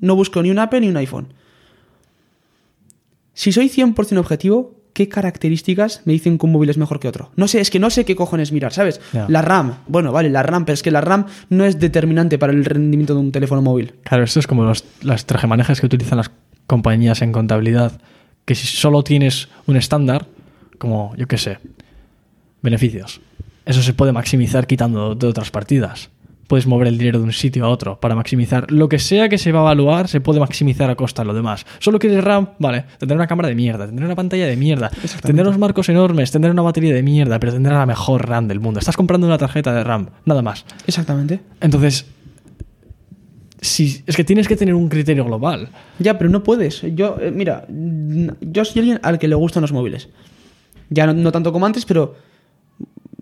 No 0.00 0.16
busco 0.16 0.42
ni 0.42 0.50
un 0.50 0.58
Apple 0.58 0.80
ni 0.80 0.88
un 0.88 0.96
iPhone. 0.96 1.32
Si 3.32 3.52
soy 3.52 3.68
100% 3.68 4.18
objetivo, 4.18 4.79
¿qué 4.92 5.08
características 5.08 6.02
me 6.04 6.12
dicen 6.12 6.38
que 6.38 6.46
un 6.46 6.52
móvil 6.52 6.70
es 6.70 6.78
mejor 6.78 7.00
que 7.00 7.08
otro? 7.08 7.30
No 7.36 7.48
sé, 7.48 7.60
es 7.60 7.70
que 7.70 7.78
no 7.78 7.90
sé 7.90 8.04
qué 8.04 8.16
cojones 8.16 8.52
mirar, 8.52 8.72
¿sabes? 8.72 9.00
La 9.28 9.42
RAM. 9.42 9.78
Bueno, 9.86 10.12
vale, 10.12 10.30
la 10.30 10.42
RAM, 10.42 10.64
pero 10.64 10.74
es 10.74 10.82
que 10.82 10.90
la 10.90 11.00
RAM 11.00 11.26
no 11.48 11.64
es 11.64 11.78
determinante 11.78 12.38
para 12.38 12.52
el 12.52 12.64
rendimiento 12.64 13.14
de 13.14 13.20
un 13.20 13.32
teléfono 13.32 13.62
móvil. 13.62 13.94
Claro, 14.04 14.24
esto 14.24 14.40
es 14.40 14.46
como 14.46 14.64
los, 14.64 14.84
las 15.02 15.26
trajemanejas 15.26 15.80
que 15.80 15.86
utilizan 15.86 16.18
las 16.18 16.30
compañías 16.66 17.22
en 17.22 17.32
contabilidad 17.32 18.00
que 18.44 18.54
si 18.54 18.66
solo 18.66 19.02
tienes 19.02 19.48
un 19.66 19.76
estándar, 19.76 20.26
como 20.78 21.14
yo 21.16 21.26
qué 21.26 21.38
sé, 21.38 21.58
beneficios, 22.62 23.20
eso 23.64 23.82
se 23.82 23.94
puede 23.94 24.12
maximizar 24.12 24.66
quitando 24.66 25.14
de 25.14 25.26
otras 25.26 25.50
partidas. 25.50 26.10
Puedes 26.50 26.66
mover 26.66 26.88
el 26.88 26.98
dinero 26.98 27.20
de 27.20 27.26
un 27.26 27.32
sitio 27.32 27.64
a 27.64 27.68
otro 27.68 28.00
para 28.00 28.16
maximizar. 28.16 28.72
Lo 28.72 28.88
que 28.88 28.98
sea 28.98 29.28
que 29.28 29.38
se 29.38 29.52
va 29.52 29.60
a 29.60 29.62
evaluar 29.62 30.08
se 30.08 30.20
puede 30.20 30.40
maximizar 30.40 30.90
a 30.90 30.96
costa 30.96 31.22
de 31.22 31.28
lo 31.28 31.32
demás. 31.32 31.64
Solo 31.78 32.00
quieres 32.00 32.24
RAM, 32.24 32.48
vale, 32.58 32.86
tendré 32.98 33.14
una 33.14 33.28
cámara 33.28 33.48
de 33.48 33.54
mierda, 33.54 33.86
tendré 33.86 34.04
una 34.04 34.16
pantalla 34.16 34.46
de 34.46 34.56
mierda, 34.56 34.90
tendré 35.22 35.46
unos 35.46 35.58
marcos 35.58 35.88
enormes, 35.90 36.32
tendré 36.32 36.50
una 36.50 36.62
batería 36.62 36.92
de 36.92 37.04
mierda, 37.04 37.38
pero 37.38 37.52
tendré 37.52 37.72
la 37.72 37.86
mejor 37.86 38.28
RAM 38.28 38.48
del 38.48 38.58
mundo. 38.58 38.80
Estás 38.80 38.96
comprando 38.96 39.28
una 39.28 39.38
tarjeta 39.38 39.72
de 39.72 39.84
RAM, 39.84 40.08
nada 40.24 40.42
más. 40.42 40.64
Exactamente. 40.88 41.38
Entonces, 41.60 42.06
si, 43.60 44.02
es 44.04 44.16
que 44.16 44.24
tienes 44.24 44.48
que 44.48 44.56
tener 44.56 44.74
un 44.74 44.88
criterio 44.88 45.24
global. 45.24 45.68
Ya, 46.00 46.18
pero 46.18 46.30
no 46.30 46.42
puedes. 46.42 46.82
Yo, 46.96 47.16
eh, 47.20 47.30
mira, 47.30 47.64
yo 47.68 48.64
soy 48.64 48.80
alguien 48.80 48.98
al 49.04 49.20
que 49.20 49.28
le 49.28 49.36
gustan 49.36 49.60
los 49.60 49.70
móviles. 49.70 50.08
Ya 50.88 51.06
no, 51.06 51.14
no 51.14 51.30
tanto 51.30 51.52
como 51.52 51.64
antes, 51.64 51.84
pero 51.84 52.16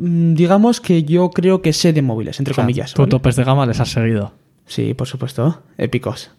digamos 0.01 0.81
que 0.81 1.03
yo 1.03 1.31
creo 1.31 1.61
que 1.63 1.73
sé 1.73 1.93
de 1.93 2.03
móviles, 2.03 2.39
entre 2.39 2.53
O 2.53 2.55
sea, 2.55 2.65
comillas. 2.65 2.95
tú 2.95 3.03
¿vale? 3.03 3.11
topes 3.11 3.37
de 3.37 3.45
gama 3.45 3.67
les 3.67 3.81
has 3.81 3.89
seguido. 3.91 4.33
Sí, 4.67 4.95
por 4.95 5.07
supuesto. 5.09 5.63
Épicos. 5.79 6.31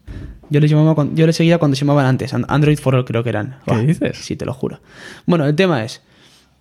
Yo 0.50 0.60
les, 0.60 0.70
llamaba, 0.72 1.08
yo 1.14 1.26
les 1.28 1.36
seguía 1.36 1.58
cuando 1.58 1.76
se 1.76 1.82
llamaban 1.82 2.06
antes. 2.06 2.34
An- 2.34 2.46
Android 2.48 2.78
for 2.80 2.96
All 2.96 3.06
creo 3.06 3.24
que 3.24 3.30
eran. 3.30 3.58
¿Qué 3.66 3.78
dices? 3.80 4.18
Sí, 4.18 4.36
te 4.36 4.46
lo 4.46 4.54
juro. 4.54 4.80
Bueno, 5.26 5.46
el 5.46 5.56
tema 5.56 5.84
es... 5.84 6.02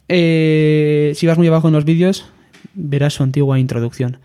eh, 0.09 1.13
si 1.15 1.27
vas 1.27 1.39
muy 1.39 1.47
abajo 1.47 1.69
en 1.69 1.75
los 1.75 1.85
vídeos, 1.85 2.27
verás 2.75 3.15
su 3.15 3.23
antigua 3.23 3.59
introducción. 3.59 4.19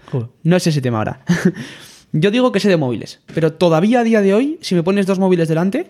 No 0.44 0.56
es 0.56 0.68
ese 0.68 0.82
tema 0.82 0.98
ahora. 1.00 1.22
Yo 2.14 2.30
digo 2.32 2.52
que 2.52 2.60
sé 2.60 2.70
de 2.70 2.78
móviles, 2.78 3.22
pero 3.34 3.54
todavía 3.54 4.02
a 4.02 4.04
día 4.04 4.22
de 4.22 4.34
hoy, 4.34 4.60
si 4.62 4.76
me 4.76 4.84
pones 4.84 5.06
dos 5.08 5.18
móviles 5.20 5.48
delante, 5.48 5.90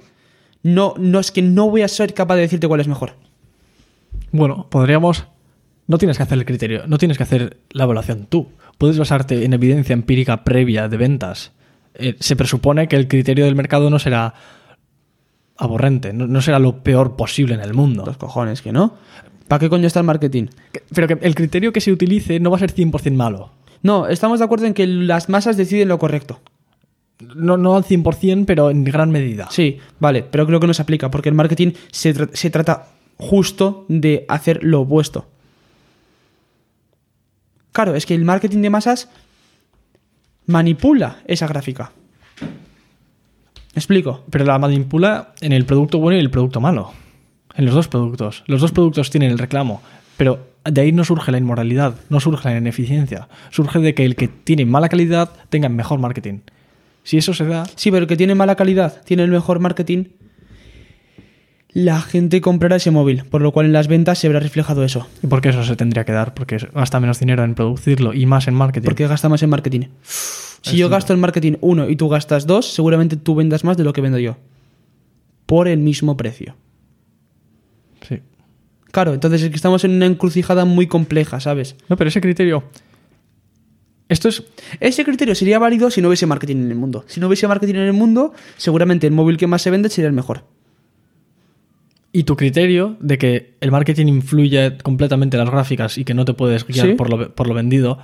no, 0.63 0.93
no 0.97 1.19
es 1.19 1.31
que 1.31 1.41
no 1.41 1.69
voy 1.69 1.81
a 1.81 1.87
ser 1.87 2.13
capaz 2.13 2.35
de 2.35 2.41
decirte 2.41 2.67
cuál 2.67 2.79
es 2.79 2.87
mejor. 2.87 3.13
Bueno, 4.31 4.67
podríamos. 4.69 5.25
No 5.87 5.97
tienes 5.97 6.17
que 6.17 6.23
hacer 6.23 6.37
el 6.37 6.45
criterio, 6.45 6.83
no 6.87 6.97
tienes 6.97 7.17
que 7.17 7.23
hacer 7.23 7.57
la 7.71 7.83
evaluación 7.83 8.25
tú. 8.29 8.47
Puedes 8.77 8.97
basarte 8.97 9.43
en 9.45 9.53
evidencia 9.53 9.93
empírica 9.93 10.43
previa 10.43 10.87
de 10.87 10.97
ventas. 10.97 11.51
Eh, 11.95 12.15
se 12.19 12.35
presupone 12.35 12.87
que 12.87 12.95
el 12.95 13.07
criterio 13.07 13.45
del 13.45 13.55
mercado 13.55 13.89
no 13.89 13.99
será 13.99 14.33
aborrente, 15.57 16.13
no, 16.13 16.27
no 16.27 16.41
será 16.41 16.59
lo 16.59 16.83
peor 16.83 17.15
posible 17.15 17.53
en 17.53 17.61
el 17.61 17.73
mundo. 17.73 18.03
Los 18.05 18.17
cojones, 18.17 18.61
que 18.61 18.71
no. 18.71 18.95
¿Para 19.47 19.59
qué 19.59 19.69
coño 19.69 19.87
está 19.87 19.99
el 19.99 20.05
marketing? 20.05 20.47
Que- 20.71 20.83
Pero 20.93 21.07
que 21.07 21.17
el 21.21 21.35
criterio 21.35 21.71
que 21.73 21.81
se 21.81 21.91
utilice 21.91 22.39
no 22.39 22.49
va 22.49 22.57
a 22.57 22.59
ser 22.59 22.73
100% 22.73 23.15
malo. 23.15 23.51
No, 23.81 24.07
estamos 24.07 24.39
de 24.39 24.45
acuerdo 24.45 24.65
en 24.65 24.73
que 24.73 24.87
las 24.87 25.29
masas 25.29 25.57
deciden 25.57 25.89
lo 25.89 25.99
correcto. 25.99 26.39
No, 27.35 27.57
no 27.57 27.75
al 27.75 27.83
100%, 27.83 28.45
pero 28.45 28.69
en 28.71 28.83
gran 28.83 29.11
medida. 29.11 29.47
Sí, 29.51 29.77
vale, 29.99 30.23
pero 30.23 30.47
creo 30.47 30.59
que 30.59 30.67
no 30.67 30.73
se 30.73 30.81
aplica, 30.81 31.11
porque 31.11 31.29
el 31.29 31.35
marketing 31.35 31.73
se, 31.91 32.15
tra- 32.15 32.29
se 32.33 32.49
trata 32.49 32.87
justo 33.17 33.85
de 33.89 34.25
hacer 34.29 34.63
lo 34.63 34.81
opuesto. 34.81 35.27
Claro, 37.73 37.95
es 37.95 38.05
que 38.05 38.15
el 38.15 38.23
marketing 38.23 38.61
de 38.61 38.69
masas 38.69 39.09
manipula 40.45 41.17
esa 41.25 41.47
gráfica. 41.47 41.91
¿Me 42.39 43.79
explico? 43.79 44.23
Pero 44.29 44.45
la 44.45 44.59
manipula 44.59 45.33
en 45.41 45.51
el 45.51 45.65
producto 45.65 45.97
bueno 45.97 46.17
y 46.17 46.21
el 46.21 46.29
producto 46.29 46.61
malo. 46.61 46.93
En 47.55 47.65
los 47.65 47.73
dos 47.73 47.87
productos. 47.87 48.43
Los 48.45 48.61
dos 48.61 48.71
productos 48.71 49.09
tienen 49.09 49.31
el 49.31 49.39
reclamo. 49.39 49.81
Pero 50.17 50.47
de 50.63 50.81
ahí 50.81 50.91
no 50.91 51.03
surge 51.03 51.31
la 51.31 51.39
inmoralidad, 51.39 51.95
no 52.09 52.19
surge 52.19 52.49
la 52.49 52.57
ineficiencia. 52.57 53.27
Surge 53.49 53.79
de 53.79 53.95
que 53.95 54.05
el 54.05 54.15
que 54.15 54.27
tiene 54.27 54.65
mala 54.65 54.89
calidad 54.89 55.31
tenga 55.49 55.69
mejor 55.69 55.99
marketing. 55.99 56.39
Si 57.03 57.17
eso 57.17 57.33
se 57.33 57.45
da, 57.45 57.65
Sí, 57.75 57.91
pero 57.91 58.03
el 58.03 58.07
que 58.07 58.15
tiene 58.15 58.35
mala 58.35 58.55
calidad, 58.55 59.01
tiene 59.03 59.23
el 59.23 59.31
mejor 59.31 59.59
marketing, 59.59 60.05
la 61.73 62.01
gente 62.01 62.39
comprará 62.39 62.75
ese 62.75 62.91
móvil, 62.91 63.23
por 63.25 63.41
lo 63.41 63.51
cual 63.51 63.65
en 63.65 63.73
las 63.73 63.87
ventas 63.87 64.19
se 64.19 64.27
verá 64.27 64.39
reflejado 64.39 64.83
eso. 64.83 65.07
¿y 65.23 65.27
por 65.27 65.41
qué 65.41 65.49
eso 65.49 65.63
se 65.63 65.75
tendría 65.75 66.05
que 66.05 66.11
dar? 66.11 66.33
Porque 66.33 66.57
gasta 66.73 66.99
menos 66.99 67.19
dinero 67.19 67.43
en 67.43 67.55
producirlo 67.55 68.13
y 68.13 68.25
más 68.25 68.47
en 68.47 68.53
marketing. 68.53 68.85
Porque 68.85 69.07
gasta 69.07 69.27
más 69.27 69.41
en 69.41 69.49
marketing. 69.49 69.87
Si 70.61 70.77
yo 70.77 70.87
gasto 70.87 71.13
en 71.13 71.19
marketing 71.19 71.53
uno 71.61 71.89
y 71.89 71.95
tú 71.95 72.09
gastas 72.09 72.45
dos, 72.45 72.73
seguramente 72.73 73.17
tú 73.17 73.35
vendas 73.35 73.63
más 73.63 73.75
de 73.75 73.83
lo 73.83 73.91
que 73.91 74.01
vendo 74.01 74.19
yo. 74.19 74.37
Por 75.45 75.67
el 75.67 75.79
mismo 75.79 76.15
precio. 76.15 76.55
Sí. 78.07 78.19
Claro, 78.91 79.13
entonces 79.13 79.41
es 79.41 79.49
que 79.49 79.55
estamos 79.55 79.83
en 79.83 79.91
una 79.91 80.05
encrucijada 80.05 80.65
muy 80.65 80.87
compleja, 80.87 81.39
¿sabes? 81.39 81.75
No, 81.89 81.97
pero 81.97 82.07
ese 82.07 82.21
criterio. 82.21 82.63
Esto 84.07 84.29
es. 84.29 84.43
Ese 84.79 85.03
criterio 85.03 85.33
sería 85.33 85.57
válido 85.57 85.89
si 85.89 86.01
no 86.01 86.09
hubiese 86.09 86.27
marketing 86.27 86.57
en 86.57 86.71
el 86.71 86.77
mundo. 86.77 87.03
Si 87.07 87.19
no 87.19 87.27
hubiese 87.27 87.47
marketing 87.47 87.75
en 87.75 87.81
el 87.81 87.93
mundo, 87.93 88.33
seguramente 88.57 89.07
el 89.07 89.13
móvil 89.13 89.37
que 89.37 89.47
más 89.47 89.63
se 89.63 89.71
vende 89.71 89.89
sería 89.89 90.07
el 90.07 90.13
mejor. 90.13 90.45
Y 92.15 92.23
tu 92.23 92.35
criterio 92.37 92.95
de 92.99 93.17
que 93.17 93.55
el 93.59 93.71
marketing 93.71 94.05
influye 94.07 94.77
completamente 94.77 95.35
en 95.35 95.43
las 95.43 95.51
gráficas 95.51 95.97
y 95.97 96.05
que 96.05 96.13
no 96.13 96.25
te 96.25 96.33
puedes 96.35 96.65
guiar 96.65 96.87
Sí. 96.89 96.93
por, 96.93 97.09
lo, 97.09 97.33
por 97.33 97.47
lo 97.47 97.55
vendido, 97.55 97.97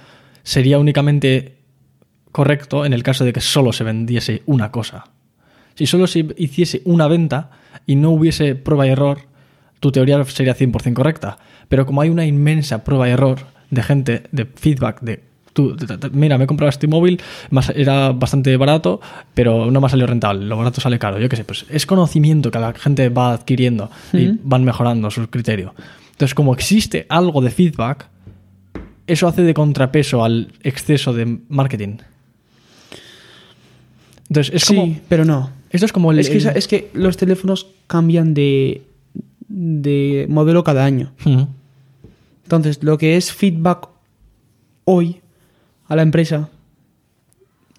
sería 0.44 0.80
únicamente 0.80 1.60
correcto 2.32 2.86
en 2.86 2.94
el 2.94 3.04
caso 3.04 3.24
de 3.24 3.34
que 3.34 3.40
solo 3.42 3.72
se 3.72 3.84
vendiese 3.84 4.42
una 4.48 4.72
cosa. 4.72 5.06
Si 5.76 5.86
solo 5.86 6.08
se 6.08 6.26
hiciese 6.38 6.82
una 6.86 7.08
venta 7.08 7.52
y 7.86 7.96
no 7.96 8.10
hubiese 8.10 8.56
prueba 8.56 8.88
y 8.88 8.90
error, 8.90 9.20
tu 9.80 9.92
teoría 9.92 10.24
sería 10.26 10.56
100% 10.56 10.94
correcta. 10.94 11.38
Pero 11.70 11.86
como 11.86 12.02
hay 12.02 12.10
una 12.10 12.26
inmensa 12.26 12.84
prueba 12.84 13.08
y 13.08 13.12
error 13.12 13.40
de 13.70 13.84
gente, 13.84 14.24
de 14.32 14.46
feedback, 14.46 15.02
de 15.02 15.24
tú, 15.60 16.10
mira, 16.14 16.38
me 16.38 16.44
he 16.44 16.48
comprado 16.48 16.70
este 16.70 16.88
móvil, 16.88 17.20
más- 17.50 17.72
era 17.76 18.12
bastante 18.12 18.56
barato, 18.58 19.00
pero 19.34 19.70
no 19.72 19.80
me 19.82 19.88
ha 19.88 19.90
salido 19.90 20.08
rentable, 20.08 20.46
lo 20.46 20.58
barato 20.58 20.82
sale 20.82 20.98
caro, 21.00 21.20
yo 21.20 21.28
qué 21.30 21.36
sé, 21.36 21.44
pues 21.44 21.66
es 21.70 21.86
conocimiento 21.86 22.52
que 22.52 22.60
la 22.60 22.74
gente 22.74 23.10
va 23.10 23.34
adquiriendo 23.34 23.90
y 24.14 24.32
van 24.44 24.64
mejorando 24.64 25.10
su 25.12 25.28
criterio. 25.30 25.74
Entonces, 26.12 26.34
como 26.36 26.54
existe 26.54 27.06
algo 27.10 27.42
de 27.42 27.50
feedback, 27.52 28.08
eso 29.08 29.28
hace 29.28 29.42
de 29.42 29.54
contrapeso 29.54 30.24
al 30.24 30.52
exceso 30.64 31.14
de 31.14 31.40
marketing. 31.50 31.98
Entonces, 34.30 34.54
es 34.56 34.64
sí, 34.64 34.76
como. 34.76 35.00
pero 35.08 35.26
no. 35.26 35.52
Esto 35.72 35.86
es 35.86 35.92
como 35.94 36.12
el. 36.12 36.20
Es 36.20 36.30
que, 36.30 36.38
el- 36.38 36.48
es 36.58 36.68
que 36.68 36.90
los 36.94 37.18
teléfonos 37.18 37.68
cambian 37.88 38.34
de, 38.34 38.84
de 39.48 40.28
modelo 40.30 40.64
cada 40.64 40.86
año. 40.86 41.12
Entonces, 42.44 42.84
lo 42.84 42.98
que 42.98 43.16
es 43.18 43.32
feedback 43.34 43.88
hoy 44.86 45.22
a 45.90 45.96
la 45.96 46.02
empresa 46.04 46.50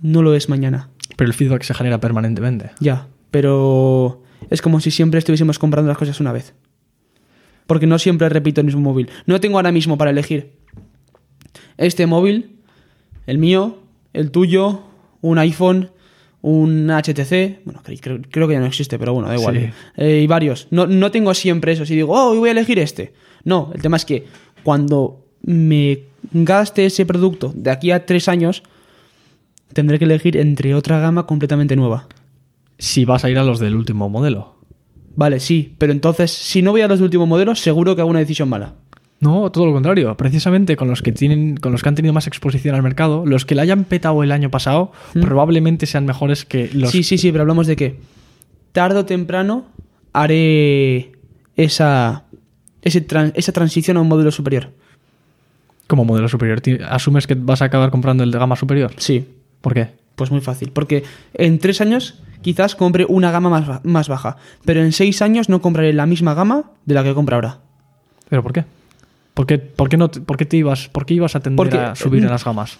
no 0.03 0.23
lo 0.23 0.35
es 0.35 0.49
mañana. 0.49 0.91
Pero 1.17 1.29
el 1.29 1.35
feedback 1.35 1.63
se 1.63 1.75
genera 1.75 2.01
permanentemente. 2.01 2.71
Ya, 2.81 3.07
pero 3.31 4.23
es 4.51 4.61
como 4.63 4.81
si 4.81 4.91
siempre 4.91 5.19
estuviésemos 5.19 5.59
comprando 5.59 5.89
las 5.89 5.99
cosas 5.99 6.21
una 6.21 6.33
vez. 6.33 6.55
Porque 7.67 7.87
no 7.87 7.99
siempre 7.99 8.29
repito 8.29 8.61
el 8.61 8.67
mismo 8.67 8.81
móvil. 8.83 9.09
No 9.27 9.41
tengo 9.41 9.57
ahora 9.59 9.73
mismo 9.73 9.97
para 9.99 10.11
elegir 10.11 10.53
este 11.77 12.07
móvil, 12.07 12.57
el 13.27 13.39
mío, 13.39 13.79
el 14.13 14.31
tuyo, 14.31 14.83
un 15.21 15.39
iPhone, 15.39 15.91
un 16.43 16.89
HTC. 16.91 17.61
Bueno, 17.65 17.83
cre- 17.85 18.01
creo, 18.01 18.21
creo 18.31 18.49
que 18.49 18.55
ya 18.55 18.61
no 18.61 18.67
existe, 18.67 18.99
pero 18.99 19.13
bueno, 19.15 19.29
da 19.29 19.37
igual. 19.37 19.57
Sí. 19.61 19.71
Eh, 19.99 20.21
y 20.23 20.27
varios. 20.27 20.67
No, 20.71 20.87
no 20.87 21.11
tengo 21.11 21.33
siempre 21.35 21.73
eso. 21.73 21.85
Si 21.87 21.95
digo, 21.95 22.13
oh, 22.15 22.31
hoy 22.31 22.39
voy 22.39 22.49
a 22.49 22.53
elegir 22.53 22.79
este. 22.79 23.13
No, 23.45 23.71
el 23.75 23.81
tema 23.83 23.97
es 23.99 24.05
que 24.05 24.27
cuando 24.65 25.27
me 25.43 26.05
gaste 26.33 26.87
ese 26.87 27.07
producto 27.07 27.53
de 27.55 27.71
aquí 27.71 27.91
a 27.91 28.07
tres 28.07 28.29
años, 28.29 28.63
tendré 29.73 29.99
que 29.99 30.05
elegir 30.05 30.37
entre 30.37 30.75
otra 30.75 30.99
gama 31.01 31.27
completamente 31.27 31.77
nueva. 31.77 32.09
Si 32.79 33.05
vas 33.05 33.25
a 33.25 33.31
ir 33.31 33.39
a 33.39 33.45
los 33.45 33.61
del 33.61 33.77
último 33.77 34.09
modelo. 34.09 34.57
Vale, 35.17 35.41
sí, 35.41 35.75
pero 35.79 35.93
entonces, 35.93 36.31
si 36.31 36.63
no 36.63 36.71
voy 36.71 36.81
a 36.81 36.89
los 36.89 37.01
últimos 37.01 37.29
modelos, 37.29 37.61
seguro 37.61 37.95
que 37.95 38.01
hago 38.01 38.11
una 38.11 38.21
decisión 38.21 38.49
mala. 38.49 38.75
No, 39.21 39.53
todo 39.53 39.67
lo 39.67 39.73
contrario. 39.73 40.17
Precisamente 40.17 40.77
con 40.77 40.89
los 40.89 41.03
que 41.03 41.13
tienen, 41.13 41.59
con 41.59 41.73
los 41.73 41.83
que 41.83 41.91
han 41.91 41.95
tenido 41.95 42.15
más 42.15 42.27
exposición 42.27 42.75
al 42.75 42.83
mercado, 42.83 43.27
los 43.27 43.45
que 43.45 43.55
la 43.55 43.63
hayan 43.63 43.85
petado 43.85 44.23
el 44.23 44.33
año 44.33 44.51
pasado, 44.51 44.93
probablemente 45.13 45.85
sean 45.85 46.07
mejores 46.07 46.47
que 46.47 46.71
los. 46.73 46.91
Sí, 46.91 47.03
sí, 47.03 47.19
sí, 47.19 47.31
pero 47.31 47.43
hablamos 47.43 47.67
de 47.67 47.77
que 47.77 48.01
tarde 48.73 49.01
o 49.01 49.05
temprano 49.05 49.67
haré 50.15 51.13
esa, 51.57 52.25
ese 52.81 53.07
esa 53.35 53.53
transición 53.53 53.99
a 53.99 54.01
un 54.01 54.09
modelo 54.09 54.31
superior. 54.31 54.73
Como 55.91 56.05
modelo 56.05 56.29
superior. 56.29 56.63
¿Asumes 56.89 57.27
que 57.27 57.35
vas 57.35 57.63
a 57.63 57.65
acabar 57.65 57.91
comprando 57.91 58.23
el 58.23 58.31
de 58.31 58.39
gama 58.39 58.55
superior? 58.55 58.93
Sí, 58.97 59.27
¿Por 59.61 59.75
qué? 59.75 59.89
pues 60.15 60.31
muy 60.31 60.41
fácil. 60.41 60.71
Porque 60.71 61.03
en 61.35 61.59
tres 61.59 61.81
años 61.81 62.21
quizás 62.43 62.77
compre 62.77 63.07
una 63.09 63.33
gama 63.33 63.51
más, 63.51 63.85
más 63.85 64.09
baja, 64.09 64.37
pero 64.65 64.83
en 64.83 64.93
seis 64.93 65.21
años 65.21 65.49
no 65.49 65.61
compraré 65.61 65.93
la 65.93 66.07
misma 66.07 66.35
gama 66.35 66.71
de 66.87 66.95
la 66.95 67.03
que 67.03 67.13
compro 67.13 67.35
ahora. 67.37 67.59
¿Pero 68.29 68.43
por 68.45 68.53
qué? 68.53 68.65
¿Por 69.35 69.47
qué, 69.47 69.59
por 69.59 69.89
qué 69.89 69.97
no, 69.97 70.11
te- 70.11 70.21
por 70.21 70.37
qué 70.37 70.45
te 70.45 70.59
ibas, 70.59 70.89
por 70.89 71.07
qué 71.07 71.15
ibas 71.15 71.35
a 71.35 71.41
tender 71.41 71.57
Porque, 71.57 71.77
a 71.79 71.95
subir 71.97 72.23
en 72.23 72.31
las 72.31 72.45
gamas? 72.45 72.79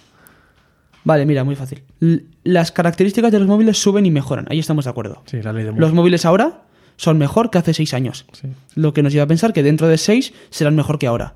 Vale, 1.03 1.25
mira, 1.25 1.43
muy 1.43 1.55
fácil. 1.55 1.81
L- 1.99 2.23
las 2.43 2.71
características 2.71 3.31
de 3.31 3.39
los 3.39 3.47
móviles 3.47 3.77
suben 3.81 4.05
y 4.05 4.11
mejoran, 4.11 4.45
ahí 4.49 4.59
estamos 4.59 4.85
de 4.85 4.91
acuerdo. 4.91 5.23
Sí, 5.25 5.41
la 5.41 5.51
ley 5.51 5.65
de 5.65 5.71
Los 5.73 5.93
móviles 5.93 6.25
ahora 6.25 6.61
son 6.95 7.17
mejor 7.17 7.49
que 7.49 7.57
hace 7.57 7.73
seis 7.73 7.93
años. 7.93 8.25
Sí. 8.33 8.47
Lo 8.75 8.93
que 8.93 9.01
nos 9.03 9.11
lleva 9.11 9.23
a 9.25 9.27
pensar 9.27 9.51
que 9.51 9.63
dentro 9.63 9.87
de 9.87 9.97
seis 9.97 10.33
serán 10.51 10.75
mejor 10.75 10.99
que 10.99 11.07
ahora. 11.07 11.33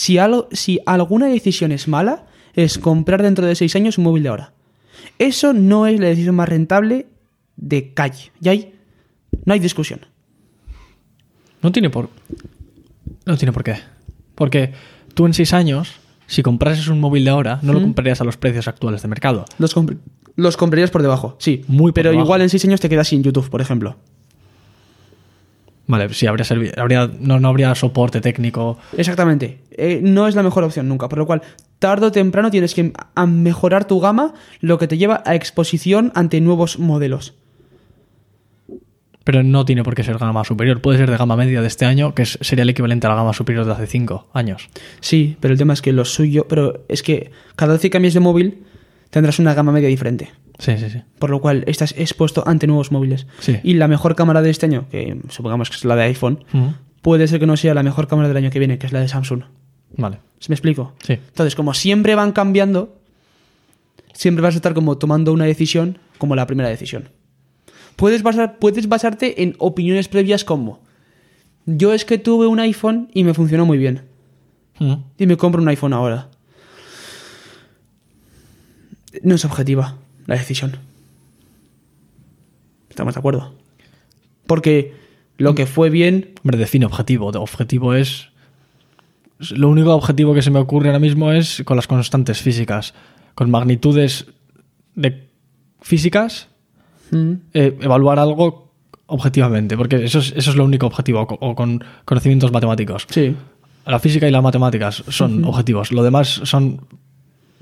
Si, 0.00 0.16
algo, 0.16 0.48
si 0.50 0.80
alguna 0.86 1.26
decisión 1.26 1.72
es 1.72 1.86
mala, 1.86 2.24
es 2.54 2.78
comprar 2.78 3.22
dentro 3.22 3.44
de 3.44 3.54
seis 3.54 3.76
años 3.76 3.98
un 3.98 4.04
móvil 4.04 4.22
de 4.22 4.30
ahora. 4.30 4.54
Eso 5.18 5.52
no 5.52 5.86
es 5.86 6.00
la 6.00 6.06
decisión 6.06 6.36
más 6.36 6.48
rentable 6.48 7.08
de 7.56 7.92
calle. 7.92 8.32
Y 8.40 8.48
hay 8.48 8.74
No 9.44 9.52
hay 9.52 9.60
discusión. 9.60 10.00
No 11.60 11.70
tiene 11.70 11.90
por. 11.90 12.08
No 13.26 13.36
tiene 13.36 13.52
por 13.52 13.62
qué. 13.62 13.76
Porque 14.36 14.72
tú 15.12 15.26
en 15.26 15.34
seis 15.34 15.52
años, 15.52 15.92
si 16.26 16.42
comprases 16.42 16.88
un 16.88 16.98
móvil 16.98 17.26
de 17.26 17.32
ahora, 17.32 17.58
no 17.60 17.74
lo 17.74 17.82
comprarías 17.82 18.22
a 18.22 18.24
los 18.24 18.38
precios 18.38 18.68
actuales 18.68 19.02
de 19.02 19.08
mercado. 19.08 19.44
Los, 19.58 19.76
los 20.34 20.56
comprarías 20.56 20.90
por 20.90 21.02
debajo, 21.02 21.36
sí. 21.38 21.62
Muy 21.68 21.92
por 21.92 21.96
Pero 21.96 22.10
debajo. 22.12 22.24
igual 22.24 22.40
en 22.40 22.48
6 22.48 22.64
años 22.64 22.80
te 22.80 22.88
quedas 22.88 23.08
sin 23.08 23.22
YouTube, 23.22 23.50
por 23.50 23.60
ejemplo. 23.60 23.98
Vale, 25.90 26.14
sí, 26.14 26.28
habría, 26.28 26.46
habría 26.76 27.10
no, 27.18 27.40
no 27.40 27.48
habría 27.48 27.74
soporte 27.74 28.20
técnico. 28.20 28.78
Exactamente. 28.96 29.58
Eh, 29.72 29.98
no 30.00 30.28
es 30.28 30.36
la 30.36 30.44
mejor 30.44 30.62
opción 30.62 30.88
nunca. 30.88 31.08
Por 31.08 31.18
lo 31.18 31.26
cual, 31.26 31.42
tarde 31.80 32.06
o 32.06 32.12
temprano 32.12 32.52
tienes 32.52 32.74
que 32.74 32.92
a 33.16 33.26
mejorar 33.26 33.86
tu 33.86 33.98
gama, 33.98 34.34
lo 34.60 34.78
que 34.78 34.86
te 34.86 34.98
lleva 34.98 35.20
a 35.26 35.34
exposición 35.34 36.12
ante 36.14 36.40
nuevos 36.40 36.78
modelos. 36.78 37.34
Pero 39.24 39.42
no 39.42 39.64
tiene 39.64 39.82
por 39.82 39.96
qué 39.96 40.04
ser 40.04 40.16
gama 40.16 40.44
superior. 40.44 40.80
Puede 40.80 40.98
ser 40.98 41.10
de 41.10 41.16
gama 41.16 41.34
media 41.34 41.60
de 41.60 41.66
este 41.66 41.86
año, 41.86 42.14
que 42.14 42.24
sería 42.24 42.62
el 42.62 42.70
equivalente 42.70 43.08
a 43.08 43.10
la 43.10 43.16
gama 43.16 43.32
superior 43.32 43.66
de 43.66 43.72
hace 43.72 43.88
cinco 43.88 44.28
años. 44.32 44.68
Sí, 45.00 45.36
pero 45.40 45.50
el 45.50 45.58
tema 45.58 45.72
es 45.72 45.82
que 45.82 45.92
lo 45.92 46.04
suyo. 46.04 46.46
Pero 46.48 46.84
es 46.88 47.02
que 47.02 47.32
cada 47.56 47.72
vez 47.72 47.82
que 47.82 47.90
cambies 47.90 48.14
de 48.14 48.20
móvil, 48.20 48.62
tendrás 49.10 49.40
una 49.40 49.54
gama 49.54 49.72
media 49.72 49.88
diferente. 49.88 50.30
Sí, 50.60 50.76
sí, 50.78 50.90
sí. 50.90 51.02
Por 51.18 51.30
lo 51.30 51.40
cual 51.40 51.64
estás 51.66 51.94
expuesto 51.96 52.44
ante 52.46 52.66
nuevos 52.66 52.92
móviles. 52.92 53.26
Sí. 53.40 53.58
Y 53.62 53.74
la 53.74 53.88
mejor 53.88 54.14
cámara 54.14 54.42
de 54.42 54.50
este 54.50 54.66
año, 54.66 54.86
que 54.90 55.18
supongamos 55.30 55.70
que 55.70 55.76
es 55.76 55.84
la 55.84 55.96
de 55.96 56.04
iPhone, 56.04 56.44
puede 57.02 57.26
ser 57.26 57.40
que 57.40 57.46
no 57.46 57.56
sea 57.56 57.74
la 57.74 57.82
mejor 57.82 58.06
cámara 58.06 58.28
del 58.28 58.36
año 58.36 58.50
que 58.50 58.58
viene, 58.58 58.78
que 58.78 58.86
es 58.86 58.92
la 58.92 59.00
de 59.00 59.08
Samsung. 59.08 59.42
Vale. 59.96 60.18
¿Se 60.38 60.50
me 60.50 60.54
explico? 60.54 60.94
Sí. 61.02 61.14
Entonces, 61.14 61.54
como 61.54 61.74
siempre 61.74 62.14
van 62.14 62.32
cambiando, 62.32 62.96
siempre 64.12 64.42
vas 64.42 64.54
a 64.54 64.58
estar 64.58 64.74
como 64.74 64.98
tomando 64.98 65.32
una 65.32 65.46
decisión 65.46 65.98
como 66.18 66.36
la 66.36 66.46
primera 66.46 66.68
decisión. 66.68 67.08
Puedes, 67.96 68.22
basar, 68.22 68.58
puedes 68.58 68.88
basarte 68.88 69.42
en 69.42 69.56
opiniones 69.58 70.08
previas 70.08 70.44
como 70.44 70.80
yo 71.66 71.92
es 71.92 72.04
que 72.04 72.18
tuve 72.18 72.46
un 72.46 72.58
iPhone 72.60 73.10
y 73.12 73.24
me 73.24 73.34
funcionó 73.34 73.66
muy 73.66 73.78
bien 73.78 74.02
y 75.18 75.26
me 75.26 75.36
compro 75.36 75.60
un 75.60 75.68
iPhone 75.68 75.92
ahora. 75.92 76.30
No 79.22 79.34
es 79.34 79.44
objetiva 79.44 79.98
la 80.26 80.36
decisión. 80.36 80.76
¿Estamos 82.88 83.14
de 83.14 83.18
acuerdo? 83.18 83.54
Porque 84.46 84.94
lo 85.38 85.54
que 85.54 85.66
fue 85.66 85.90
bien 85.90 86.34
Hombre, 86.42 86.58
define 86.58 86.86
objetivo. 86.86 87.28
Objetivo 87.28 87.94
es. 87.94 88.28
Lo 89.38 89.70
único 89.70 89.94
objetivo 89.94 90.34
que 90.34 90.42
se 90.42 90.50
me 90.50 90.58
ocurre 90.58 90.88
ahora 90.88 90.98
mismo 90.98 91.32
es 91.32 91.62
con 91.64 91.76
las 91.76 91.86
constantes 91.86 92.42
físicas. 92.42 92.92
Con 93.34 93.50
magnitudes 93.50 94.26
de 94.94 95.28
físicas, 95.80 96.48
mm, 97.10 97.32
eh, 97.54 97.78
evaluar 97.80 98.18
algo 98.18 98.72
objetivamente. 99.06 99.76
Porque 99.76 100.04
eso 100.04 100.18
es, 100.18 100.34
eso 100.36 100.50
es 100.50 100.56
lo 100.56 100.64
único 100.64 100.86
objetivo. 100.86 101.20
O, 101.22 101.54
con 101.54 101.82
conocimientos 102.04 102.52
matemáticos. 102.52 103.06
Sí. 103.08 103.34
La 103.86 103.98
física 103.98 104.28
y 104.28 104.30
las 104.30 104.42
matemáticas 104.42 105.04
son 105.08 105.44
objetivos. 105.44 105.90
Lo 105.90 106.02
demás 106.02 106.40
son. 106.44 106.82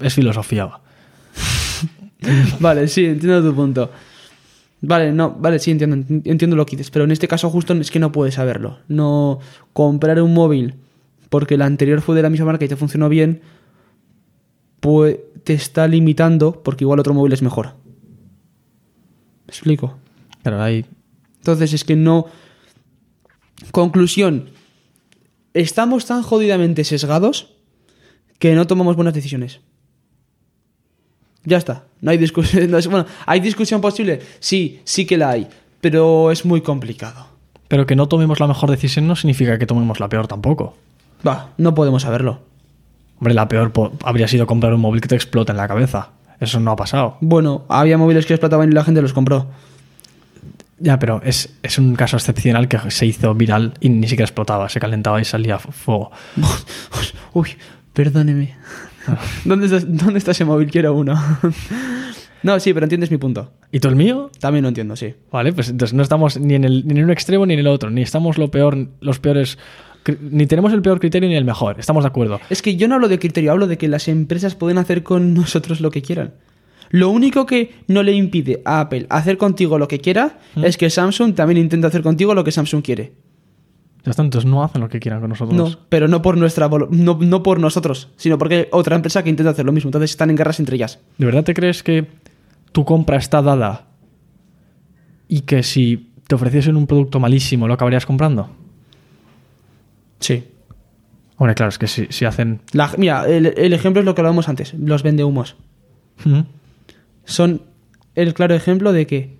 es 0.00 0.14
filosofía. 0.14 0.68
Vale, 2.60 2.88
sí, 2.88 3.06
entiendo 3.06 3.42
tu 3.42 3.54
punto. 3.54 3.90
Vale, 4.80 5.12
no, 5.12 5.32
vale, 5.32 5.58
sí, 5.58 5.72
entiendo, 5.72 5.96
entiendo 6.24 6.54
lo 6.54 6.64
que 6.64 6.76
dices, 6.76 6.90
pero 6.92 7.04
en 7.04 7.10
este 7.10 7.26
caso 7.26 7.50
justo 7.50 7.72
es 7.74 7.90
que 7.90 7.98
no 7.98 8.12
puedes 8.12 8.34
saberlo. 8.34 8.78
No 8.86 9.40
comprar 9.72 10.22
un 10.22 10.32
móvil 10.34 10.74
porque 11.30 11.54
el 11.54 11.62
anterior 11.62 12.00
fue 12.00 12.14
de 12.14 12.22
la 12.22 12.30
misma 12.30 12.46
marca 12.46 12.64
y 12.64 12.68
te 12.68 12.76
funcionó 12.76 13.08
bien, 13.08 13.42
pues 14.80 15.18
te 15.42 15.54
está 15.54 15.88
limitando 15.88 16.62
porque 16.62 16.84
igual 16.84 17.00
otro 17.00 17.12
móvil 17.12 17.32
es 17.32 17.42
mejor. 17.42 17.74
¿Me 19.46 19.50
explico? 19.50 19.98
Claro, 20.42 20.62
hay. 20.62 20.86
Entonces 21.38 21.72
es 21.72 21.84
que 21.84 21.96
no... 21.96 22.26
Conclusión. 23.72 24.50
Estamos 25.54 26.06
tan 26.06 26.22
jodidamente 26.22 26.84
sesgados 26.84 27.56
que 28.38 28.54
no 28.54 28.66
tomamos 28.68 28.94
buenas 28.94 29.14
decisiones. 29.14 29.60
Ya 31.48 31.56
está. 31.56 31.84
No 32.02 32.10
hay 32.10 32.18
discusión. 32.18 32.70
no 32.70 32.78
bueno, 32.90 33.06
¿hay 33.26 33.40
discusión 33.40 33.80
posible? 33.80 34.20
Sí, 34.38 34.80
sí 34.84 35.06
que 35.06 35.16
la 35.16 35.30
hay. 35.30 35.48
Pero 35.80 36.30
es 36.30 36.44
muy 36.44 36.60
complicado. 36.60 37.26
Pero 37.68 37.86
que 37.86 37.96
no 37.96 38.06
tomemos 38.08 38.38
la 38.40 38.46
mejor 38.46 38.70
decisión 38.70 39.06
no 39.06 39.16
significa 39.16 39.58
que 39.58 39.66
tomemos 39.66 39.98
la 40.00 40.08
peor 40.08 40.26
tampoco. 40.26 40.76
Va, 41.26 41.50
no 41.56 41.74
podemos 41.74 42.02
saberlo. 42.02 42.40
Hombre, 43.18 43.34
la 43.34 43.48
peor 43.48 43.72
habría 44.04 44.28
sido 44.28 44.46
comprar 44.46 44.74
un 44.74 44.80
móvil 44.80 45.00
que 45.00 45.08
te 45.08 45.14
explota 45.14 45.52
en 45.52 45.56
la 45.56 45.68
cabeza. 45.68 46.10
Eso 46.40 46.60
no 46.60 46.70
ha 46.72 46.76
pasado. 46.76 47.16
Bueno, 47.20 47.64
había 47.68 47.98
móviles 47.98 48.26
que 48.26 48.34
explotaban 48.34 48.70
y 48.70 48.72
la 48.74 48.84
gente 48.84 49.02
los 49.02 49.12
compró. 49.12 49.46
Ya, 50.78 50.98
pero 50.98 51.20
es, 51.24 51.52
es 51.62 51.78
un 51.78 51.96
caso 51.96 52.16
excepcional 52.16 52.68
que 52.68 52.78
se 52.90 53.06
hizo 53.06 53.34
viral 53.34 53.74
y 53.80 53.88
ni 53.88 54.06
siquiera 54.06 54.26
explotaba, 54.26 54.68
se 54.68 54.78
calentaba 54.78 55.20
y 55.20 55.24
salía 55.24 55.58
fu- 55.58 55.72
fuego. 55.72 56.10
Uy, 57.32 57.50
perdóneme. 57.92 58.54
¿Dónde 59.44 59.66
está, 59.66 59.80
¿Dónde 59.80 60.18
está 60.18 60.32
ese 60.32 60.44
móvil? 60.44 60.70
Quiero 60.70 60.94
uno. 60.94 61.14
no, 62.42 62.60
sí, 62.60 62.72
pero 62.72 62.84
entiendes 62.84 63.10
mi 63.10 63.18
punto. 63.18 63.52
¿Y 63.72 63.80
tú 63.80 63.88
el 63.88 63.96
mío? 63.96 64.30
También 64.40 64.62
lo 64.62 64.68
entiendo, 64.68 64.96
sí. 64.96 65.14
Vale, 65.30 65.52
pues 65.52 65.68
entonces 65.68 65.94
no 65.94 66.02
estamos 66.02 66.38
ni 66.38 66.54
en, 66.54 66.64
el, 66.64 66.86
ni 66.86 66.98
en 66.98 67.04
un 67.04 67.10
extremo 67.10 67.46
ni 67.46 67.54
en 67.54 67.60
el 67.60 67.66
otro, 67.66 67.90
ni 67.90 68.02
estamos 68.02 68.38
lo 68.38 68.50
peor, 68.50 68.88
los 69.00 69.18
peores, 69.18 69.58
ni 70.20 70.46
tenemos 70.46 70.72
el 70.72 70.82
peor 70.82 71.00
criterio 71.00 71.28
ni 71.28 71.36
el 71.36 71.44
mejor, 71.44 71.78
estamos 71.78 72.04
de 72.04 72.08
acuerdo. 72.08 72.40
Es 72.50 72.62
que 72.62 72.76
yo 72.76 72.88
no 72.88 72.94
hablo 72.94 73.08
de 73.08 73.18
criterio, 73.18 73.52
hablo 73.52 73.66
de 73.66 73.78
que 73.78 73.88
las 73.88 74.08
empresas 74.08 74.54
pueden 74.54 74.78
hacer 74.78 75.02
con 75.02 75.34
nosotros 75.34 75.80
lo 75.80 75.90
que 75.90 76.02
quieran. 76.02 76.34
Lo 76.90 77.10
único 77.10 77.44
que 77.44 77.74
no 77.86 78.02
le 78.02 78.12
impide 78.12 78.62
a 78.64 78.80
Apple 78.80 79.06
hacer 79.10 79.36
contigo 79.36 79.78
lo 79.78 79.88
que 79.88 80.00
quiera 80.00 80.38
es 80.62 80.78
que 80.78 80.88
Samsung 80.88 81.34
también 81.34 81.58
intenta 81.58 81.88
hacer 81.88 82.02
contigo 82.02 82.34
lo 82.34 82.44
que 82.44 82.52
Samsung 82.52 82.82
quiere. 82.82 83.12
Ya 84.08 84.12
está, 84.12 84.22
entonces 84.22 84.50
no 84.50 84.64
hacen 84.64 84.80
lo 84.80 84.88
que 84.88 85.00
quieran 85.00 85.20
con 85.20 85.28
nosotros. 85.30 85.56
No, 85.56 85.78
pero 85.88 86.08
no 86.08 86.22
por 86.22 86.36
nuestra 86.36 86.68
no, 86.68 87.18
no 87.20 87.42
por 87.42 87.60
nosotros, 87.60 88.08
sino 88.16 88.38
porque 88.38 88.54
hay 88.54 88.66
otra 88.72 88.96
empresa 88.96 89.22
que 89.22 89.30
intenta 89.30 89.50
hacer 89.50 89.66
lo 89.66 89.72
mismo. 89.72 89.88
Entonces 89.88 90.10
están 90.10 90.30
en 90.30 90.36
guerras 90.36 90.58
entre 90.60 90.76
ellas. 90.76 90.98
¿De 91.18 91.26
verdad 91.26 91.44
te 91.44 91.54
crees 91.54 91.82
que 91.82 92.06
tu 92.72 92.84
compra 92.84 93.16
está 93.18 93.42
dada 93.42 93.86
y 95.28 95.42
que 95.42 95.62
si 95.62 96.10
te 96.26 96.34
ofreciesen 96.34 96.76
un 96.76 96.86
producto 96.86 97.20
malísimo 97.20 97.68
lo 97.68 97.74
acabarías 97.74 98.06
comprando? 98.06 98.50
Sí. 100.20 100.44
Hombre, 101.36 101.54
claro, 101.54 101.68
es 101.70 101.78
que 101.78 101.86
si, 101.86 102.06
si 102.10 102.24
hacen... 102.24 102.60
La- 102.72 102.92
mira, 102.98 103.28
el, 103.28 103.46
el 103.56 103.72
ejemplo 103.72 104.00
es 104.00 104.06
lo 104.06 104.14
que 104.14 104.20
hablábamos 104.22 104.48
antes, 104.48 104.74
los 104.74 105.02
vendehumos. 105.02 105.54
Ujú. 106.26 106.44
Son 107.24 107.62
el 108.14 108.34
claro 108.34 108.54
ejemplo 108.54 108.92
de 108.92 109.06
que 109.06 109.38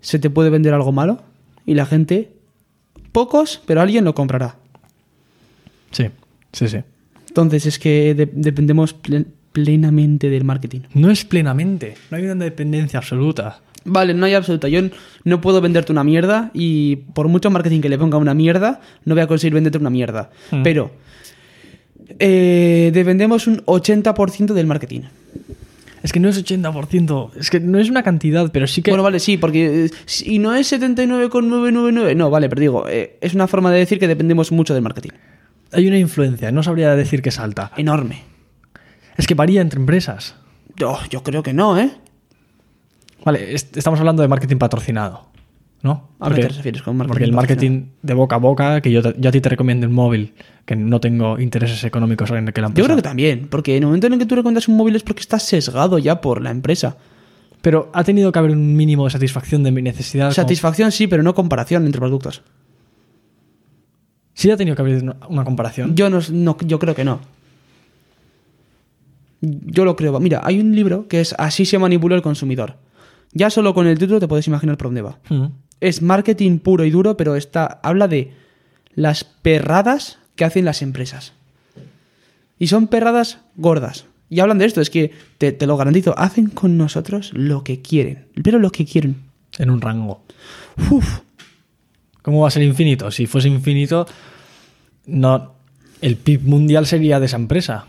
se 0.00 0.18
te 0.18 0.30
puede 0.30 0.50
vender 0.50 0.72
algo 0.72 0.92
malo 0.92 1.22
y 1.66 1.74
la 1.74 1.84
gente, 1.84 2.32
pocos, 3.14 3.62
pero 3.64 3.80
alguien 3.80 4.04
lo 4.04 4.14
comprará. 4.14 4.56
Sí, 5.92 6.06
sí, 6.52 6.68
sí. 6.68 6.78
Entonces 7.28 7.64
es 7.66 7.78
que 7.78 8.14
de- 8.14 8.28
dependemos 8.32 8.94
plen- 8.94 9.28
plenamente 9.52 10.28
del 10.28 10.44
marketing. 10.44 10.80
No 10.94 11.10
es 11.10 11.24
plenamente, 11.24 11.94
no 12.10 12.16
hay 12.16 12.24
una 12.24 12.44
dependencia 12.44 12.98
absoluta. 12.98 13.60
Vale, 13.86 14.14
no 14.14 14.24
hay 14.26 14.34
absoluta. 14.34 14.66
Yo 14.68 14.80
no 15.24 15.40
puedo 15.40 15.60
venderte 15.60 15.92
una 15.92 16.02
mierda 16.04 16.50
y 16.54 16.96
por 17.14 17.28
mucho 17.28 17.50
marketing 17.50 17.80
que 17.82 17.88
le 17.88 17.98
ponga 17.98 18.16
una 18.18 18.34
mierda, 18.34 18.80
no 19.04 19.14
voy 19.14 19.22
a 19.22 19.26
conseguir 19.26 19.54
venderte 19.54 19.78
una 19.78 19.90
mierda. 19.90 20.30
Mm. 20.50 20.62
Pero 20.62 20.90
eh, 22.18 22.90
dependemos 22.92 23.46
un 23.46 23.62
80% 23.66 24.54
del 24.54 24.66
marketing. 24.66 25.02
Es 26.04 26.12
que 26.12 26.20
no 26.20 26.28
es 26.28 26.38
80%, 26.44 27.30
es 27.40 27.48
que 27.50 27.58
no 27.60 27.78
es 27.80 27.88
una 27.88 28.02
cantidad, 28.02 28.52
pero 28.52 28.66
sí 28.66 28.82
que... 28.82 28.90
Bueno, 28.90 29.02
vale, 29.02 29.18
sí, 29.18 29.38
porque 29.38 29.86
eh, 29.86 29.90
si 30.04 30.38
no 30.38 30.54
es 30.54 30.66
79,999, 30.66 32.14
no, 32.14 32.28
vale, 32.28 32.48
pero 32.50 32.60
digo, 32.60 32.84
eh, 32.88 33.16
es 33.22 33.32
una 33.34 33.48
forma 33.48 33.72
de 33.72 33.78
decir 33.78 33.98
que 33.98 34.06
dependemos 34.06 34.52
mucho 34.52 34.74
del 34.74 34.82
marketing. 34.82 35.10
hay 35.72 35.88
una 35.88 35.98
influencia, 35.98 36.52
no 36.52 36.62
sabría 36.62 36.94
decir 36.94 37.22
que 37.22 37.30
es 37.30 37.38
alta. 37.40 37.72
Enorme. 37.78 38.22
Es 39.16 39.26
que 39.26 39.34
varía 39.34 39.62
entre 39.62 39.80
empresas. 39.80 40.34
Yo, 40.76 40.98
yo 41.08 41.22
creo 41.22 41.42
que 41.42 41.54
no, 41.54 41.78
¿eh? 41.78 41.90
Vale, 43.24 43.54
est- 43.54 43.74
estamos 43.76 43.98
hablando 43.98 44.20
de 44.22 44.28
marketing 44.28 44.58
patrocinado, 44.58 45.28
¿no? 45.84 46.08
¿A 46.18 46.30
qué 46.34 46.40
te 46.42 46.48
refieres 46.48 46.82
con 46.82 46.96
marketing 46.96 47.12
Porque 47.12 47.24
el 47.24 47.32
marketing 47.32 47.84
de 48.02 48.14
boca 48.14 48.34
a 48.36 48.38
boca, 48.38 48.80
que 48.80 48.90
yo, 48.90 49.02
te- 49.02 49.14
yo 49.20 49.28
a 49.28 49.32
ti 49.32 49.40
te 49.40 49.48
recomiendo 49.50 49.86
un 49.86 49.92
móvil, 49.92 50.32
que 50.64 50.74
no 50.74 50.98
tengo 50.98 51.38
intereses 51.38 51.84
económicos 51.84 52.28
en 52.30 52.46
que 52.46 52.60
la 52.60 52.66
empresa... 52.68 52.82
Yo 52.82 52.84
creo 52.86 52.96
que 52.96 53.02
también, 53.02 53.46
porque 53.48 53.76
en 53.76 53.82
el 53.82 53.86
momento 53.86 54.06
en 54.08 54.14
el 54.14 54.18
que 54.18 54.26
tú 54.26 54.34
recomiendas 54.34 54.66
un 54.66 54.76
móvil 54.76 54.96
es 54.96 55.02
porque 55.04 55.20
estás 55.20 55.42
sesgado 55.44 55.98
ya 55.98 56.20
por 56.20 56.42
la 56.42 56.50
empresa. 56.50 56.96
Pero 57.60 57.90
ha 57.92 58.02
tenido 58.02 58.32
que 58.32 58.38
haber 58.38 58.50
un 58.52 58.74
mínimo 58.76 59.04
de 59.04 59.10
satisfacción 59.10 59.62
de 59.62 59.70
mi 59.72 59.82
necesidad. 59.82 60.24
como- 60.26 60.34
Satisfacción 60.34 60.90
sí, 60.90 61.06
pero 61.06 61.22
no 61.22 61.34
comparación 61.34 61.84
entre 61.86 62.00
productos. 62.00 62.42
Sí 64.32 64.50
ha 64.50 64.56
tenido 64.56 64.74
que 64.76 64.82
haber 64.82 65.02
una, 65.28 65.44
comparación. 65.44 65.94
Yo 65.94 66.10
no, 66.10 66.18
no- 66.32 66.56
yo 66.66 66.78
creo 66.78 66.94
que 66.94 67.04
no. 67.04 67.20
Yo 69.40 69.84
lo 69.84 69.96
creo. 69.96 70.18
Mira, 70.20 70.40
hay 70.42 70.58
un 70.60 70.74
libro 70.74 71.06
que 71.08 71.20
es 71.20 71.34
Así 71.38 71.66
se 71.66 71.78
manipula 71.78 72.16
el 72.16 72.22
consumidor. 72.22 72.76
Ya 73.32 73.50
solo 73.50 73.74
con 73.74 73.86
el 73.86 73.98
título 73.98 74.20
te 74.20 74.28
puedes 74.28 74.46
imaginar 74.46 74.76
por 74.76 74.86
dónde 74.88 75.02
va. 75.02 75.18
Mm. 75.28 75.46
Es 75.84 76.00
marketing 76.02 76.58
puro 76.60 76.84
y 76.84 76.90
duro, 76.90 77.16
pero 77.16 77.36
está, 77.36 77.80
habla 77.82 78.08
de 78.08 78.32
las 78.94 79.24
perradas 79.24 80.18
que 80.36 80.44
hacen 80.44 80.64
las 80.64 80.82
empresas. 80.82 81.32
Y 82.58 82.68
son 82.68 82.86
perradas 82.88 83.38
gordas. 83.56 84.06
Y 84.30 84.40
hablan 84.40 84.58
de 84.58 84.64
esto, 84.64 84.80
es 84.80 84.88
que 84.90 85.10
te, 85.38 85.52
te 85.52 85.66
lo 85.66 85.76
garantizo, 85.76 86.18
hacen 86.18 86.46
con 86.48 86.76
nosotros 86.78 87.32
lo 87.34 87.62
que 87.64 87.82
quieren. 87.82 88.28
Pero 88.42 88.58
lo 88.58 88.70
que 88.70 88.86
quieren. 88.86 89.16
En 89.58 89.70
un 89.70 89.80
rango. 89.80 90.22
Uf. 90.90 91.20
¿Cómo 92.22 92.40
va 92.40 92.48
a 92.48 92.50
ser 92.50 92.62
infinito? 92.62 93.10
Si 93.10 93.26
fuese 93.26 93.48
infinito, 93.48 94.06
no, 95.06 95.52
el 96.00 96.16
PIB 96.16 96.42
mundial 96.44 96.86
sería 96.86 97.20
de 97.20 97.26
esa 97.26 97.36
empresa. 97.36 97.84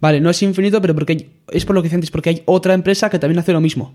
Vale, 0.00 0.20
no 0.20 0.30
es 0.30 0.42
infinito, 0.42 0.80
pero 0.80 0.94
porque 0.94 1.12
hay- 1.12 1.30
es 1.52 1.64
por 1.64 1.74
lo 1.76 1.80
que 1.82 1.86
decía 1.86 1.96
antes, 1.98 2.10
porque 2.10 2.30
hay 2.30 2.42
otra 2.46 2.74
empresa 2.74 3.08
que 3.08 3.18
también 3.20 3.38
hace 3.38 3.52
lo 3.52 3.60
mismo. 3.60 3.94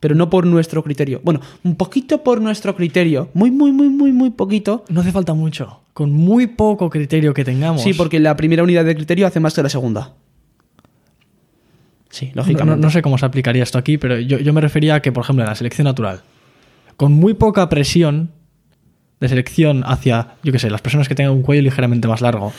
Pero 0.00 0.14
no 0.14 0.30
por 0.30 0.46
nuestro 0.46 0.82
criterio. 0.82 1.20
Bueno, 1.22 1.40
un 1.62 1.76
poquito 1.76 2.22
por 2.24 2.40
nuestro 2.40 2.74
criterio. 2.74 3.28
Muy, 3.34 3.50
muy, 3.50 3.70
muy, 3.70 3.88
muy, 3.90 4.12
muy 4.12 4.30
poquito. 4.30 4.84
No 4.88 5.02
hace 5.02 5.12
falta 5.12 5.34
mucho. 5.34 5.80
Con 5.92 6.10
muy 6.12 6.46
poco 6.46 6.88
criterio 6.88 7.34
que 7.34 7.44
tengamos. 7.44 7.82
Sí, 7.82 7.92
porque 7.92 8.18
la 8.18 8.34
primera 8.36 8.62
unidad 8.62 8.84
de 8.86 8.94
criterio 8.96 9.26
hace 9.26 9.40
más 9.40 9.52
que 9.54 9.62
la 9.62 9.68
segunda. 9.68 10.14
Sí, 12.08 12.26
No, 12.34 12.42
lógicamente. 12.42 12.76
no- 12.80 12.86
no 12.86 12.90
sé 12.90 13.02
cómo 13.02 13.18
se 13.18 13.26
aplicaría 13.26 13.62
esto 13.62 13.78
aquí, 13.78 13.98
pero 13.98 14.18
yo, 14.18 14.38
yo 14.38 14.52
me 14.52 14.60
refería 14.60 14.96
a 14.96 15.02
que, 15.02 15.12
por 15.12 15.22
ejemplo, 15.24 15.44
en 15.44 15.48
la 15.50 15.54
selección 15.54 15.84
natural, 15.84 16.22
con 16.96 17.12
muy 17.12 17.34
poca 17.34 17.68
presión 17.68 18.30
de 19.20 19.28
selección 19.28 19.82
hacia, 19.86 20.28
yo 20.42 20.50
qué 20.50 20.58
sé, 20.58 20.70
las 20.70 20.80
personas 20.80 21.08
que 21.08 21.14
tengan 21.14 21.34
un 21.34 21.42
cuello 21.42 21.62
ligeramente 21.62 22.08
más 22.08 22.20
largo. 22.22 22.52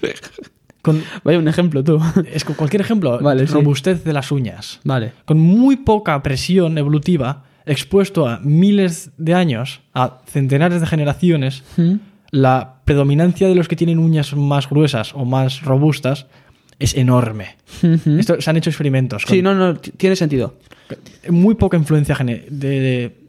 Con, 0.84 1.02
Vaya 1.24 1.38
un 1.38 1.48
ejemplo 1.48 1.82
tú. 1.82 1.98
es 2.32 2.44
con 2.44 2.54
cualquier 2.54 2.82
ejemplo, 2.82 3.18
Vale, 3.20 3.46
sí. 3.48 3.52
robustez 3.54 4.04
de 4.04 4.12
las 4.12 4.30
uñas. 4.30 4.78
vale. 4.84 5.12
Con 5.24 5.40
muy 5.40 5.76
poca 5.76 6.22
presión 6.22 6.78
evolutiva, 6.78 7.44
expuesto 7.66 8.28
a 8.28 8.38
miles 8.40 9.10
de 9.16 9.34
años, 9.34 9.80
a 9.94 10.20
centenares 10.26 10.80
de 10.80 10.86
generaciones, 10.86 11.64
la 12.30 12.74
predominancia 12.84 13.48
de 13.48 13.54
los 13.54 13.66
que 13.68 13.76
tienen 13.76 13.98
uñas 13.98 14.34
más 14.36 14.68
gruesas 14.68 15.14
o 15.14 15.24
más 15.24 15.62
robustas 15.62 16.26
es 16.78 16.94
enorme. 16.96 17.56
Esto, 18.18 18.40
se 18.40 18.50
han 18.50 18.56
hecho 18.56 18.68
experimentos. 18.70 19.24
con 19.24 19.34
Sí, 19.34 19.40
no, 19.42 19.54
no, 19.54 19.76
tiene 19.76 20.16
sentido. 20.16 20.56
Muy 21.30 21.54
poca 21.54 21.76
influencia 21.76 22.16
de, 22.16 22.44
de- 22.50 23.23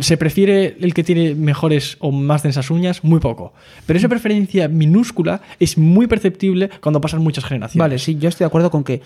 Se 0.00 0.16
prefiere 0.16 0.76
el 0.80 0.92
que 0.92 1.02
tiene 1.02 1.34
mejores 1.34 1.96
o 2.00 2.12
más 2.12 2.42
densas 2.42 2.70
uñas, 2.70 3.04
muy 3.04 3.20
poco. 3.20 3.54
Pero 3.86 3.98
esa 3.98 4.08
preferencia 4.08 4.68
minúscula 4.68 5.40
es 5.58 5.78
muy 5.78 6.06
perceptible 6.06 6.68
cuando 6.82 7.00
pasan 7.00 7.22
muchas 7.22 7.44
generaciones. 7.44 7.78
Vale, 7.78 7.98
sí, 7.98 8.18
yo 8.18 8.28
estoy 8.28 8.44
de 8.44 8.48
acuerdo 8.48 8.70
con 8.70 8.84
que 8.84 9.00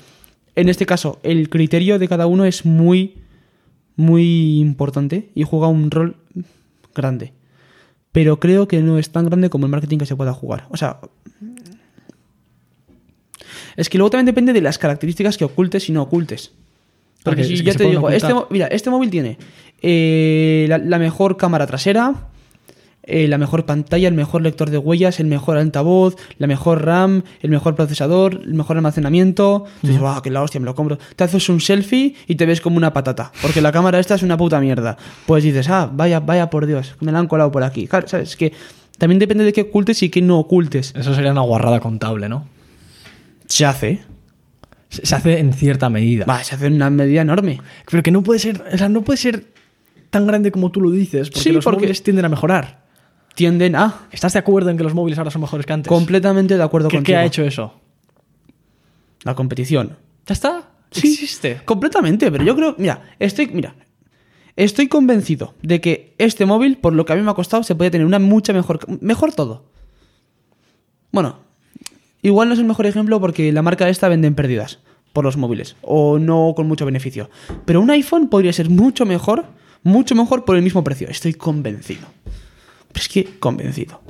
en 0.57 0.69
este 0.69 0.85
caso 0.87 1.21
el 1.23 1.49
criterio 1.49 1.99
de 1.99 2.09
cada 2.09 2.27
uno 2.27 2.45
es 2.45 2.65
muy, 2.65 3.15
muy 3.97 4.61
importante 4.61 5.31
y 5.35 5.45
juega 5.45 5.69
un 5.69 5.91
rol 5.91 6.17
grande. 6.95 7.33
Pero 8.11 8.41
creo 8.41 8.69
que 8.69 8.81
no 8.81 8.99
es 8.99 9.11
tan 9.11 9.27
grande 9.27 9.51
como 9.51 9.67
el 9.67 9.71
marketing 9.71 9.99
que 9.99 10.07
se 10.07 10.17
pueda 10.17 10.33
jugar. 10.33 10.67
O 10.71 10.77
sea, 10.77 11.01
es 13.77 13.89
que 13.89 13.99
luego 13.99 14.11
también 14.11 14.27
depende 14.27 14.53
de 14.53 14.61
las 14.61 14.79
características 14.79 15.39
que 15.39 15.45
ocultes 15.45 15.89
y 15.89 15.93
no 15.93 16.03
ocultes. 16.03 16.53
Porque 17.25 17.43
Porque 17.43 17.57
si 17.57 17.65
se 17.65 17.75
te 17.75 17.85
digo, 17.85 18.11
este, 18.11 18.35
mira, 18.51 18.67
este 18.67 18.91
móvil 18.91 19.11
tiene 19.11 19.39
eh, 19.81 20.67
la, 20.69 20.79
la 20.79 20.99
mejor 20.99 21.37
cámara 21.37 21.67
trasera, 21.67 22.29
eh, 23.05 23.27
la 23.27 23.37
mejor 23.37 23.67
pantalla, 23.67 24.07
el 24.07 24.15
mejor 24.15 24.43
lector 24.43 24.71
de 24.71 24.79
huellas, 24.79 25.19
el 25.19 25.27
mejor 25.27 25.57
altavoz, 25.57 26.17
la 26.39 26.47
mejor 26.47 26.85
RAM, 26.85 27.25
el 27.41 27.51
mejor 27.51 27.75
procesador, 27.75 28.41
el 28.45 28.55
mejor 28.55 28.77
almacenamiento. 28.77 29.65
Dices, 29.83 29.99
"Buah, 29.99 30.21
que 30.23 30.31
la 30.31 30.41
hostia, 30.43 30.61
me 30.61 30.67
lo 30.67 30.75
compro. 30.77 30.99
Te 31.17 31.25
haces 31.25 31.49
un 31.49 31.61
selfie 31.61 32.15
y 32.29 32.37
te 32.37 32.47
ves 32.47 32.61
como 32.61 32.77
una 32.77 32.93
patata, 32.93 33.33
porque 33.43 33.61
la 33.61 33.73
cámara 33.73 33.99
esta 33.99 34.15
es 34.15 34.23
una 34.23 34.37
puta 34.37 34.61
mierda. 34.61 34.97
Pues 35.27 35.43
dices, 35.43 35.69
ah, 35.69 35.91
vaya, 35.93 36.21
vaya 36.21 36.49
por 36.49 36.67
Dios, 36.67 36.95
me 37.01 37.11
la 37.11 37.19
han 37.19 37.27
colado 37.27 37.51
por 37.51 37.65
aquí. 37.65 37.89
Claro, 37.89 38.07
¿sabes? 38.07 38.31
Es 38.31 38.37
que 38.37 38.53
también 38.99 39.19
depende 39.19 39.43
de 39.45 39.53
qué 39.53 39.63
ocultes 39.63 40.01
y 40.05 40.09
qué 40.09 40.23
no 40.23 40.39
ocultes. 40.39 40.95
Eso 40.97 41.13
sería 41.15 41.33
una 41.33 41.41
guarrada 41.41 41.81
contable, 41.81 42.29
¿no? 42.29 42.47
Se 43.47 43.67
hace. 43.67 44.03
Se 44.93 45.15
hace 45.15 45.39
en 45.39 45.53
cierta 45.55 45.89
medida. 45.89 46.27
Va, 46.27 46.45
se 46.45 46.55
hace 46.55 46.67
en 46.67 46.75
una 46.75 46.91
medida 46.91 47.23
enorme. 47.23 47.61
Pero 47.91 48.03
que 48.03 48.11
no 48.11 48.23
puede 48.23 48.39
ser, 48.41 48.63
o 48.73 48.77
sea, 48.77 48.89
no 48.91 49.03
puede 49.03 49.17
ser 49.17 49.47
tan 50.11 50.27
grande 50.27 50.53
como 50.53 50.71
tú 50.71 50.81
lo 50.83 50.91
dices, 50.91 51.31
porque 51.31 51.41
Sí, 51.41 51.53
los 51.53 51.65
porque- 51.65 51.79
móviles 51.79 52.03
tienden 52.03 52.27
a 52.27 52.29
mejorar. 52.29 52.83
Tienden 53.35 53.75
a. 53.77 54.03
¿Estás 54.13 54.35
de 54.35 54.41
acuerdo 54.41 54.69
en 54.69 54.77
que 54.77 54.85
los 54.85 54.93
móviles 54.93 55.19
ahora 55.19 55.31
son 55.31 55.41
mejores 55.41 55.65
que 55.65 55.73
antes? 55.73 55.89
Completamente 55.89 56.59
de 56.59 56.63
acuerdo 56.63 56.89
¿Qué, 56.91 56.99
contigo. 56.99 57.15
qué 57.15 57.17
ha 57.17 57.25
hecho 57.25 57.43
eso? 57.43 57.81
La 59.25 59.35
competición. 59.35 59.97
¿Ya 60.27 60.35
está? 60.35 60.69
Sí. 60.91 61.13
Existe. 61.13 61.63
Completamente, 61.65 62.31
pero 62.31 62.45
yo 62.45 62.55
creo, 62.55 62.75
mira, 62.77 63.03
estoy, 63.19 63.47
mira, 63.47 63.75
estoy 64.57 64.89
convencido 64.89 65.55
de 65.63 65.81
que 65.81 66.15
este 66.19 66.45
móvil, 66.45 66.77
por 66.77 66.93
lo 66.93 67.07
que 67.07 67.15
a 67.15 67.17
mí 67.17 67.23
me 67.23 67.31
ha 67.31 67.35
costado, 67.35 67.63
se 67.63 67.75
puede 67.75 67.91
tener 67.91 68.07
una 68.07 68.19
mucha 68.19 68.53
mejor, 68.53 68.81
mejor 69.03 69.33
todo. 69.33 69.71
Bueno, 71.11 71.39
igual 72.23 72.49
no 72.49 72.55
es 72.55 72.61
el 72.61 72.67
mejor 72.67 72.87
ejemplo 72.87 73.21
porque 73.21 73.53
la 73.53 73.63
marca 73.63 73.89
esta 73.89 74.09
vende 74.09 74.29
en 74.29 74.35
pérdidas 74.35 74.79
por 75.13 75.25
los 75.25 75.37
móviles 75.37 75.77
o 75.83 76.19
no 76.19 76.55
con 76.57 76.67
mucho 76.67 76.87
beneficio. 76.87 77.31
Pero 77.65 77.81
un 77.81 77.91
iPhone 77.91 78.29
podría 78.29 78.53
ser 78.53 78.71
mucho 78.71 79.05
mejor, 79.05 79.45
mucho 79.83 80.15
mejor 80.15 80.45
por 80.45 80.57
el 80.57 80.63
mismo 80.63 80.83
precio. 80.83 81.09
Estoy 81.09 81.35
convencido. 81.35 82.07
Es 82.95 83.09
que 83.09 83.39
convencido. 83.39 84.01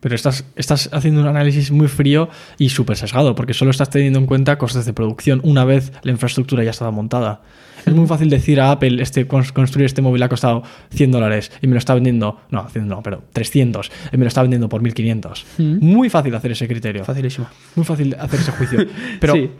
Pero 0.00 0.14
estás, 0.14 0.44
estás 0.56 0.88
haciendo 0.92 1.20
un 1.20 1.26
análisis 1.26 1.70
muy 1.70 1.86
frío 1.86 2.30
y 2.58 2.70
súper 2.70 2.96
sesgado, 2.96 3.34
porque 3.34 3.52
solo 3.52 3.70
estás 3.70 3.90
teniendo 3.90 4.18
en 4.18 4.26
cuenta 4.26 4.56
costes 4.56 4.86
de 4.86 4.94
producción 4.94 5.40
una 5.44 5.64
vez 5.66 5.92
la 6.02 6.10
infraestructura 6.12 6.64
ya 6.64 6.70
estaba 6.70 6.90
montada. 6.90 7.42
Es 7.84 7.94
muy 7.94 8.06
fácil 8.06 8.28
decir 8.30 8.60
a 8.60 8.70
Apple, 8.72 9.02
este, 9.02 9.26
cons- 9.28 9.52
construir 9.52 9.86
este 9.86 10.00
móvil 10.02 10.22
ha 10.22 10.28
costado 10.28 10.62
100 10.90 11.10
dólares 11.12 11.50
y 11.62 11.66
me 11.66 11.74
lo 11.74 11.78
está 11.78 11.94
vendiendo, 11.94 12.40
no, 12.50 12.68
100 12.68 12.88
no, 12.88 13.02
pero 13.02 13.24
300, 13.32 13.90
y 14.12 14.16
me 14.16 14.24
lo 14.24 14.28
está 14.28 14.42
vendiendo 14.42 14.68
por 14.70 14.80
1500. 14.82 15.46
Muy 15.58 16.08
fácil 16.10 16.34
hacer 16.34 16.52
ese 16.52 16.66
criterio. 16.68 17.04
Facilísimo. 17.04 17.48
Muy 17.76 17.84
fácil 17.84 18.14
hacer 18.18 18.40
ese 18.40 18.52
juicio. 18.52 18.86
Pero, 19.20 19.32
Sí. 19.34 19.50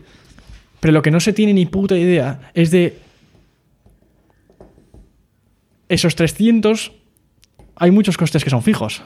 pero 0.81 0.93
lo 0.93 1.03
que 1.03 1.11
no 1.11 1.21
se 1.21 1.33
tiene 1.35 1.53
ni 1.55 1.67
puta 1.67 1.97
idea 1.97 2.51
es 2.55 2.71
de 2.71 2.99
esos 5.89 6.15
300 6.15 6.93
hay 7.77 7.91
muchos 7.91 8.17
costes 8.17 8.45
que 8.45 8.51
son 8.51 8.63
fijos. 8.63 9.03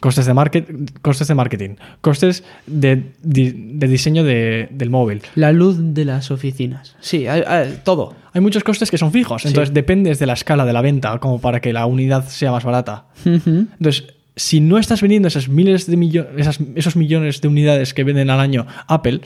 Costes 0.00 0.24
de, 0.26 0.32
market, 0.34 0.66
costes 1.02 1.28
de 1.28 1.34
marketing, 1.34 1.70
costes 2.00 2.42
de, 2.66 3.12
de 3.22 3.86
diseño 3.86 4.24
de- 4.24 4.68
del 4.70 4.88
móvil. 4.88 5.20
La 5.34 5.52
luz 5.52 5.76
de 5.78 6.04
las 6.06 6.30
oficinas. 6.30 6.96
Sí, 7.00 7.26
hay- 7.26 7.42
hay- 7.46 7.80
todo. 7.84 8.14
Hay 8.32 8.40
muchos 8.40 8.64
costes 8.64 8.90
que 8.90 8.96
son 8.98 9.12
fijos, 9.12 9.44
entonces 9.44 9.74
dependes 9.74 10.18
de 10.18 10.24
la 10.26 10.32
escala 10.32 10.64
de 10.64 10.72
la 10.72 10.80
venta 10.80 11.18
como 11.18 11.40
para 11.40 11.60
que 11.60 11.72
la 11.74 11.84
unidad 11.86 12.26
sea 12.28 12.50
más 12.50 12.64
barata. 12.64 13.06
Entonces, 13.26 14.06
si 14.36 14.60
no 14.60 14.78
estás 14.78 15.02
vendiendo 15.02 15.28
esas 15.28 15.48
miles 15.48 15.86
de 15.86 15.96
millones, 15.98 16.58
esos 16.76 16.96
millones 16.96 17.40
de 17.42 17.48
unidades 17.48 17.92
que 17.92 18.02
venden 18.04 18.30
al 18.30 18.40
año 18.40 18.66
Apple, 18.86 19.20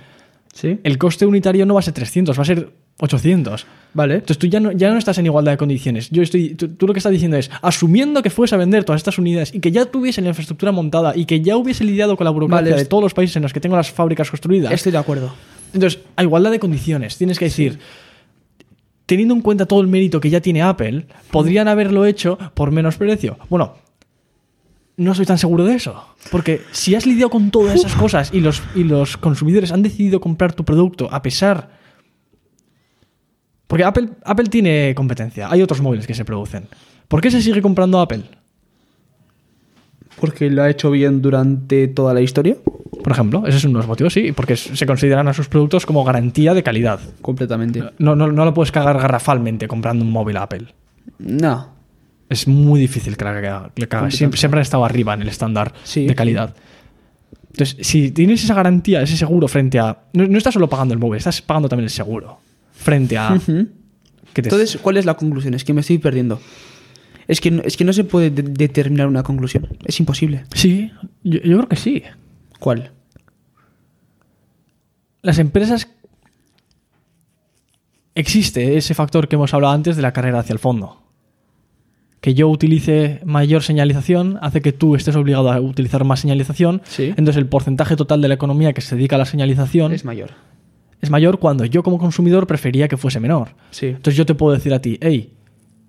Sí. 0.54 0.78
el 0.82 0.98
coste 0.98 1.24
unitario 1.26 1.66
no 1.66 1.74
va 1.74 1.80
a 1.80 1.82
ser 1.84 1.94
300, 1.94 2.36
va 2.38 2.42
a 2.42 2.46
ser 2.46 2.70
800. 3.00 3.66
Vale. 3.92 4.14
Entonces 4.14 4.38
tú 4.38 4.46
ya 4.46 4.60
no, 4.60 4.72
ya 4.72 4.90
no 4.90 4.98
estás 4.98 5.18
en 5.18 5.26
igualdad 5.26 5.52
de 5.52 5.58
condiciones. 5.58 6.10
Yo 6.10 6.22
estoy, 6.22 6.54
tú, 6.54 6.68
tú 6.68 6.86
lo 6.86 6.92
que 6.92 6.98
estás 6.98 7.12
diciendo 7.12 7.36
es, 7.36 7.50
asumiendo 7.62 8.22
que 8.22 8.30
fuese 8.30 8.54
a 8.54 8.58
vender 8.58 8.84
todas 8.84 9.00
estas 9.00 9.18
unidades 9.18 9.54
y 9.54 9.60
que 9.60 9.70
ya 9.70 9.86
tuviese 9.86 10.20
la 10.20 10.28
infraestructura 10.28 10.72
montada 10.72 11.16
y 11.16 11.24
que 11.24 11.40
ya 11.40 11.56
hubiese 11.56 11.84
lidiado 11.84 12.16
con 12.16 12.24
la 12.24 12.30
burocracia 12.30 12.70
Vale, 12.70 12.76
de 12.76 12.86
todos 12.86 13.02
los 13.02 13.14
países 13.14 13.36
en 13.36 13.42
los 13.42 13.52
que 13.52 13.60
tengo 13.60 13.76
las 13.76 13.90
fábricas 13.90 14.30
construidas. 14.30 14.72
Estoy 14.72 14.92
de 14.92 14.98
acuerdo. 14.98 15.32
Entonces, 15.72 16.00
a 16.16 16.22
igualdad 16.22 16.50
de 16.50 16.60
condiciones, 16.60 17.16
tienes 17.16 17.38
que 17.38 17.46
decir, 17.46 17.78
teniendo 19.06 19.34
en 19.34 19.42
cuenta 19.42 19.66
todo 19.66 19.80
el 19.80 19.88
mérito 19.88 20.20
que 20.20 20.30
ya 20.30 20.40
tiene 20.40 20.62
Apple, 20.62 21.06
podrían 21.30 21.68
haberlo 21.68 22.04
hecho 22.06 22.38
por 22.54 22.70
menos 22.70 22.96
precio. 22.96 23.38
Bueno, 23.48 23.74
no 24.96 25.14
soy 25.14 25.26
tan 25.26 25.38
seguro 25.38 25.64
de 25.64 25.74
eso. 25.74 26.04
Porque 26.30 26.62
si 26.70 26.94
has 26.94 27.06
lidiado 27.06 27.30
con 27.30 27.50
todas 27.50 27.74
esas 27.74 27.94
cosas 27.94 28.30
y 28.32 28.40
los, 28.40 28.62
y 28.76 28.84
los 28.84 29.16
consumidores 29.16 29.72
han 29.72 29.82
decidido 29.82 30.20
comprar 30.20 30.52
tu 30.52 30.64
producto 30.64 31.08
a 31.12 31.22
pesar... 31.22 31.83
Porque 33.74 33.82
Apple, 33.82 34.08
Apple 34.24 34.44
tiene 34.44 34.94
competencia, 34.94 35.48
hay 35.50 35.60
otros 35.60 35.80
móviles 35.80 36.06
que 36.06 36.14
se 36.14 36.24
producen. 36.24 36.68
¿Por 37.08 37.20
qué 37.20 37.28
se 37.28 37.42
sigue 37.42 37.60
comprando 37.60 37.98
Apple? 37.98 38.20
Porque 40.20 40.48
lo 40.48 40.62
ha 40.62 40.70
hecho 40.70 40.92
bien 40.92 41.20
durante 41.20 41.88
toda 41.88 42.14
la 42.14 42.20
historia. 42.20 42.54
Por 43.02 43.12
ejemplo, 43.12 43.42
ese 43.48 43.56
es 43.56 43.64
uno 43.64 43.72
de 43.72 43.78
los 43.78 43.88
motivos, 43.88 44.12
sí, 44.12 44.30
porque 44.30 44.54
se 44.54 44.86
consideran 44.86 45.26
a 45.26 45.32
sus 45.32 45.48
productos 45.48 45.86
como 45.86 46.04
garantía 46.04 46.54
de 46.54 46.62
calidad. 46.62 47.00
Completamente. 47.20 47.82
No, 47.98 48.14
no, 48.14 48.30
no 48.30 48.44
lo 48.44 48.54
puedes 48.54 48.70
cagar 48.70 48.96
garrafalmente 48.96 49.66
comprando 49.66 50.04
un 50.04 50.12
móvil 50.12 50.36
Apple. 50.36 50.68
No. 51.18 51.70
Es 52.28 52.46
muy 52.46 52.78
difícil 52.78 53.16
que 53.16 53.24
la, 53.24 53.72
que 53.74 53.80
la 53.82 53.88
cagas. 53.88 54.14
Siempre, 54.14 54.38
siempre 54.38 54.58
han 54.60 54.62
estado 54.62 54.84
arriba 54.84 55.14
en 55.14 55.22
el 55.22 55.28
estándar 55.30 55.74
Sí. 55.82 56.06
de 56.06 56.14
calidad. 56.14 56.54
Entonces, 57.50 57.76
si 57.84 58.12
tienes 58.12 58.44
esa 58.44 58.54
garantía, 58.54 59.02
ese 59.02 59.16
seguro 59.16 59.48
frente 59.48 59.80
a. 59.80 59.98
No, 60.12 60.28
no 60.28 60.38
estás 60.38 60.54
solo 60.54 60.68
pagando 60.68 60.94
el 60.94 61.00
móvil, 61.00 61.18
estás 61.18 61.42
pagando 61.42 61.68
también 61.68 61.86
el 61.86 61.90
seguro. 61.90 62.38
Frente 62.74 63.16
a. 63.16 63.38
Que 64.34 64.42
te- 64.42 64.48
Entonces, 64.48 64.78
¿cuál 64.82 64.96
es 64.96 65.04
la 65.06 65.14
conclusión? 65.14 65.54
Es 65.54 65.64
que 65.64 65.72
me 65.72 65.80
estoy 65.80 65.98
perdiendo. 65.98 66.40
Es 67.28 67.40
que 67.40 67.50
no, 67.50 67.62
es 67.62 67.76
que 67.76 67.84
no 67.84 67.92
se 67.92 68.04
puede 68.04 68.30
de- 68.30 68.42
determinar 68.42 69.06
una 69.06 69.22
conclusión. 69.22 69.68
Es 69.86 69.98
imposible. 70.00 70.44
Sí, 70.54 70.90
yo, 71.22 71.38
yo 71.40 71.56
creo 71.58 71.68
que 71.68 71.76
sí. 71.76 72.02
¿Cuál? 72.58 72.90
Las 75.22 75.38
empresas. 75.38 75.88
Existe 78.14 78.76
ese 78.76 78.94
factor 78.94 79.26
que 79.28 79.36
hemos 79.36 79.52
hablado 79.54 79.72
antes 79.74 79.96
de 79.96 80.02
la 80.02 80.12
carrera 80.12 80.40
hacia 80.40 80.52
el 80.52 80.58
fondo. 80.58 81.00
Que 82.20 82.34
yo 82.34 82.48
utilice 82.48 83.20
mayor 83.24 83.62
señalización 83.62 84.38
hace 84.40 84.62
que 84.62 84.72
tú 84.72 84.94
estés 84.94 85.16
obligado 85.16 85.50
a 85.50 85.60
utilizar 85.60 86.04
más 86.04 86.20
señalización. 86.20 86.80
Sí. 86.84 87.08
Entonces 87.08 87.36
el 87.36 87.46
porcentaje 87.46 87.96
total 87.96 88.22
de 88.22 88.28
la 88.28 88.34
economía 88.34 88.72
que 88.72 88.80
se 88.82 88.94
dedica 88.96 89.16
a 89.16 89.18
la 89.18 89.24
señalización 89.26 89.92
Es 89.92 90.04
es, 91.04 91.10
mayor. 91.10 91.38
cuando 91.38 91.64
yo 91.64 91.82
como 91.82 91.98
consumidor 91.98 92.46
prefería 92.46 92.88
que 92.88 92.96
fuese 92.96 93.20
menor. 93.20 93.50
Sí. 93.70 93.86
Entonces 93.86 94.16
yo 94.16 94.26
te 94.26 94.34
puedo 94.34 94.54
decir 94.54 94.74
a 94.74 94.80
ti, 94.80 94.98
hey, 95.00 95.30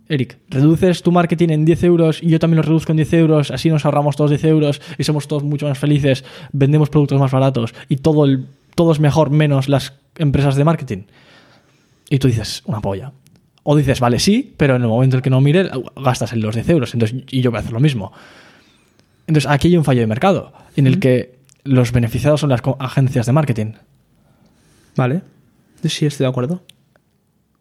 Eric, 0.08 0.38
reduces 0.50 1.02
tu 1.02 1.12
marketing 1.12 1.50
en 1.50 1.66
10 1.66 1.84
euros 1.84 2.22
y 2.22 2.30
yo 2.30 2.40
también 2.40 2.58
lo 2.58 2.64
reduzco 2.64 2.92
en 2.92 2.98
10 2.98 3.14
euros, 3.14 3.52
así 3.52 3.70
nos 3.70 3.86
ahorramos 3.86 4.16
todos 4.16 4.30
10 4.30 4.44
euros 4.46 4.82
y 4.98 5.04
somos 5.04 5.28
todos 5.28 5.44
mucho 5.44 5.68
más 5.68 5.80
felices, 5.80 6.24
vendemos 6.52 6.90
productos 6.90 7.20
más 7.20 7.32
baratos 7.32 7.74
y 7.90 7.98
todo, 7.98 8.26
el, 8.26 8.46
todo 8.76 8.92
es 8.92 9.00
mejor 9.00 9.32
menos 9.32 9.68
las 9.68 9.94
empresas 10.18 10.56
de 10.56 10.64
marketing. 10.64 11.04
Y 12.10 12.20
tú 12.20 12.28
dices, 12.28 12.62
una 12.66 12.82
polla. 12.82 13.14
O 13.64 13.76
dices, 13.76 14.00
vale, 14.00 14.20
sí, 14.20 14.54
pero 14.58 14.76
en 14.76 14.84
el 14.84 14.88
momento 14.88 15.16
en 15.16 15.20
el 15.20 15.24
que 15.24 15.32
no 15.32 15.42
mire, 15.42 15.72
gastas 15.96 16.34
en 16.34 16.42
los 16.42 16.54
10 16.54 16.70
euros 16.70 16.94
entonces, 16.94 17.24
y 17.32 17.42
yo 17.42 17.50
voy 17.50 17.58
a 17.58 17.62
hacer 17.62 17.74
lo 17.74 17.80
mismo. 17.80 18.12
Entonces, 19.26 19.50
aquí 19.50 19.70
hay 19.70 19.78
un 19.78 19.84
fallo 19.84 20.02
de 20.02 20.08
mercado 20.08 20.54
en 20.76 20.86
el 20.86 21.00
que 21.00 21.40
los 21.64 21.92
beneficiados 21.92 22.42
son 22.42 22.52
las 22.52 22.62
agencias 22.78 23.26
de 23.26 23.32
marketing. 23.32 23.74
Vale. 24.96 25.22
Sí, 25.84 26.06
estoy 26.06 26.26
de 26.26 26.30
acuerdo. 26.30 26.64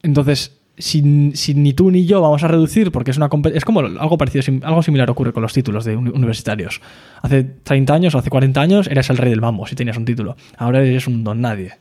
Entonces, 0.03 0.59
si, 0.79 1.33
si 1.35 1.55
ni 1.55 1.73
tú 1.73 1.91
ni 1.91 2.05
yo 2.07 2.21
vamos 2.21 2.43
a 2.43 2.49
reducir, 2.49 2.91
porque 2.93 3.11
es 3.11 3.17
una 3.17 3.29
es 3.55 3.65
como 3.65 3.81
algo 3.81 4.19
parecido, 4.19 4.43
sim- 4.43 4.61
algo 4.65 4.83
similar 4.83 5.09
ocurre 5.11 5.33
con 5.33 5.43
los 5.43 5.53
títulos 5.53 5.85
de 5.85 5.97
uni- 5.97 6.11
universitarios. 6.11 6.81
Hace 7.23 7.45
30 7.45 7.95
años 7.95 8.15
o 8.15 8.19
hace 8.19 8.31
40 8.31 8.61
años 8.61 8.87
eras 8.89 9.09
el 9.11 9.17
rey 9.19 9.31
del 9.31 9.41
mambo 9.41 9.67
si 9.67 9.75
tenías 9.77 9.97
un 9.97 10.05
título. 10.05 10.37
Ahora 10.57 10.83
eres 10.83 11.07
un 11.07 11.25
don 11.25 11.41
nadie. 11.41 11.73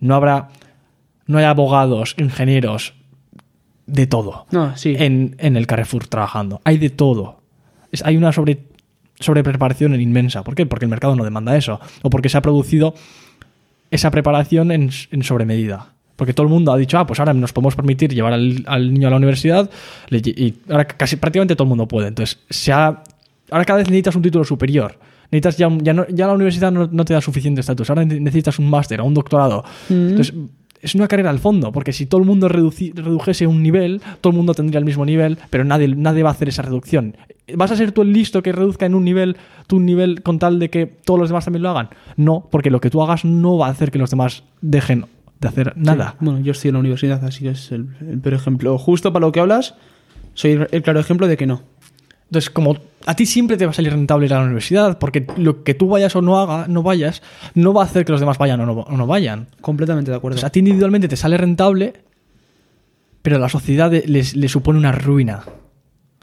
No 0.00 0.14
habrá, 0.14 0.48
no 1.26 1.38
hay 1.38 1.44
abogados, 1.44 2.14
ingenieros, 2.18 2.94
de 3.86 4.08
todo 4.08 4.46
No, 4.50 4.76
sí. 4.76 4.96
en, 4.98 5.36
en 5.38 5.56
el 5.56 5.66
Carrefour 5.68 6.08
trabajando. 6.08 6.60
Hay 6.64 6.78
de 6.78 6.90
todo. 6.90 7.40
Es- 7.92 8.04
hay 8.04 8.16
una 8.16 8.32
sobre, 8.32 8.64
sobrepreparación 9.20 9.98
inmensa. 10.00 10.42
¿Por 10.42 10.54
qué? 10.56 10.66
Porque 10.66 10.84
el 10.86 10.90
mercado 10.90 11.14
no 11.16 11.22
demanda 11.24 11.56
eso. 11.56 11.80
O 12.02 12.10
porque 12.10 12.28
se 12.28 12.36
ha 12.38 12.42
producido 12.42 12.94
esa 13.90 14.10
preparación 14.10 14.70
en, 14.72 14.90
en 15.10 15.22
sobremedida. 15.22 15.92
Porque 16.16 16.32
todo 16.32 16.46
el 16.46 16.52
mundo 16.52 16.72
ha 16.72 16.76
dicho, 16.78 16.98
ah, 16.98 17.06
pues 17.06 17.18
ahora 17.20 17.34
nos 17.34 17.52
podemos 17.52 17.76
permitir 17.76 18.14
llevar 18.14 18.32
al, 18.32 18.64
al 18.66 18.92
niño 18.92 19.08
a 19.08 19.10
la 19.10 19.16
universidad 19.16 19.68
le- 20.08 20.18
y 20.18 20.54
ahora 20.70 20.86
casi 20.86 21.16
prácticamente 21.16 21.54
todo 21.56 21.64
el 21.64 21.68
mundo 21.68 21.86
puede. 21.86 22.08
Entonces, 22.08 22.38
se 22.48 22.72
ha, 22.72 23.02
ahora 23.50 23.64
cada 23.66 23.78
vez 23.78 23.88
necesitas 23.88 24.16
un 24.16 24.22
título 24.22 24.44
superior. 24.44 24.98
Necesitas 25.30 25.58
ya, 25.58 25.68
ya, 25.82 25.92
no- 25.92 26.06
ya 26.08 26.26
la 26.26 26.32
universidad 26.32 26.72
no, 26.72 26.88
no 26.90 27.04
te 27.04 27.12
da 27.12 27.20
suficiente 27.20 27.60
estatus. 27.60 27.90
Ahora 27.90 28.04
ne- 28.06 28.18
necesitas 28.20 28.58
un 28.58 28.70
máster 28.70 29.00
o 29.00 29.04
un 29.04 29.12
doctorado. 29.12 29.62
Entonces, 29.90 30.32
es 30.86 30.94
una 30.94 31.08
carrera 31.08 31.30
al 31.30 31.40
fondo, 31.40 31.72
porque 31.72 31.92
si 31.92 32.06
todo 32.06 32.20
el 32.20 32.26
mundo 32.26 32.48
redujese 32.48 33.46
un 33.46 33.60
nivel, 33.62 34.00
todo 34.20 34.30
el 34.30 34.36
mundo 34.36 34.54
tendría 34.54 34.78
el 34.78 34.84
mismo 34.84 35.04
nivel, 35.04 35.36
pero 35.50 35.64
nadie, 35.64 35.88
nadie 35.88 36.22
va 36.22 36.30
a 36.30 36.32
hacer 36.32 36.48
esa 36.48 36.62
reducción. 36.62 37.16
¿Vas 37.54 37.72
a 37.72 37.76
ser 37.76 37.90
tú 37.90 38.02
el 38.02 38.12
listo 38.12 38.40
que 38.40 38.52
reduzca 38.52 38.86
en 38.86 38.94
un 38.94 39.04
nivel, 39.04 39.36
tu 39.66 39.80
nivel 39.80 40.22
con 40.22 40.38
tal 40.38 40.60
de 40.60 40.70
que 40.70 40.86
todos 40.86 41.18
los 41.18 41.28
demás 41.28 41.44
también 41.44 41.64
lo 41.64 41.70
hagan? 41.70 41.88
No, 42.16 42.48
porque 42.52 42.70
lo 42.70 42.80
que 42.80 42.88
tú 42.88 43.02
hagas 43.02 43.24
no 43.24 43.58
va 43.58 43.66
a 43.66 43.70
hacer 43.70 43.90
que 43.90 43.98
los 43.98 44.10
demás 44.10 44.44
dejen 44.60 45.06
de 45.40 45.48
hacer 45.48 45.72
nada. 45.76 46.10
Sí. 46.10 46.24
Bueno, 46.24 46.40
yo 46.40 46.52
estoy 46.52 46.68
en 46.68 46.74
la 46.74 46.80
universidad, 46.80 47.24
así 47.24 47.42
que 47.42 47.50
es 47.50 47.72
el, 47.72 47.88
el 48.00 48.20
peor 48.20 48.34
ejemplo. 48.34 48.78
Justo 48.78 49.12
para 49.12 49.26
lo 49.26 49.32
que 49.32 49.40
hablas, 49.40 49.74
soy 50.34 50.66
el 50.70 50.82
claro 50.82 51.00
ejemplo 51.00 51.26
de 51.26 51.36
que 51.36 51.46
no. 51.46 51.62
Entonces, 52.28 52.50
como 52.50 52.76
a 53.06 53.14
ti 53.14 53.24
siempre 53.24 53.56
te 53.56 53.66
va 53.66 53.70
a 53.70 53.74
salir 53.74 53.92
rentable 53.92 54.26
ir 54.26 54.34
a 54.34 54.38
la 54.38 54.44
universidad, 54.44 54.98
porque 54.98 55.26
lo 55.36 55.62
que 55.62 55.74
tú 55.74 55.88
vayas 55.88 56.16
o 56.16 56.22
no 56.22 56.40
haga, 56.40 56.66
no 56.68 56.82
vayas, 56.82 57.22
no 57.54 57.72
va 57.72 57.82
a 57.82 57.84
hacer 57.84 58.04
que 58.04 58.12
los 58.12 58.20
demás 58.20 58.36
vayan 58.38 58.60
o 58.60 58.66
no, 58.66 58.72
o 58.72 58.96
no 58.96 59.06
vayan. 59.06 59.48
Completamente 59.60 60.10
de 60.10 60.16
acuerdo. 60.16 60.34
Entonces, 60.34 60.48
a 60.48 60.50
ti 60.50 60.58
individualmente 60.58 61.06
te 61.08 61.16
sale 61.16 61.36
rentable, 61.36 61.94
pero 63.22 63.36
a 63.36 63.38
la 63.38 63.48
sociedad 63.48 63.92
le 63.92 64.48
supone 64.48 64.78
una 64.78 64.92
ruina. 64.92 65.44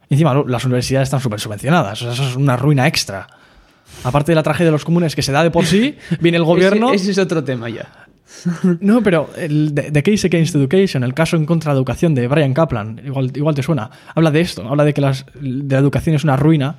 Encima, 0.10 0.44
las 0.46 0.66
universidades 0.66 1.08
están 1.08 1.22
súper 1.22 1.40
subvencionadas, 1.40 2.02
o 2.02 2.06
sea, 2.06 2.14
eso 2.14 2.30
es 2.30 2.36
una 2.36 2.56
ruina 2.56 2.88
extra. 2.88 3.28
Aparte 4.04 4.32
de 4.32 4.36
la 4.36 4.44
tragedia 4.44 4.68
de 4.68 4.72
los 4.74 4.86
comunes 4.86 5.16
que 5.16 5.22
se 5.22 5.32
da 5.32 5.44
de 5.44 5.52
por 5.52 5.66
sí, 5.66 5.98
viene 6.20 6.38
el 6.38 6.44
gobierno. 6.54 6.94
Ese, 6.94 7.04
ese 7.04 7.12
es 7.12 7.18
otro 7.18 7.44
tema 7.44 7.70
ya. 7.70 8.03
No, 8.80 9.02
pero 9.02 9.30
el 9.38 9.74
de 9.74 10.04
Case 10.04 10.28
Against 10.28 10.56
Education, 10.56 11.04
el 11.04 11.14
caso 11.14 11.38
en 11.38 11.46
contra 11.46 11.72
de 11.72 11.76
la 11.76 11.80
educación 11.80 12.16
de 12.16 12.28
Brian 12.28 12.54
Kaplan, 12.54 13.02
igual, 13.06 13.32
igual 13.36 13.56
te 13.56 13.64
suena, 13.64 13.90
habla 14.16 14.32
de 14.32 14.42
esto, 14.42 14.68
habla 14.68 14.84
de 14.84 14.94
que 14.94 15.02
las, 15.02 15.26
de 15.40 15.76
la 15.76 15.80
educación 15.80 16.16
es 16.16 16.24
una 16.24 16.38
ruina 16.38 16.76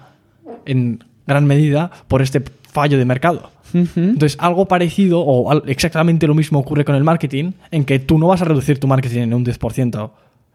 en 0.67 1.05
gran 1.27 1.47
medida 1.47 1.91
por 2.09 2.23
este 2.23 2.43
fallo 2.71 2.99
de 2.99 3.05
mercado. 3.05 3.51
Entonces, 3.73 4.37
algo 4.41 4.67
parecido 4.67 5.21
o 5.21 5.53
exactamente 5.67 6.29
lo 6.29 6.35
mismo 6.35 6.61
ocurre 6.61 6.85
con 6.85 6.95
el 6.95 7.03
marketing, 7.03 7.53
en 7.73 7.85
que 7.85 7.99
tú 7.99 8.19
no 8.19 8.29
vas 8.29 8.41
a 8.41 8.45
reducir 8.45 8.79
tu 8.79 8.87
marketing 8.87 9.23
en 9.23 9.35
un 9.35 9.45
10%, 9.45 10.11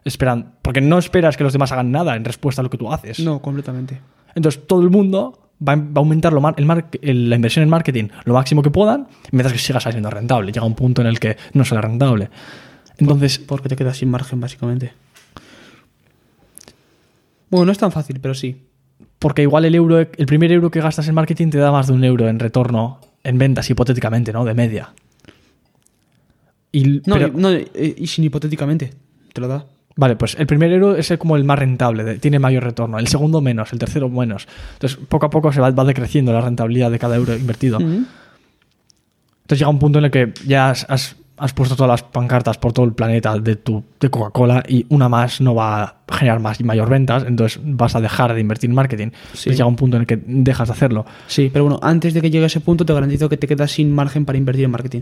esperan, 0.05 0.53
porque 0.61 0.79
no 0.79 0.97
esperas 0.97 1.35
que 1.35 1.43
los 1.43 1.51
demás 1.51 1.73
hagan 1.73 1.91
nada 1.91 2.15
en 2.15 2.23
respuesta 2.23 2.61
a 2.61 2.63
lo 2.63 2.69
que 2.69 2.77
tú 2.77 2.91
haces. 2.91 3.19
No, 3.19 3.41
completamente. 3.41 3.99
Entonces 4.35 4.65
todo 4.65 4.81
el 4.81 4.89
mundo 4.89 5.48
va, 5.67 5.73
a- 5.73 5.75
va 5.75 5.91
a 5.95 5.99
aumentar 5.99 6.33
lo 6.33 6.41
mar- 6.41 6.55
el 6.57 6.65
mar- 6.65 6.89
el- 7.01 7.29
la 7.29 7.35
inversión 7.35 7.63
en 7.63 7.69
marketing 7.69 8.09
lo 8.25 8.33
máximo 8.33 8.61
que 8.61 8.69
puedan, 8.71 9.07
mientras 9.31 9.53
que 9.53 9.59
siga 9.59 9.79
siendo 9.79 10.09
rentable. 10.09 10.51
Llega 10.51 10.65
un 10.65 10.75
punto 10.75 11.01
en 11.01 11.07
el 11.07 11.19
que 11.19 11.37
no 11.53 11.65
será 11.65 11.81
rentable. 11.81 12.29
Entonces, 12.97 13.39
Porque 13.39 13.69
te 13.69 13.75
quedas 13.75 13.97
sin 13.97 14.09
margen, 14.09 14.39
básicamente. 14.41 14.91
Bueno, 17.49 17.65
no 17.67 17.71
es 17.71 17.77
tan 17.77 17.91
fácil, 17.91 18.19
pero 18.19 18.33
sí. 18.33 18.63
porque 19.17 19.41
igual 19.41 19.65
el 19.65 19.75
euro, 19.75 19.99
el 19.99 20.25
primer 20.25 20.51
euro 20.51 20.69
que 20.71 20.79
gastas 20.81 21.07
en 21.07 21.15
marketing 21.15 21.49
te 21.49 21.57
da 21.57 21.71
más 21.71 21.87
de 21.87 21.93
un 21.93 22.03
euro 22.03 22.27
en 22.29 22.39
retorno 22.39 22.99
en 23.23 23.37
ventas, 23.37 23.69
hipotéticamente, 23.69 24.31
¿no? 24.31 24.45
De 24.45 24.53
media. 24.53 24.93
Y, 26.71 27.01
No, 27.05 27.15
pero- 27.15 27.27
y, 27.27 27.31
no, 27.31 27.49
y 27.51 28.07
sin 28.07 28.23
hipotéticamente. 28.23 28.93
Te 29.33 29.41
lo 29.41 29.47
da. 29.47 29.65
Vale, 29.99 30.15
pues 30.15 30.35
el 30.39 30.47
primer 30.47 30.71
euro 30.71 30.95
es 30.95 31.11
como 31.19 31.35
el 31.35 31.43
más 31.43 31.59
rentable, 31.59 32.19
tiene 32.19 32.39
mayor 32.39 32.63
retorno. 32.63 32.97
El 32.99 33.07
segundo 33.07 33.41
menos, 33.41 33.73
el 33.73 33.79
tercero 33.79 34.07
menos. 34.07 34.47
Entonces, 34.73 34.97
poco 35.09 35.25
a 35.25 35.29
poco 35.29 35.51
se 35.51 35.59
va, 35.59 35.71
va 35.71 35.83
decreciendo 35.83 36.31
la 36.31 36.39
rentabilidad 36.39 36.89
de 36.89 36.97
cada 36.99 37.17
euro 37.17 37.35
invertido. 37.35 37.79
Entonces 37.81 38.07
llega 39.59 39.67
un 39.69 39.77
punto 39.79 39.99
en 39.99 40.05
el 40.05 40.11
que 40.11 40.33
ya 40.47 40.69
has, 40.69 40.85
has- 40.89 41.17
has 41.35 41.53
puesto 41.53 41.75
todas 41.75 41.89
las 41.89 42.03
pancartas 42.03 42.57
por 42.57 42.71
todo 42.71 42.85
el 42.85 42.93
planeta 42.93 43.37
de 43.39 43.55
tu 43.57 43.83
de 43.99 44.09
Coca-Cola 44.09 44.63
y 44.67 44.85
una 44.89 45.09
más 45.09 45.41
no 45.41 45.53
va 45.55 45.83
a 45.83 45.95
generar 46.13 46.39
más 46.39 46.59
y 46.61 46.63
mayor 46.63 46.89
ventas, 46.89 47.23
entonces 47.27 47.59
vas 47.63 47.93
a 47.95 47.99
dejar 48.01 48.33
de 48.33 48.39
invertir 48.41 48.69
en 48.69 48.75
marketing. 48.77 49.07
Entonces 49.25 49.45
llega 49.57 49.65
un 49.65 49.75
punto 49.75 49.97
en 49.97 50.01
el 50.01 50.07
que 50.07 50.17
dejas 50.25 50.69
de 50.69 50.73
hacerlo. 50.73 51.05
Sí, 51.27 51.49
pero 51.51 51.65
bueno, 51.65 51.79
antes 51.83 52.13
de 52.13 52.21
que 52.21 52.29
llegue 52.31 52.43
a 52.45 52.47
ese 52.47 52.59
punto, 52.61 52.85
te 52.85 52.93
garantizo 52.93 53.27
que 53.27 53.35
te 53.37 53.47
quedas 53.47 53.71
sin 53.71 53.91
margen 53.93 54.23
para 54.25 54.37
invertir 54.37 54.63
en 54.65 54.71
marketing. 54.71 55.01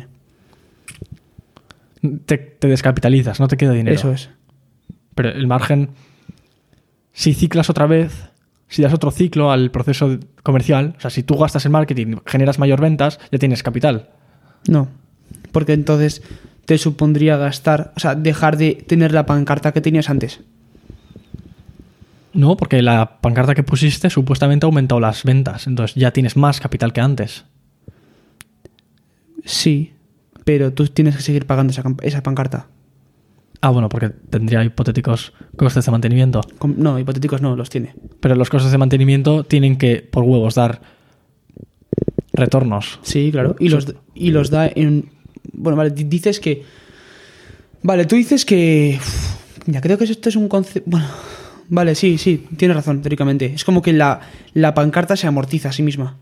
Te, 2.26 2.38
te 2.38 2.68
descapitalizas, 2.68 3.40
no 3.40 3.48
te 3.48 3.58
queda 3.58 3.74
dinero. 3.74 3.96
Eso 3.96 4.12
es. 4.12 4.30
Pero 5.18 5.30
el 5.30 5.48
margen, 5.48 5.90
si 7.12 7.34
ciclas 7.34 7.72
otra 7.72 7.88
vez, 7.88 8.30
si 8.68 8.84
das 8.84 8.94
otro 8.94 9.10
ciclo 9.10 9.52
al 9.52 9.72
proceso 9.72 10.20
comercial, 10.44 10.94
o 10.96 11.02
sea, 11.02 11.10
si 11.10 11.24
tú 11.24 11.36
gastas 11.38 11.66
en 11.66 11.72
marketing, 11.72 12.18
generas 12.28 12.60
mayor 12.60 12.80
ventas, 12.80 13.20
ya 13.32 13.40
tienes 13.40 13.64
capital. 13.64 14.10
No. 14.68 14.90
Porque 15.52 15.74
entonces 15.74 16.22
te 16.66 16.78
supondría 16.78 17.36
gastar, 17.36 17.94
o 17.98 18.00
sea, 18.00 18.14
dejar 18.14 18.58
de 18.58 18.76
tener 18.76 19.12
la 19.12 19.26
pancarta 19.26 19.72
que 19.72 19.82
tenías 19.82 20.12
antes. 20.12 20.42
No, 22.34 22.56
porque 22.56 22.84
la 22.84 23.20
pancarta 23.20 23.56
que 23.56 23.64
pusiste 23.64 24.12
supuestamente 24.12 24.68
ha 24.68 24.68
aumentado 24.68 25.02
las 25.02 25.24
ventas, 25.24 25.66
entonces 25.66 25.96
ya 25.96 26.12
tienes 26.12 26.38
más 26.38 26.60
capital 26.60 26.94
que 26.94 27.02
antes. 27.02 27.46
Sí, 29.46 29.94
pero 30.44 30.74
tú 30.74 30.86
tienes 30.86 31.16
que 31.16 31.24
seguir 31.24 31.48
pagando 31.48 31.72
esa, 31.72 31.82
esa 32.04 32.22
pancarta. 32.22 32.68
Ah, 33.62 33.70
bueno, 33.70 33.90
porque 33.90 34.10
tendría 34.10 34.64
hipotéticos 34.64 35.34
costes 35.56 35.86
de 35.86 35.92
mantenimiento. 35.92 36.42
No, 36.76 37.00
hipotéticos 37.00 37.42
no, 37.42 37.56
los 37.56 37.70
tiene. 37.70 37.96
Pero 38.20 38.36
los 38.36 38.50
costes 38.50 38.72
de 38.72 38.78
mantenimiento 38.78 39.44
tienen 39.44 39.78
que, 39.78 39.98
por 40.10 40.24
huevos, 40.24 40.56
dar 40.56 40.82
retornos. 42.34 43.00
Sí, 43.02 43.30
claro. 43.32 43.56
Y 43.60 43.70
los, 43.70 43.88
y 44.14 44.32
los 44.32 44.50
da 44.50 44.68
en. 44.74 45.10
Bueno, 45.54 45.76
vale, 45.78 45.92
di- 45.92 46.04
dices 46.04 46.40
que. 46.40 46.64
Vale, 47.84 48.06
tú 48.06 48.16
dices 48.16 48.46
que. 48.46 49.00
Ya 49.66 49.82
creo 49.82 49.98
que 49.98 50.06
esto 50.06 50.30
es 50.30 50.36
un 50.36 50.48
concepto. 50.48 50.90
Bueno, 50.90 51.08
vale, 51.70 51.96
sí, 51.96 52.18
sí, 52.18 52.46
tienes 52.58 52.76
razón, 52.78 53.02
teóricamente. 53.02 53.46
Es 53.54 53.64
como 53.66 53.82
que 53.82 53.94
la, 53.94 54.22
la 54.54 54.74
pancarta 54.74 55.16
se 55.16 55.28
amortiza 55.28 55.70
a 55.70 55.72
sí 55.74 55.84
misma. 55.84 56.18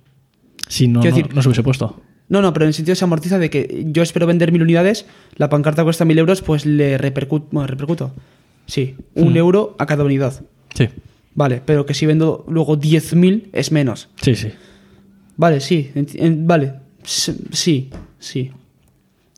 Si 0.67 0.87
no, 0.87 0.99
no, 1.01 1.05
decir- 1.05 1.33
no 1.33 1.41
se 1.41 1.49
hubiese 1.49 1.63
puesto. 1.63 2.01
No, 2.27 2.41
no, 2.41 2.53
pero 2.53 2.65
en 2.65 2.69
el 2.69 2.73
sentido 2.73 2.95
se 2.95 3.03
amortiza 3.05 3.37
de 3.37 3.49
que 3.49 3.85
yo 3.87 4.01
espero 4.01 4.25
vender 4.25 4.51
mil 4.51 4.63
unidades, 4.63 5.05
la 5.35 5.49
pancarta 5.49 5.83
cuesta 5.83 6.05
mil 6.05 6.17
euros, 6.17 6.41
pues 6.41 6.65
le 6.65 6.97
repercuto. 6.97 7.47
Bueno, 7.51 7.67
repercuto. 7.67 8.13
Sí, 8.65 8.95
un 9.13 9.33
Mm. 9.33 9.37
euro 9.37 9.75
a 9.77 9.85
cada 9.85 10.03
unidad. 10.03 10.41
Sí, 10.73 10.89
Vale, 11.37 11.61
pero 11.65 11.85
que 11.85 11.93
si 11.93 12.05
vendo 12.05 12.45
luego 12.47 12.77
10.000 12.77 13.49
es 13.53 13.71
menos. 13.71 14.09
sí, 14.21 14.35
sí. 14.35 14.49
Vale, 15.37 15.59
sí, 15.59 15.91
en- 15.93 16.47
vale. 16.47 16.75
Sí, 17.03 17.89
sí. 18.19 18.51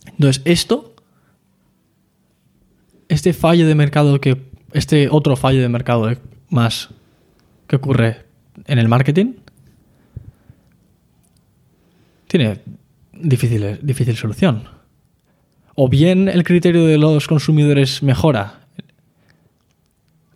Entonces, 0.05 0.41
esto, 0.45 0.93
este 3.09 3.33
fallo 3.33 3.67
de 3.67 3.73
mercado 3.75 4.21
que, 4.21 4.37
este 4.73 5.09
otro 5.09 5.35
fallo 5.35 5.59
de 5.61 5.69
mercado 5.69 6.09
más 6.49 6.89
que 7.67 7.75
ocurre 7.77 8.25
en 8.67 8.77
el 8.79 8.87
marketing, 8.87 9.33
tiene 12.27 12.59
difícil, 13.21 13.79
difícil 13.81 14.15
solución. 14.15 14.63
O 15.75 15.89
bien 15.89 16.27
el 16.27 16.43
criterio 16.43 16.85
de 16.85 16.97
los 16.97 17.27
consumidores 17.27 18.01
mejora 18.01 18.67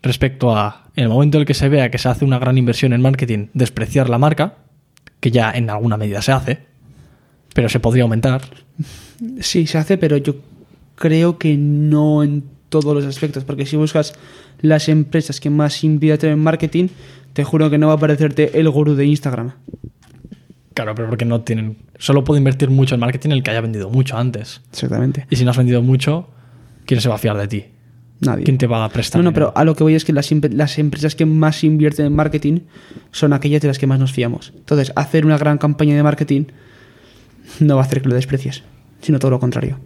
respecto 0.04 0.56
a, 0.56 0.90
en 0.96 1.04
el 1.04 1.10
momento 1.10 1.38
en 1.38 1.42
el 1.42 1.48
que 1.48 1.54
se 1.54 1.70
vea 1.70 1.92
que 1.92 1.98
se 1.98 2.10
hace 2.10 2.26
una 2.26 2.40
gran 2.40 2.58
inversión 2.58 2.94
en 2.94 3.02
marketing, 3.02 3.48
despreciar 3.54 4.10
la 4.10 4.18
marca, 4.18 4.56
que 5.20 5.32
ya 5.32 5.52
en 5.52 5.70
alguna 5.70 5.98
medida 5.98 6.22
se 6.22 6.32
hace, 6.32 6.60
pero 7.54 7.70
se 7.70 7.80
podría 7.80 8.04
aumentar. 8.04 8.42
Sí, 9.40 9.68
se 9.68 9.78
hace, 9.78 9.98
pero 9.98 10.18
yo 10.18 10.36
creo 10.96 11.38
que 11.38 11.58
no 11.58 12.24
en 12.24 12.44
todos 12.70 12.96
los 12.96 13.06
aspectos. 13.06 13.44
Porque 13.44 13.66
si 13.66 13.76
buscas 13.76 14.14
las 14.62 14.90
empresas 14.90 15.40
que 15.40 15.50
más 15.50 15.84
invierten 15.84 16.32
en 16.32 16.40
marketing, 16.40 16.88
te 17.34 17.44
juro 17.44 17.70
que 17.70 17.78
no 17.78 17.88
va 17.88 17.94
a 17.94 17.96
aparecerte 17.98 18.60
el 18.60 18.70
gurú 18.70 18.96
de 18.96 19.06
Instagram. 19.06 19.54
Claro, 20.74 20.96
pero 20.96 21.10
porque 21.10 21.26
no 21.26 21.42
tienen. 21.42 21.78
Solo 21.98 22.24
puede 22.24 22.40
invertir 22.40 22.70
mucho 22.70 22.96
en 22.96 23.02
marketing 23.02 23.32
el 23.32 23.44
que 23.44 23.52
haya 23.52 23.62
vendido 23.62 23.90
mucho 23.90 24.18
antes. 24.18 24.62
Exactamente. 24.72 25.28
Y 25.30 25.36
si 25.36 25.44
no 25.44 25.52
has 25.52 25.58
vendido 25.58 25.82
mucho, 25.82 26.30
¿quién 26.86 27.02
se 27.02 27.10
va 27.10 27.16
a 27.16 27.18
fiar 27.18 27.38
de 27.38 27.48
ti? 27.48 27.66
Nadie. 28.22 28.44
¿Quién 28.44 28.58
te 28.58 28.68
va 28.68 28.86
a 28.86 28.90
prestar? 28.90 29.20
No, 29.20 29.24
no, 29.24 29.32
dinero? 29.32 29.52
pero 29.52 29.60
a 29.60 29.66
lo 29.66 29.76
que 29.76 29.84
voy 29.84 29.96
es 29.96 30.06
que 30.06 30.14
las, 30.14 30.32
las 30.32 30.78
empresas 30.78 31.16
que 31.16 31.26
más 31.26 31.64
invierten 31.64 32.06
en 32.06 32.16
marketing 32.16 32.60
son 33.12 33.34
aquellas 33.34 33.62
de 33.62 33.68
las 33.68 33.80
que 33.80 33.88
más 33.88 34.00
nos 34.00 34.12
fiamos. 34.12 34.54
Entonces, 34.56 34.94
hacer 34.96 35.26
una 35.26 35.38
gran 35.38 35.58
campaña 35.58 35.96
de 35.96 36.04
marketing 36.04 36.46
no 37.60 37.76
va 37.76 37.82
a 37.82 37.86
hacer 37.86 38.02
que 38.02 38.10
lo 38.10 38.16
desprecies, 38.16 38.64
sino 39.02 39.20
todo 39.20 39.32
lo 39.32 39.40
contrario. 39.40 39.80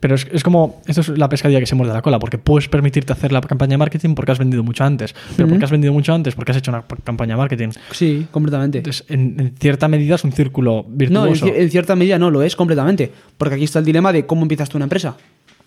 Pero 0.00 0.14
es, 0.14 0.26
es 0.32 0.42
como. 0.42 0.80
Esto 0.86 1.02
es 1.02 1.08
la 1.10 1.28
pescadilla 1.28 1.60
que 1.60 1.66
se 1.66 1.74
muerde 1.74 1.92
la 1.92 2.00
cola, 2.00 2.18
porque 2.18 2.38
puedes 2.38 2.68
permitirte 2.68 3.12
hacer 3.12 3.32
la 3.32 3.40
campaña 3.42 3.72
de 3.72 3.76
marketing 3.78 4.14
porque 4.14 4.32
has 4.32 4.38
vendido 4.38 4.62
mucho 4.64 4.82
antes. 4.82 5.14
Pero 5.36 5.46
porque 5.48 5.64
has 5.64 5.70
vendido 5.70 5.92
mucho 5.92 6.14
antes, 6.14 6.34
porque 6.34 6.52
has 6.52 6.58
hecho 6.58 6.70
una 6.70 6.84
campaña 7.04 7.34
de 7.34 7.38
marketing. 7.38 7.68
Sí, 7.92 8.26
completamente. 8.30 8.78
Entonces, 8.78 9.04
en, 9.10 9.38
en 9.38 9.54
cierta 9.58 9.88
medida 9.88 10.14
es 10.14 10.24
un 10.24 10.32
círculo 10.32 10.84
no, 10.86 10.90
en, 10.92 10.96
virtuoso. 10.98 11.46
ci- 11.46 11.54
en 11.54 11.70
cierta 11.70 11.94
medida 11.96 12.18
no 12.18 12.30
lo 12.30 12.42
es 12.42 12.56
completamente. 12.56 13.12
Porque 13.36 13.56
aquí 13.56 13.64
está 13.64 13.78
el 13.78 13.84
dilema 13.84 14.12
de 14.12 14.24
cómo 14.24 14.42
empiezas 14.42 14.68
tú 14.70 14.78
una 14.78 14.86
empresa. 14.86 15.16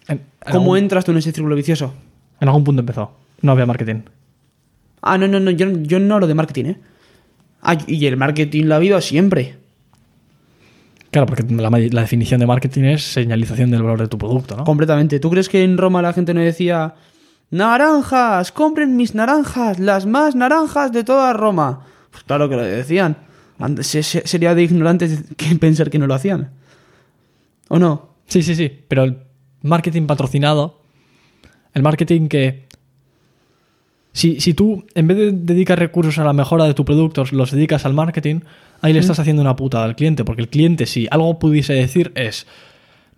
En 0.08 0.18
¿Cómo 0.52 0.60
algún- 0.74 0.78
entras 0.80 1.06
tú 1.06 1.12
en 1.12 1.18
ese 1.20 1.32
círculo 1.32 1.56
vicioso? 1.56 1.94
En 2.42 2.48
algún 2.48 2.64
punto 2.64 2.80
empezó. 2.82 3.12
No 3.42 3.52
había 3.52 3.66
marketing. 3.68 4.02
Ah, 5.02 5.18
no, 5.18 5.28
no, 5.28 5.40
no, 5.40 5.52
yo, 5.52 5.70
yo 5.84 6.00
no 6.00 6.16
hablo 6.16 6.28
de 6.28 6.34
marketing, 6.34 6.66
¿eh? 6.66 6.78
Ah, 7.62 7.78
y 7.88 8.06
el 8.08 8.18
marketing 8.18 8.66
lo 8.66 8.74
ha 8.74 8.78
habido 8.78 9.00
siempre. 9.00 9.58
Claro, 11.14 11.28
porque 11.28 11.44
la, 11.44 12.02
definición 12.02 12.40
de 12.40 12.48
marketing 12.48 12.86
es 12.86 13.04
señalización 13.04 13.70
del 13.70 13.84
valor 13.84 14.00
de 14.00 14.08
tu 14.08 14.18
producto, 14.18 14.58
¿no? 14.58 14.64
Completamente. 14.64 15.20
¿Tú 15.20 15.30
crees 15.30 15.48
que 15.48 15.64
en 15.64 15.78
Roma 15.78 16.02
la 16.02 16.12
gente 16.12 16.34
no 16.34 16.42
decía 16.42 16.96
naranjas, 17.52 18.52
compren 18.52 18.96
mis 18.96 19.14
naranjas, 19.14 19.78
las 19.78 20.08
más 20.08 20.34
naranjas 20.34 20.92
de 20.92 21.04
toda 21.04 21.32
Roma? 21.34 21.86
Pues 22.10 22.24
claro 22.24 22.50
que 22.50 22.56
lo 22.56 22.64
decían. 22.64 23.18
Sería 23.82 24.56
de 24.56 24.64
ignorantes 24.64 25.24
que 25.38 25.56
pensar 25.56 25.92
que 25.92 26.00
no 26.00 26.08
lo 26.08 26.16
hacían. 26.16 26.50
¿O 27.68 27.78
no? 27.78 28.16
Sí, 28.26 28.42
sí, 28.42 28.56
sí. 28.56 28.72
Pero 28.88 29.04
el 29.04 29.20
marketing 29.62 30.08
patrocinado, 30.08 30.82
el 31.76 31.84
marketing 31.84 32.28
que. 32.28 32.68
Si, 34.14 34.40
si 34.40 34.54
tú, 34.54 34.86
en 34.94 35.08
vez 35.08 35.18
de 35.18 35.32
dedicar 35.32 35.78
recursos 35.80 36.18
a 36.20 36.24
la 36.24 36.34
mejora 36.34 36.66
de 36.66 36.74
tu 36.74 36.86
producto, 36.86 37.24
los 37.32 37.52
dedicas 37.52 37.86
al 37.86 37.94
marketing, 37.94 38.42
ahí 38.82 38.94
le 38.94 39.00
estás 39.00 39.20
haciendo 39.20 39.42
una 39.42 39.56
putada 39.56 39.86
al 39.86 39.96
cliente. 39.96 40.24
Porque 40.24 40.44
el 40.44 40.50
cliente, 40.50 40.86
si 40.86 41.08
algo 41.10 41.40
pudiese 41.40 41.74
decir, 41.74 42.12
es. 42.16 42.46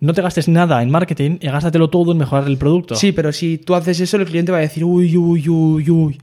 No 0.00 0.12
te 0.12 0.22
gastes 0.22 0.48
nada 0.48 0.82
en 0.82 0.90
marketing 0.90 1.38
y 1.40 1.46
gástatelo 1.46 1.88
todo 1.88 2.12
en 2.12 2.18
mejorar 2.18 2.48
el 2.48 2.58
producto. 2.58 2.96
Sí, 2.96 3.12
pero 3.12 3.32
si 3.32 3.58
tú 3.58 3.74
haces 3.74 4.00
eso, 4.00 4.16
el 4.16 4.26
cliente 4.26 4.52
va 4.52 4.58
a 4.58 4.62
decir, 4.62 4.84
uy, 4.84 5.16
uy, 5.16 5.48
uy, 5.48 5.90
uy, 5.90 6.20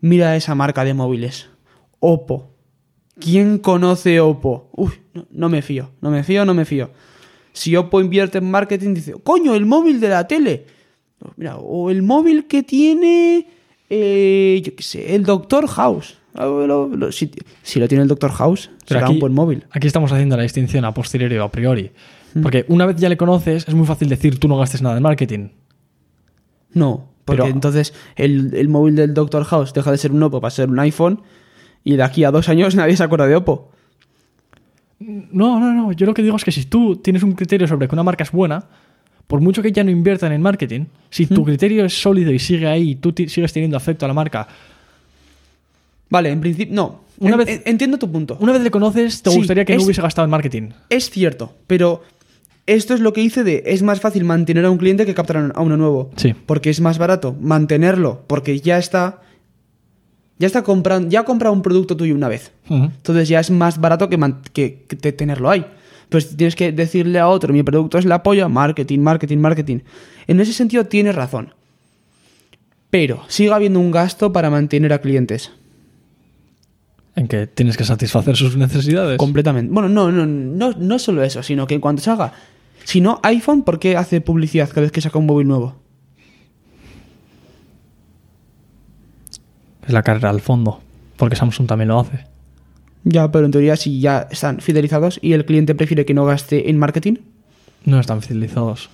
mira 0.00 0.36
esa 0.36 0.54
marca 0.54 0.84
de 0.84 0.94
móviles. 0.94 1.48
Oppo. 2.00 2.50
¿Quién 3.18 3.58
conoce 3.58 4.20
Oppo? 4.20 4.68
Uy, 4.72 4.92
no, 5.14 5.26
no 5.30 5.48
me 5.48 5.62
fío, 5.62 5.90
no 6.02 6.10
me 6.10 6.22
fío, 6.22 6.44
no 6.44 6.52
me 6.52 6.66
fío. 6.66 6.90
Si 7.52 7.74
Oppo 7.74 8.02
invierte 8.02 8.38
en 8.38 8.50
marketing, 8.50 8.92
dice, 8.92 9.14
coño, 9.22 9.54
el 9.54 9.64
móvil 9.64 9.98
de 9.98 10.08
la 10.10 10.26
tele. 10.28 10.66
Mira, 11.36 11.56
o 11.56 11.90
el 11.90 12.02
móvil 12.02 12.46
que 12.46 12.62
tiene, 12.62 13.46
eh, 13.90 14.60
yo 14.64 14.74
qué 14.74 14.82
sé, 14.82 15.14
el 15.14 15.24
Doctor 15.24 15.66
House. 15.68 16.18
Lo- 16.34 16.86
lo- 16.88 17.12
si, 17.12 17.30
si 17.62 17.80
lo 17.80 17.88
tiene 17.88 18.02
el 18.02 18.08
Doctor 18.08 18.30
House, 18.32 18.68
Pero 18.86 19.00
será 19.00 19.06
aquí, 19.06 19.14
un 19.14 19.20
buen 19.20 19.32
móvil. 19.32 19.64
Aquí 19.70 19.86
estamos 19.86 20.12
haciendo 20.12 20.36
la 20.36 20.42
distinción 20.42 20.84
a 20.84 20.92
posteriori 20.92 21.36
o 21.38 21.44
a 21.44 21.50
priori. 21.50 21.92
Mm. 22.34 22.42
Porque 22.42 22.66
una 22.68 22.84
vez 22.84 22.96
ya 22.96 23.08
le 23.08 23.16
conoces, 23.16 23.66
es 23.66 23.74
muy 23.74 23.86
fácil 23.86 24.08
decir 24.10 24.38
tú 24.38 24.46
no 24.48 24.58
gastes 24.58 24.82
nada 24.82 24.96
en 24.98 25.02
marketing. 25.02 25.48
No, 26.72 27.08
porque 27.24 27.42
Pero- 27.42 27.54
entonces 27.54 27.94
el, 28.16 28.52
el 28.54 28.68
móvil 28.68 28.96
del 28.96 29.14
Doctor 29.14 29.44
House 29.44 29.72
deja 29.72 29.90
de 29.90 29.96
ser 29.96 30.12
un 30.12 30.22
Oppo 30.22 30.40
para 30.42 30.50
ser 30.50 30.68
un 30.68 30.78
iPhone 30.78 31.22
y 31.84 31.96
de 31.96 32.02
aquí 32.02 32.24
a 32.24 32.30
dos 32.30 32.48
años 32.50 32.74
nadie 32.76 32.96
se 32.96 33.02
acuerda 33.04 33.26
de 33.26 33.36
Oppo. 33.36 33.70
No, 34.98 35.60
no, 35.60 35.72
no. 35.72 35.92
Yo 35.92 36.06
lo 36.06 36.14
que 36.14 36.22
digo 36.22 36.36
es 36.36 36.44
que 36.44 36.52
si 36.52 36.64
tú 36.66 36.96
tienes 36.96 37.22
un 37.22 37.32
criterio 37.32 37.66
sobre 37.68 37.86
que 37.88 37.94
una 37.94 38.02
marca 38.02 38.24
es 38.24 38.32
buena, 38.32 38.64
por 39.26 39.40
mucho 39.40 39.62
que 39.62 39.72
ya 39.72 39.82
no 39.84 39.90
inviertan 39.90 40.32
en 40.32 40.40
marketing, 40.42 40.84
si 41.10 41.26
tu 41.26 41.44
criterio 41.44 41.84
es 41.84 42.00
sólido 42.00 42.32
y 42.32 42.38
sigue 42.38 42.66
ahí 42.66 42.90
y 42.90 42.94
tú 42.96 43.12
sigues 43.26 43.52
teniendo 43.52 43.76
afecto 43.76 44.04
a 44.04 44.08
la 44.08 44.14
marca, 44.14 44.46
Vale, 46.08 46.30
en 46.30 46.40
principio, 46.40 46.72
no. 46.74 47.00
Una 47.18 47.32
En- 47.32 47.38
vez- 47.38 47.48
en- 47.48 47.62
entiendo 47.66 47.98
tu 47.98 48.10
punto. 48.10 48.36
una 48.40 48.52
vez 48.52 48.62
le 48.62 48.70
conoces, 48.70 49.22
te 49.22 49.30
Sí, 49.30 49.38
gustaría 49.38 49.64
que 49.64 49.72
es- 49.72 49.78
no 49.78 49.84
hubiese 49.84 50.02
gastado 50.02 50.24
en 50.24 50.30
marketing. 50.30 50.68
Es 50.88 51.10
cierto, 51.10 51.52
pero 51.66 52.02
esto 52.66 52.94
es 52.94 53.00
lo 53.00 53.12
que 53.12 53.22
hice 53.22 53.42
de 53.42 53.64
es 53.66 53.82
más 53.82 54.00
fácil 54.00 54.22
mantener 54.24 54.64
a 54.66 54.70
un 54.70 54.78
cliente 54.78 55.04
que 55.06 55.14
captar 55.14 55.50
a 55.54 55.60
uno 55.60 55.76
nuevo. 55.76 56.10
Sí. 56.16 56.32
Porque 56.46 56.70
es 56.70 56.80
más 56.80 56.98
barato 56.98 57.34
mantenerlo, 57.40 58.22
porque 58.26 58.60
ya 58.60 58.78
está. 58.78 59.22
Ya 60.38 60.46
está 60.46 60.62
comprando. 60.62 61.08
Ya 61.08 61.20
ha 61.20 61.24
comprado 61.24 61.54
un 61.54 61.62
producto 61.62 61.96
tuyo 61.96 62.14
una 62.14 62.28
vez. 62.28 62.52
Entonces 62.68 63.26
ya 63.28 63.40
es 63.40 63.50
más 63.50 63.80
barato 63.80 64.08
que, 64.10 64.18
que- 64.52 64.84
que 64.86 64.94
te- 64.96 65.12
tenerlo 65.12 65.50
ahí. 65.50 65.64
Pues 66.08 66.36
tienes 66.36 66.54
que 66.54 66.72
decirle 66.72 67.18
a 67.18 67.28
otro, 67.28 67.52
mi 67.52 67.62
producto 67.62 67.98
es 67.98 68.04
la 68.04 68.22
polla, 68.22 68.48
marketing, 68.48 69.00
marketing, 69.00 69.38
marketing. 69.38 69.78
En 70.26 70.40
ese 70.40 70.52
sentido 70.52 70.86
tienes 70.86 71.14
razón. 71.14 71.54
Pero 72.90 73.22
sigue 73.28 73.52
habiendo 73.52 73.80
un 73.80 73.90
gasto 73.90 74.32
para 74.32 74.50
mantener 74.50 74.92
a 74.92 75.00
clientes. 75.00 75.50
En 77.16 77.28
que 77.28 77.46
tienes 77.46 77.76
que 77.76 77.84
satisfacer 77.84 78.36
sus 78.36 78.56
necesidades. 78.56 79.18
Completamente. 79.18 79.72
Bueno, 79.72 79.88
no, 79.88 80.12
no, 80.12 80.26
no, 80.26 80.72
no 80.72 80.98
solo 80.98 81.22
eso, 81.24 81.42
sino 81.42 81.66
que 81.66 81.80
cuando 81.80 82.02
se 82.02 82.10
haga. 82.10 82.32
Si 82.84 83.00
no, 83.00 83.18
iPhone, 83.22 83.62
¿por 83.62 83.80
qué 83.80 83.96
hace 83.96 84.20
publicidad 84.20 84.68
cada 84.68 84.82
vez 84.82 84.92
que 84.92 85.00
saca 85.00 85.18
un 85.18 85.26
móvil 85.26 85.48
nuevo? 85.48 85.76
Es 89.86 89.92
la 89.92 90.02
carrera 90.02 90.30
al 90.30 90.40
fondo. 90.40 90.80
Porque 91.16 91.36
Samsung 91.36 91.66
también 91.66 91.88
lo 91.88 92.00
hace. 92.00 92.35
Ya, 93.08 93.30
pero 93.30 93.46
en 93.46 93.52
teoría, 93.52 93.76
si 93.76 94.00
ya 94.00 94.26
están 94.32 94.58
fidelizados 94.60 95.20
y 95.22 95.32
el 95.32 95.44
cliente 95.44 95.76
prefiere 95.76 96.04
que 96.04 96.12
no 96.12 96.24
gaste 96.24 96.68
en 96.70 96.76
marketing, 96.78 97.14
No 97.84 98.00
están 98.00 98.20
fidelizados. 98.20 98.90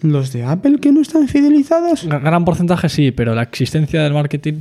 los 0.00 0.32
de 0.32 0.44
Apple 0.44 0.78
que 0.78 0.92
no 0.92 1.00
están 1.00 1.26
fidelizados. 1.26 2.06
Gra- 2.06 2.20
Gran 2.22 2.44
porcentaje 2.44 2.88
sí, 2.88 3.10
pero 3.10 3.34
la 3.34 3.42
existencia 3.42 4.00
del 4.04 4.12
marketing. 4.12 4.60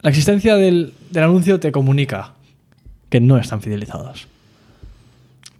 La 0.00 0.08
existencia 0.10 0.56
del, 0.56 0.94
del 1.10 1.22
anuncio 1.24 1.60
te 1.60 1.70
comunica 1.70 2.32
que 3.10 3.20
no 3.20 3.36
están 3.36 3.60
fidelizados. 3.60 4.26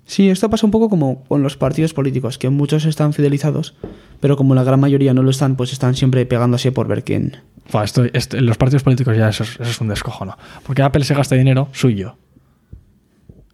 Sí, 0.07 0.29
esto 0.31 0.49
pasa 0.51 0.67
un 0.67 0.71
poco 0.71 0.89
como 0.89 1.25
con 1.25 1.43
los 1.43 1.57
partidos 1.57 1.93
políticos, 1.95 2.39
que 2.39 2.49
muchos 2.51 2.85
están 2.87 3.13
fidelizados, 3.13 3.75
pero 4.21 4.37
como 4.37 4.55
la 4.55 4.65
gran 4.65 4.81
mayoría 4.81 5.13
no 5.15 5.23
lo 5.23 5.31
están, 5.31 5.57
pues 5.57 5.73
están 5.73 5.95
siempre 5.95 6.25
pegándose 6.27 6.73
por 6.73 6.89
ver 6.89 7.05
quién. 7.05 7.37
Esto, 7.83 8.05
esto- 8.13 8.41
los 8.41 8.57
partidos 8.57 8.83
políticos 8.83 9.17
ya 9.17 9.29
eso 9.29 9.43
es, 9.45 9.53
eso 9.55 9.63
es 9.71 9.81
un 9.81 9.89
descojono. 9.89 10.37
Porque 10.67 10.83
Apple 10.83 11.05
se 11.05 11.15
gasta 11.15 11.35
dinero 11.35 11.69
suyo. 11.73 12.17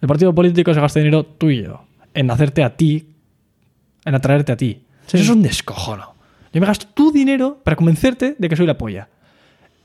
El 0.00 0.08
partido 0.08 0.34
político 0.34 0.72
se 0.74 0.80
gasta 0.80 0.98
dinero 1.00 1.24
tuyo. 1.24 1.80
En 2.14 2.30
hacerte 2.30 2.62
a 2.64 2.76
ti. 2.76 3.06
En 4.04 4.14
atraerte 4.14 4.52
a 4.52 4.56
ti. 4.56 4.82
Sí. 5.06 5.16
Eso 5.18 5.24
es 5.24 5.28
un 5.30 5.42
descojono. 5.42 6.14
Yo 6.52 6.60
me 6.60 6.66
gasto 6.66 6.86
tu 6.92 7.12
dinero 7.12 7.60
para 7.62 7.76
convencerte 7.76 8.34
de 8.38 8.48
que 8.48 8.56
soy 8.56 8.66
la 8.66 8.76
polla. 8.76 9.08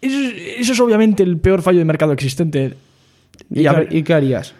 Eso 0.01 0.17
es, 0.19 0.33
eso 0.59 0.73
es 0.73 0.79
obviamente 0.79 1.21
el 1.23 1.37
peor 1.37 1.61
fallo 1.61 1.79
de 1.79 1.85
mercado 1.85 2.11
existente. 2.13 2.75
¿Y, 3.51 3.59
Y 3.59 3.61
qué, 3.63 3.69
a 3.69 3.73
ver- 3.73 3.93
y 3.95 4.03
qué 4.03 4.13
harías? 4.13 4.53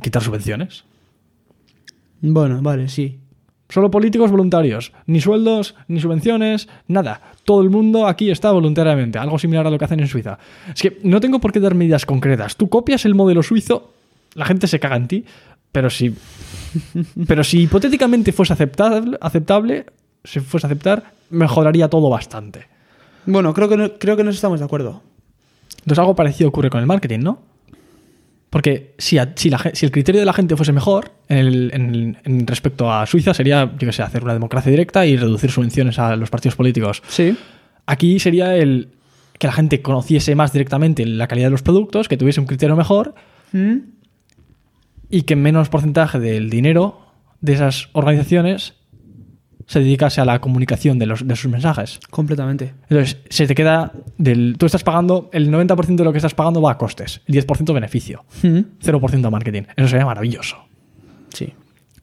Quitar 0.00 0.22
subvenciones. 0.22 0.84
Bueno, 2.20 2.62
vale, 2.62 2.88
sí. 2.88 3.18
Solo 3.72 3.90
políticos 3.90 4.30
voluntarios. 4.30 4.92
Ni 5.06 5.20
sueldos, 5.20 5.74
ni 5.88 5.98
subvenciones, 6.00 6.68
nada. 6.88 7.20
Todo 7.44 7.62
el 7.62 7.70
mundo 7.70 8.06
aquí 8.06 8.30
está 8.30 8.52
voluntariamente. 8.52 9.18
Algo 9.18 9.38
similar 9.38 9.66
a 9.66 9.70
lo 9.70 9.78
que 9.78 9.84
hacen 9.86 10.00
en 10.00 10.08
Suiza. 10.08 10.38
Es 10.74 10.82
que 10.82 10.98
no 11.04 11.20
tengo 11.20 11.40
por 11.40 11.52
qué 11.52 11.60
dar 11.60 11.74
medidas 11.74 12.04
concretas. 12.04 12.56
Tú 12.56 12.68
copias 12.68 13.04
el 13.06 13.14
modelo 13.14 13.42
suizo, 13.42 13.92
la 14.34 14.44
gente 14.44 14.66
se 14.66 14.78
caga 14.78 14.96
en 14.96 15.08
ti, 15.08 15.24
pero 15.72 15.88
si. 15.88 16.14
Pero 17.26 17.44
si 17.44 17.62
hipotéticamente 17.62 18.32
fuese 18.32 18.52
aceptable, 18.52 19.16
aceptable, 19.20 19.86
si 20.24 20.40
fuese 20.40 20.66
a 20.66 20.68
aceptar, 20.68 21.04
mejoraría 21.30 21.88
todo 21.88 22.08
bastante. 22.10 22.66
Bueno, 23.26 23.52
creo 23.54 23.68
que, 23.68 23.76
no- 23.76 23.92
creo 23.98 24.16
que 24.16 24.24
nos 24.24 24.34
estamos 24.34 24.58
de 24.60 24.64
acuerdo. 24.66 25.02
Entonces 25.80 25.98
algo 25.98 26.14
parecido 26.14 26.48
ocurre 26.48 26.70
con 26.70 26.80
el 26.80 26.86
marketing, 26.86 27.20
¿no? 27.20 27.38
Porque 28.52 28.94
si, 28.98 29.16
a- 29.16 29.32
si, 29.34 29.48
la 29.48 29.58
gen- 29.58 29.74
si 29.74 29.86
el 29.86 29.92
criterio 29.92 30.20
de 30.20 30.26
la 30.26 30.34
gente 30.34 30.56
fuese 30.56 30.72
mejor 30.72 31.12
en, 31.30 31.38
el- 31.38 31.70
en 31.72 31.94
el- 31.94 32.16
en 32.24 32.46
respecto 32.46 32.92
a 32.92 33.06
Suiza, 33.06 33.32
sería, 33.32 33.64
yo 33.78 33.86
que 33.86 33.92
sé, 33.92 34.02
hacer 34.02 34.22
una 34.22 34.34
democracia 34.34 34.70
directa 34.70 35.06
y 35.06 35.16
reducir 35.16 35.50
subvenciones 35.50 35.98
a 35.98 36.16
los 36.16 36.28
partidos 36.28 36.54
políticos. 36.54 37.02
Sí. 37.08 37.34
Aquí 37.86 38.18
sería 38.20 38.54
el 38.54 38.90
que 39.38 39.46
la 39.46 39.54
gente 39.54 39.80
conociese 39.80 40.34
más 40.34 40.52
directamente 40.52 41.06
la 41.06 41.26
calidad 41.28 41.46
de 41.46 41.52
los 41.52 41.62
productos, 41.62 42.08
que 42.08 42.18
tuviese 42.18 42.40
un 42.40 42.46
criterio 42.46 42.76
mejor 42.76 43.14
¿Mm? 43.52 43.76
y 45.08 45.22
que 45.22 45.34
menos 45.34 45.68
porcentaje 45.70 46.18
del 46.20 46.50
dinero 46.50 47.00
de 47.40 47.54
esas 47.54 47.88
organizaciones 47.92 48.74
se 49.72 49.80
dedicase 49.80 50.20
a 50.20 50.24
la 50.26 50.38
comunicación 50.40 50.98
de, 50.98 51.06
los, 51.06 51.26
de 51.26 51.34
sus 51.34 51.50
mensajes. 51.50 51.98
Completamente. 52.10 52.74
Entonces, 52.90 53.16
se 53.30 53.46
te 53.46 53.54
queda 53.54 53.92
del. 54.18 54.56
Tú 54.58 54.66
estás 54.66 54.82
pagando, 54.84 55.30
el 55.32 55.50
90% 55.50 55.96
de 55.96 56.04
lo 56.04 56.12
que 56.12 56.18
estás 56.18 56.34
pagando 56.34 56.60
va 56.60 56.72
a 56.72 56.76
costes, 56.78 57.22
el 57.26 57.34
10% 57.34 57.72
beneficio, 57.72 58.24
¿Mm? 58.42 58.58
0% 58.84 59.26
a 59.26 59.30
marketing. 59.30 59.62
Eso 59.76 59.88
sería 59.88 60.04
maravilloso. 60.04 60.56
Sí. 61.32 61.54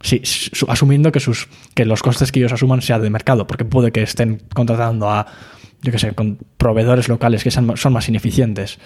Sí, 0.02 0.22
su- 0.24 0.66
asumiendo 0.70 1.12
que, 1.12 1.20
sus, 1.20 1.48
que 1.76 1.86
los 1.86 2.02
costes 2.02 2.32
que 2.32 2.40
ellos 2.40 2.54
asuman 2.54 2.82
sean 2.82 3.02
de 3.02 3.10
mercado, 3.10 3.46
porque 3.46 3.66
puede 3.66 3.92
que 3.92 4.02
estén 4.02 4.42
contratando 4.54 5.10
a, 5.12 5.28
yo 5.84 5.92
qué 5.92 6.00
sé, 6.00 6.14
con 6.14 6.40
proveedores 6.58 7.08
locales 7.10 7.44
que 7.44 7.52
son 7.52 7.94
más 7.94 8.10
ineficientes. 8.10 8.80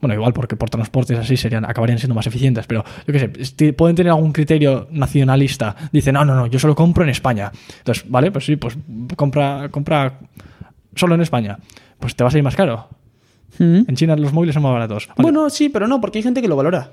Bueno, 0.00 0.14
igual 0.14 0.32
porque 0.32 0.56
por 0.56 0.70
transportes 0.70 1.18
así 1.18 1.36
serían, 1.36 1.64
acabarían 1.66 1.98
siendo 1.98 2.14
más 2.14 2.26
eficientes, 2.26 2.66
pero 2.66 2.84
yo 3.06 3.12
qué 3.12 3.18
sé, 3.44 3.72
pueden 3.74 3.94
tener 3.96 4.10
algún 4.12 4.32
criterio 4.32 4.88
nacionalista. 4.90 5.76
Dicen, 5.92 6.14
no, 6.14 6.24
no, 6.24 6.34
no, 6.34 6.46
yo 6.46 6.58
solo 6.58 6.74
compro 6.74 7.04
en 7.04 7.10
España. 7.10 7.52
Entonces, 7.78 8.04
vale, 8.08 8.30
pues 8.32 8.46
sí, 8.46 8.56
pues 8.56 8.78
compra, 9.16 9.68
compra 9.70 10.18
solo 10.94 11.14
en 11.14 11.20
España. 11.20 11.58
Pues 11.98 12.16
te 12.16 12.24
va 12.24 12.28
a 12.28 12.30
salir 12.30 12.44
más 12.44 12.56
caro. 12.56 12.88
Mm. 13.58 13.82
En 13.88 13.94
China 13.96 14.16
los 14.16 14.32
móviles 14.32 14.54
son 14.54 14.62
más 14.62 14.72
baratos. 14.72 15.06
Vale. 15.08 15.22
Bueno, 15.22 15.50
sí, 15.50 15.68
pero 15.68 15.86
no, 15.86 16.00
porque 16.00 16.18
hay 16.18 16.22
gente 16.22 16.40
que 16.40 16.48
lo 16.48 16.56
valora. 16.56 16.92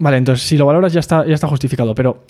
Vale, 0.00 0.16
entonces 0.16 0.46
si 0.46 0.56
lo 0.56 0.66
valoras 0.66 0.92
ya 0.92 1.00
está, 1.00 1.26
ya 1.26 1.34
está 1.34 1.48
justificado, 1.48 1.94
pero 1.94 2.24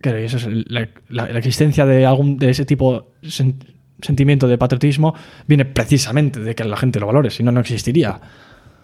claro, 0.00 0.18
eso 0.18 0.36
es 0.36 0.46
la, 0.70 0.88
la- 1.08 1.28
la 1.28 1.38
existencia 1.38 1.86
de 1.86 2.04
algún 2.04 2.36
de 2.38 2.50
ese 2.50 2.64
tipo 2.66 3.12
sen- 3.22 3.54
sentimiento 4.00 4.46
de 4.48 4.58
patriotismo 4.58 5.14
viene 5.46 5.64
precisamente 5.64 6.40
de 6.40 6.54
que 6.54 6.64
la 6.64 6.76
gente 6.76 7.00
lo 7.00 7.06
valore, 7.06 7.30
si 7.30 7.42
no 7.42 7.52
no 7.52 7.60
existiría. 7.60 8.20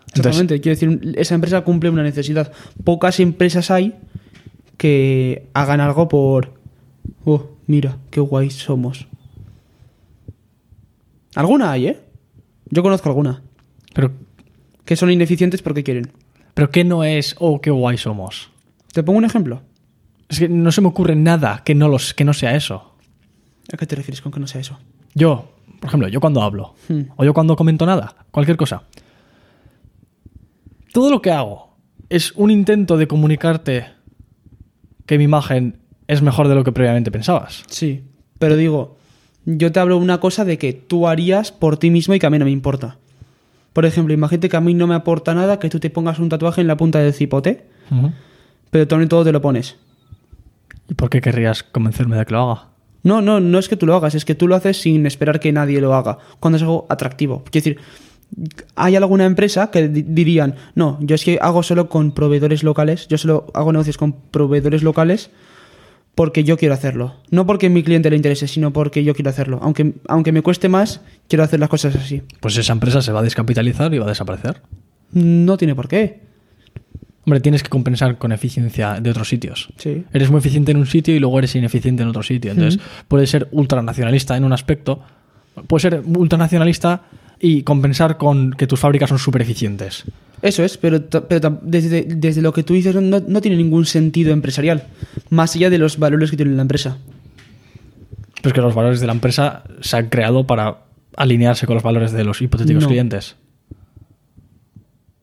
Entonces, 0.06 0.40
Exactamente, 0.40 0.60
quiero 0.60 0.78
decir, 0.78 1.14
esa 1.18 1.34
empresa 1.34 1.62
cumple 1.62 1.90
una 1.90 2.02
necesidad. 2.02 2.52
Pocas 2.84 3.18
empresas 3.20 3.70
hay 3.70 3.94
que 4.76 5.48
hagan 5.54 5.80
algo 5.80 6.08
por. 6.08 6.54
Oh, 7.24 7.50
mira, 7.66 7.98
qué 8.10 8.20
guay 8.20 8.50
somos. 8.50 9.06
Alguna 11.34 11.72
hay, 11.72 11.86
¿eh? 11.88 12.00
Yo 12.70 12.82
conozco 12.82 13.08
alguna. 13.08 13.42
pero 13.94 14.12
Que 14.84 14.96
son 14.96 15.10
ineficientes 15.10 15.62
porque 15.62 15.82
quieren. 15.82 16.12
pero 16.54 16.70
qué 16.70 16.84
no 16.84 17.02
es 17.04 17.34
oh 17.38 17.60
qué 17.60 17.70
guay 17.70 17.96
somos. 17.98 18.50
¿Te 18.92 19.02
pongo 19.02 19.18
un 19.18 19.24
ejemplo? 19.24 19.62
Es 20.28 20.38
que 20.38 20.48
no 20.48 20.70
se 20.70 20.80
me 20.80 20.88
ocurre 20.88 21.16
nada 21.16 21.62
que 21.64 21.74
no 21.74 21.88
los 21.88 22.14
que 22.14 22.24
no 22.24 22.32
sea 22.34 22.54
eso. 22.54 22.94
¿A 23.72 23.76
qué 23.76 23.86
te 23.86 23.96
refieres 23.96 24.20
con 24.20 24.30
que 24.32 24.40
no 24.40 24.46
sea 24.46 24.60
eso? 24.60 24.78
Yo, 25.14 25.50
por 25.80 25.88
ejemplo, 25.88 26.08
yo 26.08 26.20
cuando 26.20 26.42
hablo 26.42 26.74
Hmm. 26.88 27.02
o 27.16 27.24
yo 27.24 27.32
cuando 27.34 27.56
comento 27.56 27.86
nada, 27.86 28.14
cualquier 28.30 28.56
cosa. 28.56 28.82
Todo 30.92 31.10
lo 31.10 31.20
que 31.22 31.30
hago 31.32 31.76
es 32.08 32.32
un 32.32 32.50
intento 32.50 32.96
de 32.96 33.06
comunicarte 33.08 33.86
que 35.06 35.18
mi 35.18 35.24
imagen 35.24 35.78
es 36.06 36.22
mejor 36.22 36.48
de 36.48 36.54
lo 36.54 36.64
que 36.64 36.72
previamente 36.72 37.10
pensabas. 37.10 37.64
Sí, 37.68 38.04
pero 38.38 38.56
digo, 38.56 38.96
yo 39.44 39.72
te 39.72 39.80
hablo 39.80 39.96
una 39.98 40.18
cosa 40.20 40.44
de 40.44 40.58
que 40.58 40.72
tú 40.72 41.08
harías 41.08 41.50
por 41.52 41.76
ti 41.78 41.90
mismo 41.90 42.14
y 42.14 42.18
que 42.18 42.26
a 42.26 42.30
mí 42.30 42.38
no 42.38 42.44
me 42.44 42.50
importa. 42.50 42.98
Por 43.72 43.86
ejemplo, 43.86 44.14
imagínate 44.14 44.48
que 44.48 44.56
a 44.56 44.60
mí 44.60 44.72
no 44.74 44.86
me 44.86 44.94
aporta 44.94 45.34
nada 45.34 45.58
que 45.58 45.68
tú 45.68 45.80
te 45.80 45.90
pongas 45.90 46.18
un 46.20 46.28
tatuaje 46.28 46.60
en 46.60 46.68
la 46.68 46.76
punta 46.76 47.00
del 47.00 47.12
cipote, 47.12 47.66
pero 48.70 48.86
tú 48.86 48.94
en 48.96 49.08
todo 49.08 49.24
te 49.24 49.32
lo 49.32 49.40
pones. 49.40 49.76
¿Y 50.88 50.94
por 50.94 51.10
qué 51.10 51.20
querrías 51.20 51.62
convencerme 51.64 52.16
de 52.16 52.24
que 52.24 52.32
lo 52.34 52.50
haga? 52.52 52.68
No, 53.04 53.20
no, 53.22 53.38
no 53.38 53.58
es 53.58 53.68
que 53.68 53.76
tú 53.76 53.86
lo 53.86 53.94
hagas, 53.94 54.14
es 54.16 54.24
que 54.24 54.34
tú 54.34 54.48
lo 54.48 54.56
haces 54.56 54.80
sin 54.80 55.06
esperar 55.06 55.38
que 55.38 55.52
nadie 55.52 55.80
lo 55.80 55.94
haga, 55.94 56.18
cuando 56.40 56.56
es 56.56 56.62
algo 56.62 56.86
atractivo. 56.88 57.44
Quiero 57.50 57.64
decir, 57.64 57.78
hay 58.74 58.96
alguna 58.96 59.26
empresa 59.26 59.70
que 59.70 59.86
di- 59.88 60.02
dirían, 60.02 60.56
no, 60.74 60.98
yo 61.00 61.14
es 61.14 61.22
que 61.24 61.38
hago 61.40 61.62
solo 61.62 61.88
con 61.88 62.12
proveedores 62.12 62.62
locales, 62.64 63.06
yo 63.08 63.18
solo 63.18 63.46
hago 63.54 63.70
negocios 63.72 63.96
con 63.98 64.12
proveedores 64.30 64.82
locales 64.82 65.30
porque 66.14 66.44
yo 66.44 66.56
quiero 66.56 66.74
hacerlo. 66.74 67.14
No 67.30 67.44
porque 67.46 67.66
a 67.66 67.70
mi 67.70 67.82
cliente 67.82 68.08
le 68.08 68.16
interese, 68.16 68.46
sino 68.48 68.72
porque 68.72 69.02
yo 69.04 69.14
quiero 69.14 69.30
hacerlo. 69.30 69.58
Aunque, 69.62 69.94
aunque 70.08 70.30
me 70.32 70.42
cueste 70.42 70.68
más, 70.68 71.00
quiero 71.28 71.42
hacer 71.44 71.58
las 71.60 71.68
cosas 71.68 71.96
así. 71.96 72.22
Pues 72.40 72.56
esa 72.56 72.72
empresa 72.72 73.02
se 73.02 73.10
va 73.12 73.18
a 73.20 73.22
descapitalizar 73.22 73.92
y 73.92 73.98
va 73.98 74.06
a 74.06 74.10
desaparecer. 74.10 74.62
No 75.12 75.56
tiene 75.56 75.74
por 75.74 75.88
qué. 75.88 76.20
Hombre, 77.26 77.40
tienes 77.40 77.62
que 77.62 77.70
compensar 77.70 78.18
con 78.18 78.32
eficiencia 78.32 79.00
de 79.00 79.10
otros 79.10 79.28
sitios. 79.28 79.68
Sí. 79.78 80.04
Eres 80.12 80.30
muy 80.30 80.38
eficiente 80.38 80.72
en 80.72 80.76
un 80.78 80.86
sitio 80.86 81.14
y 81.14 81.18
luego 81.18 81.38
eres 81.38 81.54
ineficiente 81.54 82.02
en 82.02 82.08
otro 82.10 82.22
sitio. 82.22 82.50
Entonces, 82.52 82.80
puedes 83.08 83.30
ser 83.30 83.48
ultranacionalista 83.52 84.36
en 84.36 84.44
un 84.44 84.52
aspecto, 84.52 85.00
puedes 85.66 85.82
ser 85.82 86.02
ultranacionalista 86.04 87.02
y 87.40 87.62
compensar 87.62 88.18
con 88.18 88.52
que 88.52 88.66
tus 88.66 88.78
fábricas 88.80 89.08
son 89.08 89.18
súper 89.18 89.42
eficientes. 89.42 90.04
Eso 90.42 90.62
es, 90.62 90.76
pero, 90.76 90.98
desde, 91.62 92.02
desde 92.02 92.42
lo 92.42 92.52
que 92.52 92.62
tú 92.62 92.74
dices 92.74 92.94
no, 92.94 93.20
no 93.20 93.40
tiene 93.40 93.56
ningún 93.56 93.86
sentido 93.86 94.32
empresarial, 94.32 94.84
más 95.30 95.56
allá 95.56 95.70
de 95.70 95.78
los 95.78 95.98
valores 95.98 96.30
que 96.30 96.36
tiene 96.36 96.52
la 96.54 96.62
empresa. 96.62 96.98
Pero 98.36 98.48
es 98.48 98.52
que 98.52 98.60
los 98.60 98.74
valores 98.74 99.00
de 99.00 99.06
la 99.06 99.14
empresa 99.14 99.64
se 99.80 99.96
han 99.96 100.10
creado 100.10 100.46
para 100.46 100.80
alinearse 101.16 101.64
con 101.66 101.74
los 101.74 101.82
valores 101.82 102.12
de 102.12 102.24
los 102.24 102.42
hipotéticos 102.42 102.82
No. 102.82 102.88
clientes. 102.90 103.36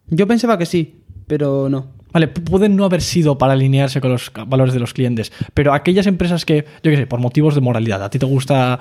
Yo 0.10 0.28
pensaba 0.28 0.58
que 0.58 0.66
sí, 0.66 1.01
pero 1.28 1.70
no. 1.70 1.88
Vale, 2.14 2.34
pu- 2.34 2.44
pueden 2.44 2.76
no 2.76 2.84
haber 2.86 3.02
sido 3.02 3.38
para 3.38 3.54
alinearse 3.54 4.02
con 4.02 4.12
los 4.12 4.32
valores 4.48 4.74
de 4.74 4.80
los 4.80 4.94
clientes, 4.94 5.32
pero 5.54 5.74
aquellas 5.74 6.08
empresas 6.08 6.46
que, 6.46 6.66
yo 6.84 6.92
qué 6.92 6.98
sé, 6.98 7.08
por 7.08 7.20
motivos 7.20 7.56
de 7.56 7.62
moralidad, 7.62 8.04
a 8.04 8.10
ti 8.10 8.20
te 8.20 8.26
gusta 8.26 8.80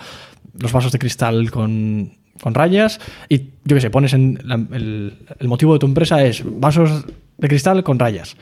los 0.59 0.72
vasos 0.72 0.91
de 0.91 0.99
cristal 0.99 1.51
con, 1.51 2.12
con 2.43 2.55
rayas 2.55 3.01
y, 3.28 3.38
yo 3.64 3.76
qué 3.76 3.80
sé, 3.80 3.91
pones 3.91 4.14
en 4.14 4.38
el, 4.72 5.49
motivo 5.49 5.74
de 5.74 5.78
tu 5.78 5.86
empresa 5.86 6.24
es 6.24 6.43
vasos 6.45 7.05
de 7.38 7.49
cristal 7.49 7.84
con 7.84 7.99
rayas. 7.99 8.36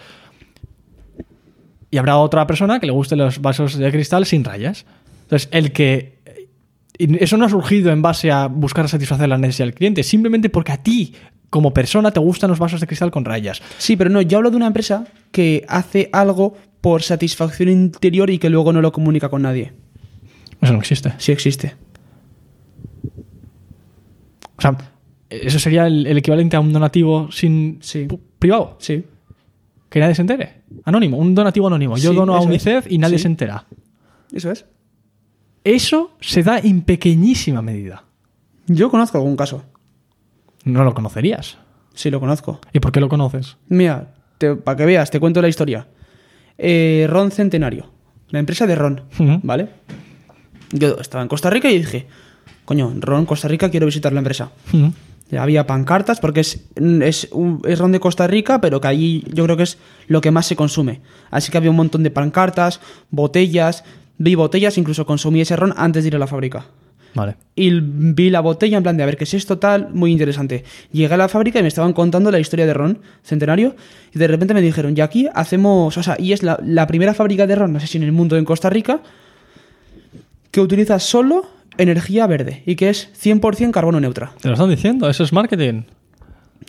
Y 1.90 1.98
habrá 1.98 2.16
otra 2.18 2.46
persona 2.46 2.80
que 2.80 2.86
le 2.86 2.92
guste 2.92 3.16
los 3.16 3.40
vasos 3.40 3.76
de 3.76 3.90
cristal 3.90 4.26
sin 4.26 4.44
rayas. 4.44 4.84
Entonces, 5.22 5.48
el 5.52 5.72
que... 5.72 6.18
eso 6.98 7.36
no 7.36 7.46
ha 7.46 7.48
surgido 7.48 7.90
en 7.90 8.02
base 8.02 8.30
a 8.30 8.46
buscar 8.46 8.88
satisfacer 8.88 9.28
la 9.28 9.38
necesidad 9.38 9.66
del 9.66 9.74
cliente, 9.74 10.02
simplemente 10.02 10.50
porque 10.50 10.72
a 10.72 10.82
ti, 10.82 11.14
como 11.50 11.72
persona, 11.72 12.10
te 12.10 12.20
gustan 12.20 12.50
los 12.50 12.58
vasos 12.58 12.80
de 12.80 12.86
cristal 12.86 13.10
con 13.10 13.24
rayas. 13.24 13.62
Sí, 13.78 13.96
pero 13.96 14.10
no, 14.10 14.20
yo 14.22 14.38
hablo 14.38 14.50
de 14.50 14.56
una 14.56 14.66
empresa 14.66 15.06
que 15.32 15.64
hace 15.68 16.10
algo 16.12 16.56
por 16.80 17.02
satisfacción 17.02 17.68
interior 17.70 18.30
y 18.30 18.38
que 18.38 18.50
luego 18.50 18.72
no 18.72 18.80
lo 18.82 18.92
comunica 18.92 19.28
con 19.28 19.42
nadie. 19.42 19.72
Eso 20.60 20.72
no 20.72 20.78
existe. 20.78 21.12
Sí 21.18 21.32
existe. 21.32 21.74
O 24.56 24.60
sea, 24.62 24.76
eso 25.30 25.58
sería 25.58 25.86
el, 25.86 26.06
el 26.06 26.18
equivalente 26.18 26.56
a 26.56 26.60
un 26.60 26.72
donativo 26.72 27.30
sin 27.30 27.78
Sí. 27.80 28.08
privado. 28.38 28.76
Sí. 28.80 29.04
Que 29.88 30.00
nadie 30.00 30.14
se 30.14 30.22
entere. 30.22 30.62
Anónimo, 30.84 31.16
un 31.16 31.34
donativo 31.34 31.66
anónimo. 31.68 31.96
Yo 31.96 32.10
Sí, 32.10 32.16
dono 32.16 32.34
a 32.34 32.38
eso 32.38 32.44
es. 32.44 32.48
UNICEF 32.48 32.86
y 32.90 32.98
nadie 32.98 33.18
Sí. 33.18 33.22
se 33.22 33.28
entera. 33.28 33.64
Eso 34.32 34.50
es. 34.50 34.66
Eso 35.64 36.12
se 36.20 36.42
da 36.42 36.58
en 36.58 36.82
pequeñísima 36.82 37.62
medida. 37.62 38.04
Yo 38.66 38.90
conozco 38.90 39.18
algún 39.18 39.36
caso. 39.36 39.64
No 40.68 40.84
lo 40.84 40.94
conocerías. 40.94 41.58
Sí, 41.94 42.10
lo 42.10 42.20
conozco. 42.20 42.60
¿Y 42.72 42.80
por 42.80 42.92
qué 42.92 43.00
lo 43.00 43.08
conoces? 43.08 43.56
Mira, 43.68 44.12
para 44.64 44.76
que 44.76 44.84
veas, 44.84 45.10
te 45.10 45.18
cuento 45.18 45.42
la 45.42 45.48
historia. 45.48 45.88
Eh, 46.56 47.06
Ron 47.08 47.30
Centenario, 47.30 47.90
la 48.30 48.38
empresa 48.38 48.66
de 48.66 48.74
Ron. 48.74 49.02
¿vale? 49.42 49.68
Yo 50.72 50.98
estaba 51.00 51.22
en 51.22 51.28
Costa 51.28 51.50
Rica 51.50 51.70
y 51.70 51.78
dije, 51.78 52.06
coño, 52.64 52.92
Ron, 53.00 53.26
Costa 53.26 53.48
Rica, 53.48 53.70
quiero 53.70 53.86
visitar 53.86 54.12
la 54.12 54.18
empresa. 54.18 54.50
Había 55.36 55.66
pancartas 55.66 56.20
porque 56.20 56.40
es, 56.40 56.64
es, 56.76 57.28
un, 57.32 57.60
es 57.66 57.78
ron 57.78 57.92
de 57.92 58.00
Costa 58.00 58.26
Rica, 58.26 58.60
pero 58.60 58.80
que 58.80 58.88
allí 58.88 59.24
yo 59.32 59.44
creo 59.44 59.56
que 59.56 59.64
es 59.64 59.78
lo 60.06 60.20
que 60.20 60.30
más 60.30 60.46
se 60.46 60.56
consume. 60.56 61.00
Así 61.30 61.50
que 61.50 61.58
había 61.58 61.70
un 61.70 61.76
montón 61.76 62.02
de 62.02 62.10
pancartas, 62.10 62.80
botellas, 63.10 63.84
vi 64.16 64.34
botellas, 64.34 64.78
incluso 64.78 65.04
consumí 65.04 65.42
ese 65.42 65.56
ron 65.56 65.74
antes 65.76 66.04
de 66.04 66.08
ir 66.08 66.16
a 66.16 66.18
la 66.18 66.26
fábrica. 66.26 66.66
Vale. 67.18 67.34
Y 67.56 67.70
vi 67.80 68.30
la 68.30 68.38
botella 68.38 68.76
en 68.76 68.84
plan 68.84 68.96
de 68.96 69.02
a 69.02 69.06
ver 69.06 69.16
qué 69.16 69.24
es 69.24 69.34
esto 69.34 69.58
tal, 69.58 69.88
muy 69.92 70.12
interesante. 70.12 70.62
Llegué 70.92 71.12
a 71.12 71.16
la 71.16 71.28
fábrica 71.28 71.58
y 71.58 71.62
me 71.62 71.68
estaban 71.68 71.92
contando 71.92 72.30
la 72.30 72.38
historia 72.38 72.64
de 72.64 72.72
ron 72.74 73.00
centenario 73.24 73.74
y 74.14 74.18
de 74.20 74.28
repente 74.28 74.54
me 74.54 74.62
dijeron, 74.62 74.96
y 74.96 75.00
aquí 75.00 75.28
hacemos, 75.34 75.96
o 75.96 76.02
sea, 76.04 76.14
y 76.16 76.32
es 76.32 76.44
la, 76.44 76.60
la 76.62 76.86
primera 76.86 77.14
fábrica 77.14 77.48
de 77.48 77.56
ron, 77.56 77.72
no 77.72 77.80
sé 77.80 77.88
si 77.88 77.98
en 77.98 78.04
el 78.04 78.12
mundo 78.12 78.36
en 78.36 78.44
Costa 78.44 78.70
Rica, 78.70 79.00
que 80.52 80.60
utiliza 80.60 81.00
solo 81.00 81.44
energía 81.76 82.28
verde 82.28 82.62
y 82.66 82.76
que 82.76 82.88
es 82.88 83.10
100% 83.20 83.72
carbono 83.72 83.98
neutra. 83.98 84.32
Te 84.40 84.46
lo 84.46 84.54
están 84.54 84.70
diciendo, 84.70 85.10
eso 85.10 85.24
es 85.24 85.32
marketing. 85.32 85.82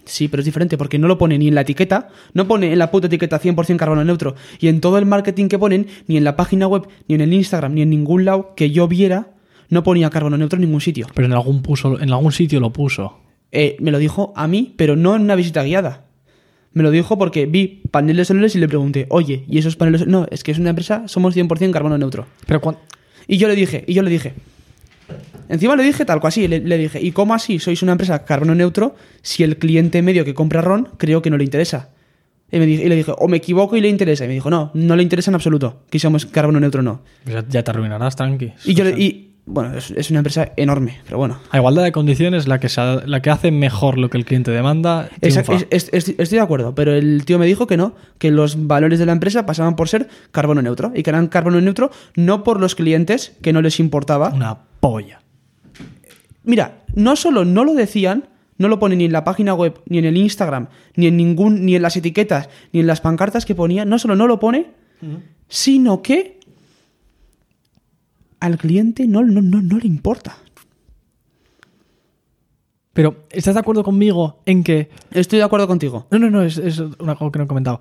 Sí, 0.06 0.30
pero 0.30 0.42
es 0.42 0.46
diferente 0.46 0.80
porque 0.80 0.98
no 0.98 1.08
lo 1.08 1.20
pone 1.20 1.38
ni 1.38 1.50
en 1.50 1.54
la 1.54 1.62
etiqueta, 1.62 2.08
no 2.34 2.48
pone 2.48 2.74
en 2.74 2.80
la 2.80 2.90
puta 2.90 3.06
etiqueta 3.06 3.40
100% 3.40 3.78
carbono 3.78 4.04
neutro 4.04 4.34
y 4.60 4.68
en 4.68 4.82
todo 4.82 4.98
el 4.98 5.06
marketing 5.06 5.48
que 5.48 5.60
ponen, 5.60 5.86
ni 6.08 6.18
en 6.18 6.24
la 6.24 6.36
página 6.36 6.68
web, 6.68 6.88
ni 7.08 7.14
en 7.14 7.22
el 7.22 7.34
Instagram, 7.34 7.76
ni 7.76 7.84
en 7.84 7.92
ningún 7.92 8.26
lado 8.26 8.56
que 8.56 8.72
yo 8.72 8.88
viera, 8.88 9.28
no 9.70 9.84
ponía 9.84 10.10
carbono 10.10 10.38
neutro 10.38 10.58
en 10.58 10.62
ningún 10.66 10.82
sitio. 10.82 11.08
Pero 11.14 11.26
en 11.28 11.34
algún, 11.34 11.62
puso, 11.62 12.00
en 12.00 12.12
algún 12.12 12.32
sitio 12.32 12.60
lo 12.60 12.72
puso. 12.74 13.20
Eh, 13.52 13.78
me 13.80 13.92
lo 13.92 13.98
dijo 14.00 14.34
a 14.36 14.48
mí, 14.48 14.74
pero 14.78 14.96
no 14.96 15.16
en 15.16 15.24
una 15.24 15.36
visita 15.36 15.64
guiada. 15.64 16.06
Me 16.74 16.84
lo 16.84 16.92
dijo 16.92 17.18
porque 17.18 17.46
vi 17.48 17.82
paneles 17.90 18.28
solares 18.28 18.56
y 18.56 18.60
le 18.60 18.68
pregunté, 18.68 19.08
oye, 19.10 19.44
¿y 19.48 19.58
esos 19.58 19.76
paneles? 19.76 20.06
No, 20.06 20.28
es 20.30 20.44
que 20.44 20.52
es 20.52 20.60
una 20.60 20.70
empresa, 20.70 21.08
somos 21.08 21.36
100% 21.36 21.72
carbono 21.72 21.98
neutro. 21.98 22.28
Pero 22.46 22.62
cuan- 22.62 22.78
Y 23.28 23.38
yo 23.38 23.48
le 23.48 23.56
dije, 23.56 23.84
y 23.88 23.94
yo 23.94 24.04
le 24.04 24.10
dije. 24.12 24.34
Encima 25.50 25.76
le 25.76 25.84
dije 25.84 26.06
tal 26.06 26.20
cual 26.20 26.30
así, 26.30 26.48
le, 26.48 26.60
le 26.60 26.78
dije, 26.78 27.02
¿y 27.02 27.12
cómo 27.12 27.34
así 27.34 27.58
sois 27.58 27.82
una 27.82 27.94
empresa 27.94 28.24
carbono 28.24 28.54
neutro 28.54 28.96
si 29.24 29.42
el 29.44 29.58
cliente 29.58 30.02
medio 30.04 30.24
que 30.24 30.36
compra 30.36 30.62
ron 30.62 30.90
creo 30.98 31.22
que 31.24 31.32
no 31.32 31.38
le 31.38 31.44
interesa? 31.44 31.90
Y, 32.52 32.60
me 32.60 32.66
dije- 32.68 32.84
y 32.86 32.90
le 32.90 32.96
dije, 32.96 33.12
o 33.18 33.28
me 33.28 33.38
equivoco 33.38 33.76
y 33.76 33.82
le 33.82 33.90
interesa. 33.90 34.26
Y 34.26 34.28
me 34.28 34.36
dijo, 34.36 34.50
no, 34.52 34.70
no 34.76 34.96
le 34.96 35.02
interesa 35.04 35.32
en 35.32 35.36
absoluto, 35.36 35.82
que 35.90 35.98
somos 35.98 36.28
carbono 36.28 36.60
neutro 36.60 36.84
no. 36.84 37.02
pues 37.24 37.44
ya, 37.50 37.64
te 37.64 37.72
arruinarás, 37.72 38.16
tranqui. 38.16 38.54
Y 38.66 38.76
yo 38.76 38.84
le, 38.84 38.92
y 39.00 39.29
Bueno, 39.52 39.76
es, 39.76 39.90
es 39.92 40.12
una 40.12 40.20
empresa 40.20 40.52
enorme, 40.58 41.00
pero 41.06 41.18
bueno. 41.18 41.40
A 41.50 41.58
igualdad 41.58 41.84
de 41.84 41.92
condiciones, 41.92 42.48
la 42.48 42.60
que, 42.60 42.68
la 43.06 43.22
que 43.22 43.30
hace 43.32 43.50
mejor 43.52 43.98
lo 43.98 44.10
que 44.12 44.18
el 44.20 44.26
cliente 44.26 44.52
demanda. 44.52 45.10
Es- 45.72 45.90
es- 45.92 46.10
estoy 46.18 46.38
de 46.38 46.40
acuerdo, 46.42 46.76
pero 46.76 46.94
el 46.94 47.26
tío 47.26 47.40
me 47.40 47.48
dijo 47.48 47.66
que 47.66 47.76
no, 47.76 47.94
que 48.20 48.30
los 48.30 48.68
valores 48.68 49.00
de 49.00 49.08
la 49.08 49.12
empresa 49.12 49.48
pasaban 49.48 49.76
por 49.76 49.90
ser 49.90 50.08
carbono 50.32 50.62
neutro 50.62 50.92
y 50.96 51.02
que 51.02 51.10
eran 51.10 51.28
carbono 51.30 51.60
neutro 51.62 51.90
no 52.16 52.44
por 52.44 52.60
los 52.60 52.76
clientes, 52.76 53.36
que 53.42 53.52
no 53.52 53.62
les 53.64 53.80
importaba. 53.80 54.30
Una 54.30 54.58
polla. 54.80 55.22
Mira, 56.44 56.84
no 56.96 57.16
solo 57.16 57.44
no 57.46 57.64
lo 57.64 57.74
decían, 57.74 58.30
no 58.58 58.68
lo 58.68 58.78
ponen 58.80 59.00
ni 59.00 59.06
en 59.06 59.12
la 59.14 59.24
página 59.24 59.54
web, 59.54 59.80
ni 59.88 59.98
en 59.98 60.06
el 60.06 60.18
Instagram, 60.18 60.68
ni 60.96 61.08
en 61.08 61.18
ningún, 61.18 61.66
ni 61.66 61.76
en 61.76 61.82
las 61.82 61.96
etiquetas, 61.98 62.50
ni 62.72 62.82
en 62.82 62.88
las 62.88 63.02
pancartas 63.02 63.46
que 63.46 63.56
ponía, 63.56 63.86
no 63.86 64.00
solo 64.00 64.16
no 64.16 64.28
lo 64.28 64.40
pone, 64.40 64.68
sino 65.48 66.02
que 66.02 66.39
al 68.40 68.58
cliente 68.58 69.08
no, 69.08 69.24
no, 69.24 69.42
no, 69.42 69.62
no 69.62 69.78
le 69.78 69.88
importa. 69.88 70.38
Pero, 72.94 73.28
¿estás 73.30 73.54
de 73.54 73.60
acuerdo 73.60 73.84
conmigo 73.84 74.42
en 74.46 74.64
que 74.64 74.90
Estoy 75.12 75.40
de 75.40 75.46
acuerdo 75.46 75.68
contigo. 75.68 76.08
No, 76.12 76.20
no, 76.20 76.30
no, 76.30 76.44
es, 76.44 76.58
es 76.58 76.80
una 76.80 77.16
cosa 77.16 77.32
que 77.32 77.40
no 77.40 77.46
he 77.46 77.48
comentado. 77.48 77.80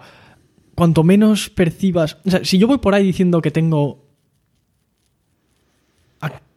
Cuanto 0.75 1.03
menos 1.03 1.51
percibas. 1.51 2.19
O 2.25 2.31
sea, 2.31 2.45
si 2.45 2.59
yo 2.59 2.69
voy 2.69 2.79
por 2.79 2.95
ahí 2.95 3.05
diciendo 3.05 3.43
que 3.43 3.51
tengo. 3.51 4.05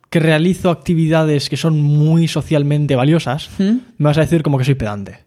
que 0.10 0.20
realizo 0.20 0.70
actividades 0.70 1.50
que 1.50 1.56
son 1.56 1.82
muy 1.82 2.28
socialmente 2.28 2.96
valiosas, 2.98 3.50
¿Mm? 3.58 3.78
me 3.98 4.06
vas 4.06 4.18
a 4.18 4.22
decir 4.22 4.44
como 4.44 4.58
que 4.58 4.66
soy 4.66 4.76
pedante. 4.76 5.20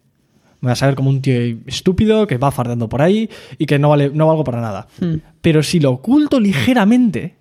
Me 0.61 0.69
vas 0.69 0.83
a 0.83 0.87
ver 0.87 0.95
como 0.95 1.11
un 1.11 1.21
tío 1.21 1.59
estúpido 1.67 2.27
que 2.27 2.39
va 2.39 2.51
fardando 2.51 2.89
por 2.89 3.03
ahí 3.03 3.29
y 3.59 3.67
que 3.67 3.79
no, 3.79 3.89
vale, 3.89 4.11
no 4.11 4.27
valgo 4.27 4.45
para 4.45 4.61
nada. 4.61 4.87
Hmm. 5.01 5.17
Pero 5.41 5.63
si 5.63 5.81
lo 5.81 5.91
oculto 5.91 6.39
ligeramente, 6.39 7.37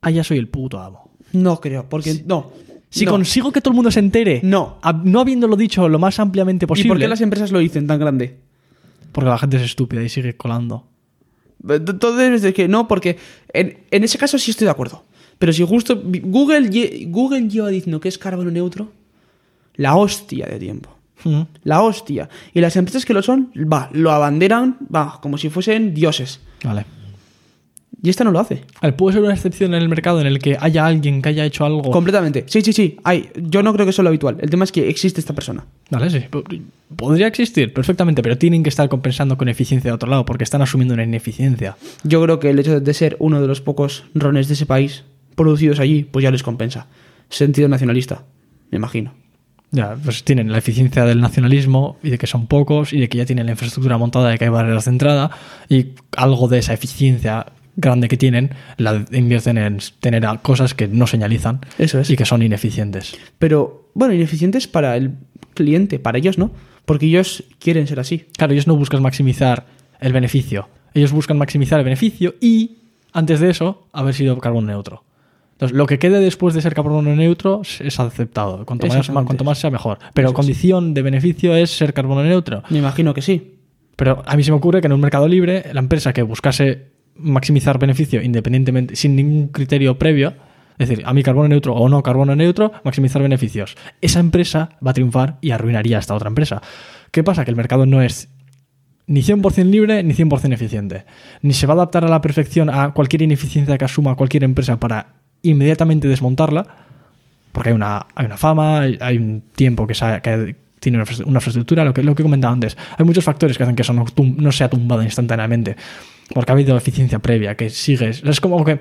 allá 0.00 0.24
soy 0.24 0.38
el 0.38 0.48
puto 0.48 0.80
amo. 0.80 1.10
No 1.32 1.60
creo, 1.60 1.88
porque 1.88 2.22
no. 2.26 2.52
Si 2.90 3.04
no. 3.04 3.10
consigo 3.12 3.52
que 3.52 3.60
todo 3.60 3.72
el 3.72 3.76
mundo 3.76 3.90
se 3.90 4.00
entere, 4.00 4.40
No. 4.42 4.78
hab- 4.82 5.02
no 5.04 5.20
habiéndolo 5.20 5.56
dicho 5.56 5.88
lo 5.88 5.98
más 5.98 6.18
ampliamente 6.18 6.64
¿Y 6.64 6.68
posible, 6.68 6.88
por 6.88 6.98
qué 6.98 7.08
las 7.08 7.20
empresas 7.20 7.52
lo 7.52 7.58
dicen 7.58 7.86
tan 7.86 7.98
grande? 8.00 8.38
porque 9.12 9.28
la 9.30 9.38
gente 9.38 9.56
es 9.56 9.62
estúpida 9.64 10.02
y 10.02 10.08
sigue 10.08 10.36
colando. 10.36 10.86
Todo 11.98 12.20
es 12.22 12.52
que 12.54 12.68
no, 12.68 12.86
porque 12.86 13.16
en, 13.52 13.78
en 13.90 14.04
ese 14.04 14.16
caso 14.16 14.38
sí 14.38 14.52
estoy 14.52 14.66
de 14.66 14.70
acuerdo. 14.70 15.04
Pero 15.38 15.52
si 15.52 15.64
justo 15.66 16.00
Google, 16.22 16.68
Google 17.08 17.48
lleva 17.48 17.68
diciendo 17.68 18.00
que 18.00 18.08
es 18.08 18.16
carbono 18.18 18.50
neutro, 18.50 18.92
la 19.74 19.96
hostia 19.96 20.46
de 20.46 20.58
tiempo. 20.58 20.90
Mm. 21.24 21.42
La 21.64 21.82
hostia. 21.82 22.28
Y 22.54 22.60
las 22.60 22.76
empresas 22.76 23.04
que 23.04 23.12
lo 23.12 23.22
son, 23.22 23.50
va, 23.56 23.88
lo 23.92 24.12
abanderan, 24.12 24.78
va, 24.94 25.18
como 25.20 25.36
si 25.36 25.48
fuesen 25.50 25.94
dioses. 25.94 26.40
Vale. 26.62 26.84
Y 28.00 28.10
esta 28.10 28.22
no 28.22 28.30
lo 28.30 28.38
hace. 28.38 28.62
Puede 28.96 29.14
ser 29.14 29.24
una 29.24 29.34
excepción 29.34 29.74
en 29.74 29.82
el 29.82 29.88
mercado 29.88 30.20
en 30.20 30.28
el 30.28 30.38
que 30.38 30.56
haya 30.60 30.86
alguien 30.86 31.20
que 31.20 31.30
haya 31.30 31.44
hecho 31.44 31.64
algo. 31.64 31.90
Completamente. 31.90 32.44
Sí, 32.46 32.60
sí, 32.62 32.72
sí. 32.72 32.96
Hay. 33.02 33.30
Yo 33.42 33.62
no 33.64 33.72
creo 33.72 33.86
que 33.86 33.90
eso 33.90 34.02
es 34.02 34.04
lo 34.04 34.10
habitual. 34.10 34.36
El 34.40 34.50
tema 34.50 34.62
es 34.62 34.70
que 34.70 34.88
existe 34.88 35.18
esta 35.20 35.34
persona. 35.34 35.64
Vale, 35.90 36.08
sí. 36.10 36.20
po- 36.30 36.44
Podría 36.94 37.26
existir 37.26 37.72
perfectamente, 37.72 38.22
pero 38.22 38.38
tienen 38.38 38.62
que 38.62 38.68
estar 38.68 38.88
compensando 38.88 39.36
con 39.36 39.48
eficiencia 39.48 39.90
de 39.90 39.94
otro 39.96 40.08
lado 40.08 40.24
porque 40.24 40.44
están 40.44 40.62
asumiendo 40.62 40.94
una 40.94 41.02
ineficiencia. 41.02 41.76
Yo 42.04 42.22
creo 42.22 42.38
que 42.38 42.50
el 42.50 42.58
hecho 42.60 42.78
de 42.80 42.94
ser 42.94 43.16
uno 43.18 43.40
de 43.40 43.48
los 43.48 43.60
pocos 43.60 44.04
rones 44.14 44.46
de 44.48 44.54
ese 44.54 44.64
país 44.66 45.04
producidos 45.34 45.80
allí, 45.80 46.04
pues 46.04 46.22
ya 46.22 46.30
les 46.30 46.42
compensa. 46.44 46.86
Sentido 47.30 47.68
nacionalista, 47.68 48.22
me 48.70 48.76
imagino. 48.76 49.12
Ya, 49.70 49.96
pues 50.02 50.24
tienen 50.24 50.50
la 50.50 50.58
eficiencia 50.58 51.04
del 51.04 51.20
nacionalismo 51.20 51.98
y 52.02 52.08
de 52.10 52.16
que 52.18 52.26
son 52.26 52.46
pocos 52.46 52.92
y 52.94 53.00
de 53.00 53.08
que 53.10 53.18
ya 53.18 53.26
tienen 53.26 53.44
la 53.46 53.52
infraestructura 53.52 53.98
montada 53.98 54.30
de 54.30 54.38
que 54.38 54.44
hay 54.44 54.50
barreras 54.50 54.86
de 54.86 54.92
entrada 54.92 55.30
y 55.68 55.88
algo 56.16 56.48
de 56.48 56.58
esa 56.58 56.72
eficiencia 56.72 57.46
grande 57.80 58.08
que 58.08 58.16
tienen 58.16 58.50
la 58.76 59.04
invierten 59.12 59.56
en 59.56 59.78
tener 60.00 60.26
cosas 60.42 60.74
que 60.74 60.88
no 60.88 61.06
señalizan 61.06 61.60
Eso 61.78 62.00
es. 62.00 62.10
y 62.10 62.16
que 62.16 62.24
son 62.26 62.42
ineficientes. 62.42 63.16
Pero, 63.38 63.90
bueno, 63.94 64.12
ineficientes 64.14 64.66
para 64.66 64.96
el 64.96 65.12
cliente, 65.54 65.98
para 65.98 66.18
ellos 66.18 66.36
no. 66.38 66.50
Porque 66.84 67.06
ellos 67.06 67.44
quieren 67.58 67.86
ser 67.86 68.00
así. 68.00 68.26
Claro, 68.36 68.52
ellos 68.52 68.66
no 68.66 68.74
buscan 68.76 69.00
maximizar 69.02 69.66
el 70.00 70.12
beneficio. 70.12 70.68
Ellos 70.94 71.12
buscan 71.12 71.38
maximizar 71.38 71.78
el 71.78 71.84
beneficio 71.84 72.34
y, 72.40 72.78
antes 73.12 73.40
de 73.40 73.50
eso, 73.50 73.86
haber 73.92 74.14
sido 74.14 74.36
carbono 74.38 74.66
neutro. 74.68 75.04
Entonces, 75.52 75.76
lo 75.76 75.86
que 75.86 75.98
quede 75.98 76.18
después 76.20 76.54
de 76.54 76.62
ser 76.62 76.74
carbono 76.74 77.14
neutro 77.14 77.62
es- 77.62 78.00
aceptado. 78.00 78.64
Cuanto 78.64 78.86
más, 78.86 79.08
cuanto 79.10 79.44
más 79.44 79.58
sea, 79.58 79.70
mejor. 79.70 79.98
Pero 80.14 80.28
Eso 80.28 80.32
es. 80.32 80.36
condición 80.36 80.94
de 80.94 81.02
beneficio 81.02 81.54
es 81.54 81.70
ser 81.70 81.92
carbono 81.92 82.22
neutro. 82.24 82.62
Me 82.70 82.78
imagino 82.78 83.12
que 83.14 83.22
sí. 83.22 83.54
Pero 83.96 84.22
a 84.24 84.36
mí 84.36 84.42
se 84.44 84.50
me 84.52 84.56
ocurre 84.56 84.80
que 84.80 84.86
en 84.86 84.92
un 84.92 85.00
mercado 85.00 85.26
libre, 85.28 85.64
la 85.72 85.80
empresa 85.80 86.12
que 86.12 86.22
buscase 86.22 86.86
maximizar 87.18 87.78
beneficio 87.78 88.22
independientemente, 88.22 88.96
sin 88.96 89.16
ningún 89.16 89.48
criterio 89.48 89.98
previo, 89.98 90.34
es 90.78 90.88
decir, 90.88 91.04
a 91.06 91.12
mí 91.12 91.22
carbono 91.22 91.48
neutro 91.48 91.74
o 91.74 91.88
no 91.88 92.02
carbono 92.02 92.36
neutro, 92.36 92.72
maximizar 92.84 93.20
beneficios. 93.20 93.76
Esa 94.00 94.20
empresa 94.20 94.70
va 94.84 94.92
a 94.92 94.94
triunfar 94.94 95.38
y 95.40 95.50
arruinaría 95.50 95.96
a 95.96 96.00
esta 96.00 96.14
otra 96.14 96.28
empresa. 96.28 96.62
¿Qué 97.10 97.24
pasa? 97.24 97.44
Que 97.44 97.50
el 97.50 97.56
mercado 97.56 97.84
no 97.86 98.00
es 98.00 98.28
ni 99.06 99.22
100% 99.22 99.64
libre 99.70 100.02
ni 100.02 100.14
100% 100.14 100.52
eficiente. 100.52 101.04
Ni 101.42 101.52
se 101.54 101.66
va 101.66 101.72
a 101.72 101.76
adaptar 101.76 102.04
a 102.04 102.08
la 102.08 102.20
perfección 102.20 102.70
a 102.70 102.92
cualquier 102.92 103.22
ineficiencia 103.22 103.76
que 103.78 103.84
asuma 103.86 104.14
cualquier 104.14 104.44
empresa 104.44 104.78
para 104.78 105.14
inmediatamente 105.42 106.06
desmontarla, 106.06 106.66
porque 107.52 107.70
hay 107.70 107.74
una, 107.74 108.06
hay 108.14 108.26
una 108.26 108.36
fama, 108.36 108.80
hay, 109.00 109.16
un 109.16 109.42
tiempo 109.56 109.86
que, 109.86 109.94
sa- 109.94 110.20
que 110.20 110.54
tiene 110.78 110.98
una 110.98 111.04
infra- 111.04 111.24
una 111.26 111.38
infraestructura, 111.38 111.84
lo 111.84 111.94
que, 111.94 112.02
lo 112.02 112.14
que 112.14 112.22
he 112.22 112.24
comentado 112.24 112.52
antes. 112.52 112.76
Hay 112.96 113.04
muchos 113.04 113.24
factores 113.24 113.56
que 113.56 113.62
hacen 113.64 113.74
que 113.74 113.82
eso 113.82 113.92
no, 113.94 114.04
no 114.36 114.52
sea 114.52 114.68
tumbado 114.68 115.02
instantáneamente, 115.02 115.74
porque 116.34 116.52
ha 116.52 116.54
habido 116.54 116.76
eficiencia 116.76 117.18
previa, 117.18 117.56
que 117.56 117.70
sigues. 117.70 118.22
Es 118.24 118.40
como 118.40 118.64
que. 118.64 118.78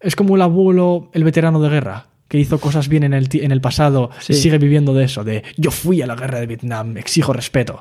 Es 0.00 0.14
como 0.14 0.36
el 0.36 0.42
abuelo, 0.42 1.10
el 1.12 1.24
veterano 1.24 1.60
de 1.60 1.68
guerra, 1.68 2.06
que 2.28 2.38
hizo 2.38 2.60
cosas 2.60 2.88
bien 2.88 3.02
en 3.02 3.14
el, 3.14 3.28
en 3.32 3.50
el 3.50 3.60
pasado 3.60 4.10
Sí. 4.20 4.34
sigue 4.34 4.58
viviendo 4.58 4.94
de 4.94 5.04
eso, 5.04 5.24
de 5.24 5.42
yo 5.56 5.70
fui 5.72 6.02
a 6.02 6.06
la 6.06 6.14
guerra 6.14 6.38
de 6.38 6.46
Vietnam, 6.46 6.96
exijo 6.96 7.32
respeto. 7.32 7.80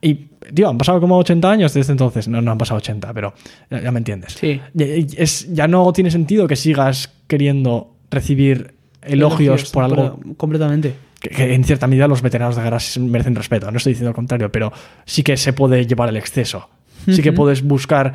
Y, 0.00 0.14
tío, 0.54 0.68
han 0.68 0.78
pasado 0.78 1.00
como 1.00 1.18
80 1.18 1.50
años 1.50 1.74
desde 1.74 1.90
entonces. 1.92 2.28
No, 2.28 2.40
no 2.40 2.52
han 2.52 2.58
pasado 2.58 2.78
80, 2.78 3.12
pero 3.12 3.34
ya, 3.68 3.80
ya 3.82 3.90
me 3.90 3.98
entiendes. 3.98 4.34
Sí. 4.34 4.60
Ya, 4.72 4.86
es, 4.86 5.52
ya 5.52 5.66
no 5.66 5.92
tiene 5.92 6.12
sentido 6.12 6.46
que 6.46 6.54
sigas 6.54 7.12
queriendo 7.26 7.96
recibir 8.08 8.74
elogios, 9.02 9.70
por 9.72 9.82
algo 9.82 10.20
Completamente. 10.36 10.94
que, 11.18 11.30
que 11.30 11.54
en 11.54 11.64
cierta 11.64 11.88
medida 11.88 12.06
los 12.06 12.22
veteranos 12.22 12.54
de 12.54 12.62
guerra 12.62 12.78
merecen 13.00 13.34
respeto. 13.34 13.68
No 13.72 13.78
estoy 13.78 13.94
diciendo 13.94 14.10
lo 14.10 14.14
contrario, 14.14 14.52
pero 14.52 14.72
sí 15.04 15.24
que 15.24 15.36
se 15.36 15.52
puede 15.52 15.84
llevar 15.86 16.08
al 16.08 16.16
exceso. 16.16 16.68
Sí 17.16 17.22
que 17.22 17.32
puedes 17.32 17.62
buscar 17.62 18.14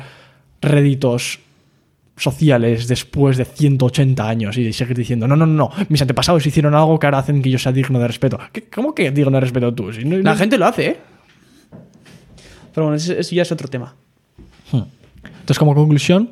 réditos 0.62 1.40
sociales 2.16 2.86
después 2.86 3.36
de 3.36 3.44
180 3.44 4.28
años 4.28 4.56
y 4.56 4.72
seguir 4.72 4.96
diciendo, 4.96 5.26
no, 5.26 5.34
no, 5.36 5.46
no, 5.46 5.70
no, 5.76 5.86
mis 5.88 6.00
antepasados 6.00 6.46
hicieron 6.46 6.74
algo 6.74 6.98
que 6.98 7.06
ahora 7.06 7.18
hacen 7.18 7.42
que 7.42 7.50
yo 7.50 7.58
sea 7.58 7.72
digno 7.72 7.98
de 7.98 8.06
respeto. 8.06 8.38
¿Qué- 8.52 8.64
¿Cómo 8.68 8.94
que 8.94 9.10
digno 9.10 9.32
de 9.32 9.40
respeto 9.40 9.74
tú? 9.74 9.92
Si 9.92 10.04
no- 10.04 10.16
La 10.18 10.32
no- 10.32 10.36
gente 10.38 10.56
lo 10.56 10.66
hace, 10.66 10.86
¿eh? 10.86 10.96
Pero 12.72 12.86
bueno, 12.86 12.96
eso, 12.96 13.12
eso 13.12 13.34
ya 13.34 13.42
es 13.42 13.50
otro 13.52 13.68
tema. 13.68 13.94
Hmm. 14.72 14.82
Entonces, 15.40 15.58
como 15.58 15.74
conclusión, 15.74 16.30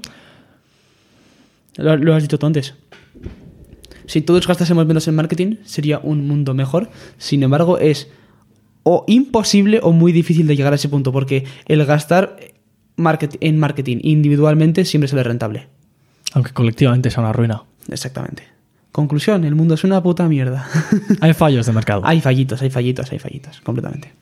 Lo, 1.77 1.97
lo 1.97 2.15
has 2.15 2.23
dicho 2.23 2.39
tú 2.39 2.47
antes. 2.47 2.75
Si 4.07 4.21
todos 4.21 4.47
gastásemos 4.47 4.85
menos 4.87 5.09
en 5.09 5.15
marketing, 5.15 5.57
sería 5.65 5.99
un 6.01 6.27
mundo 6.29 6.53
mejor. 6.55 6.91
Sin 7.19 7.43
embargo, 7.43 7.79
es 7.79 8.09
o 8.83 9.05
imposible 9.07 9.81
o 9.83 9.93
muy 9.93 10.13
difícil 10.13 10.47
de 10.47 10.55
llegar 10.57 10.73
a 10.73 10.77
ese 10.77 10.89
punto, 10.89 11.13
porque 11.13 11.45
el 11.67 11.85
gastar 11.87 12.37
market- 12.97 13.37
en 13.41 13.59
marketing 13.59 13.99
individualmente 14.03 14.85
siempre 14.85 15.09
sale 15.09 15.23
rentable. 15.23 15.69
aunque 16.35 16.53
colectivamente 16.53 17.11
sea 17.11 17.23
una 17.23 17.33
ruina, 17.33 17.63
Exactamente. 17.89 18.45
Conclusión, 18.93 19.45
el 19.45 19.55
mundo 19.55 19.75
es 19.75 19.85
una 19.85 20.03
puta 20.03 20.29
mierda. 20.29 20.67
hay 21.21 21.33
fallos 21.35 21.67
de 21.67 21.73
mercado. 21.73 22.03
hay 22.05 22.21
fallitos, 22.21 22.61
hay 22.63 22.71
fallitos, 22.71 23.11
hay 23.13 23.19
fallitos, 23.19 23.61
completamente. 23.63 24.13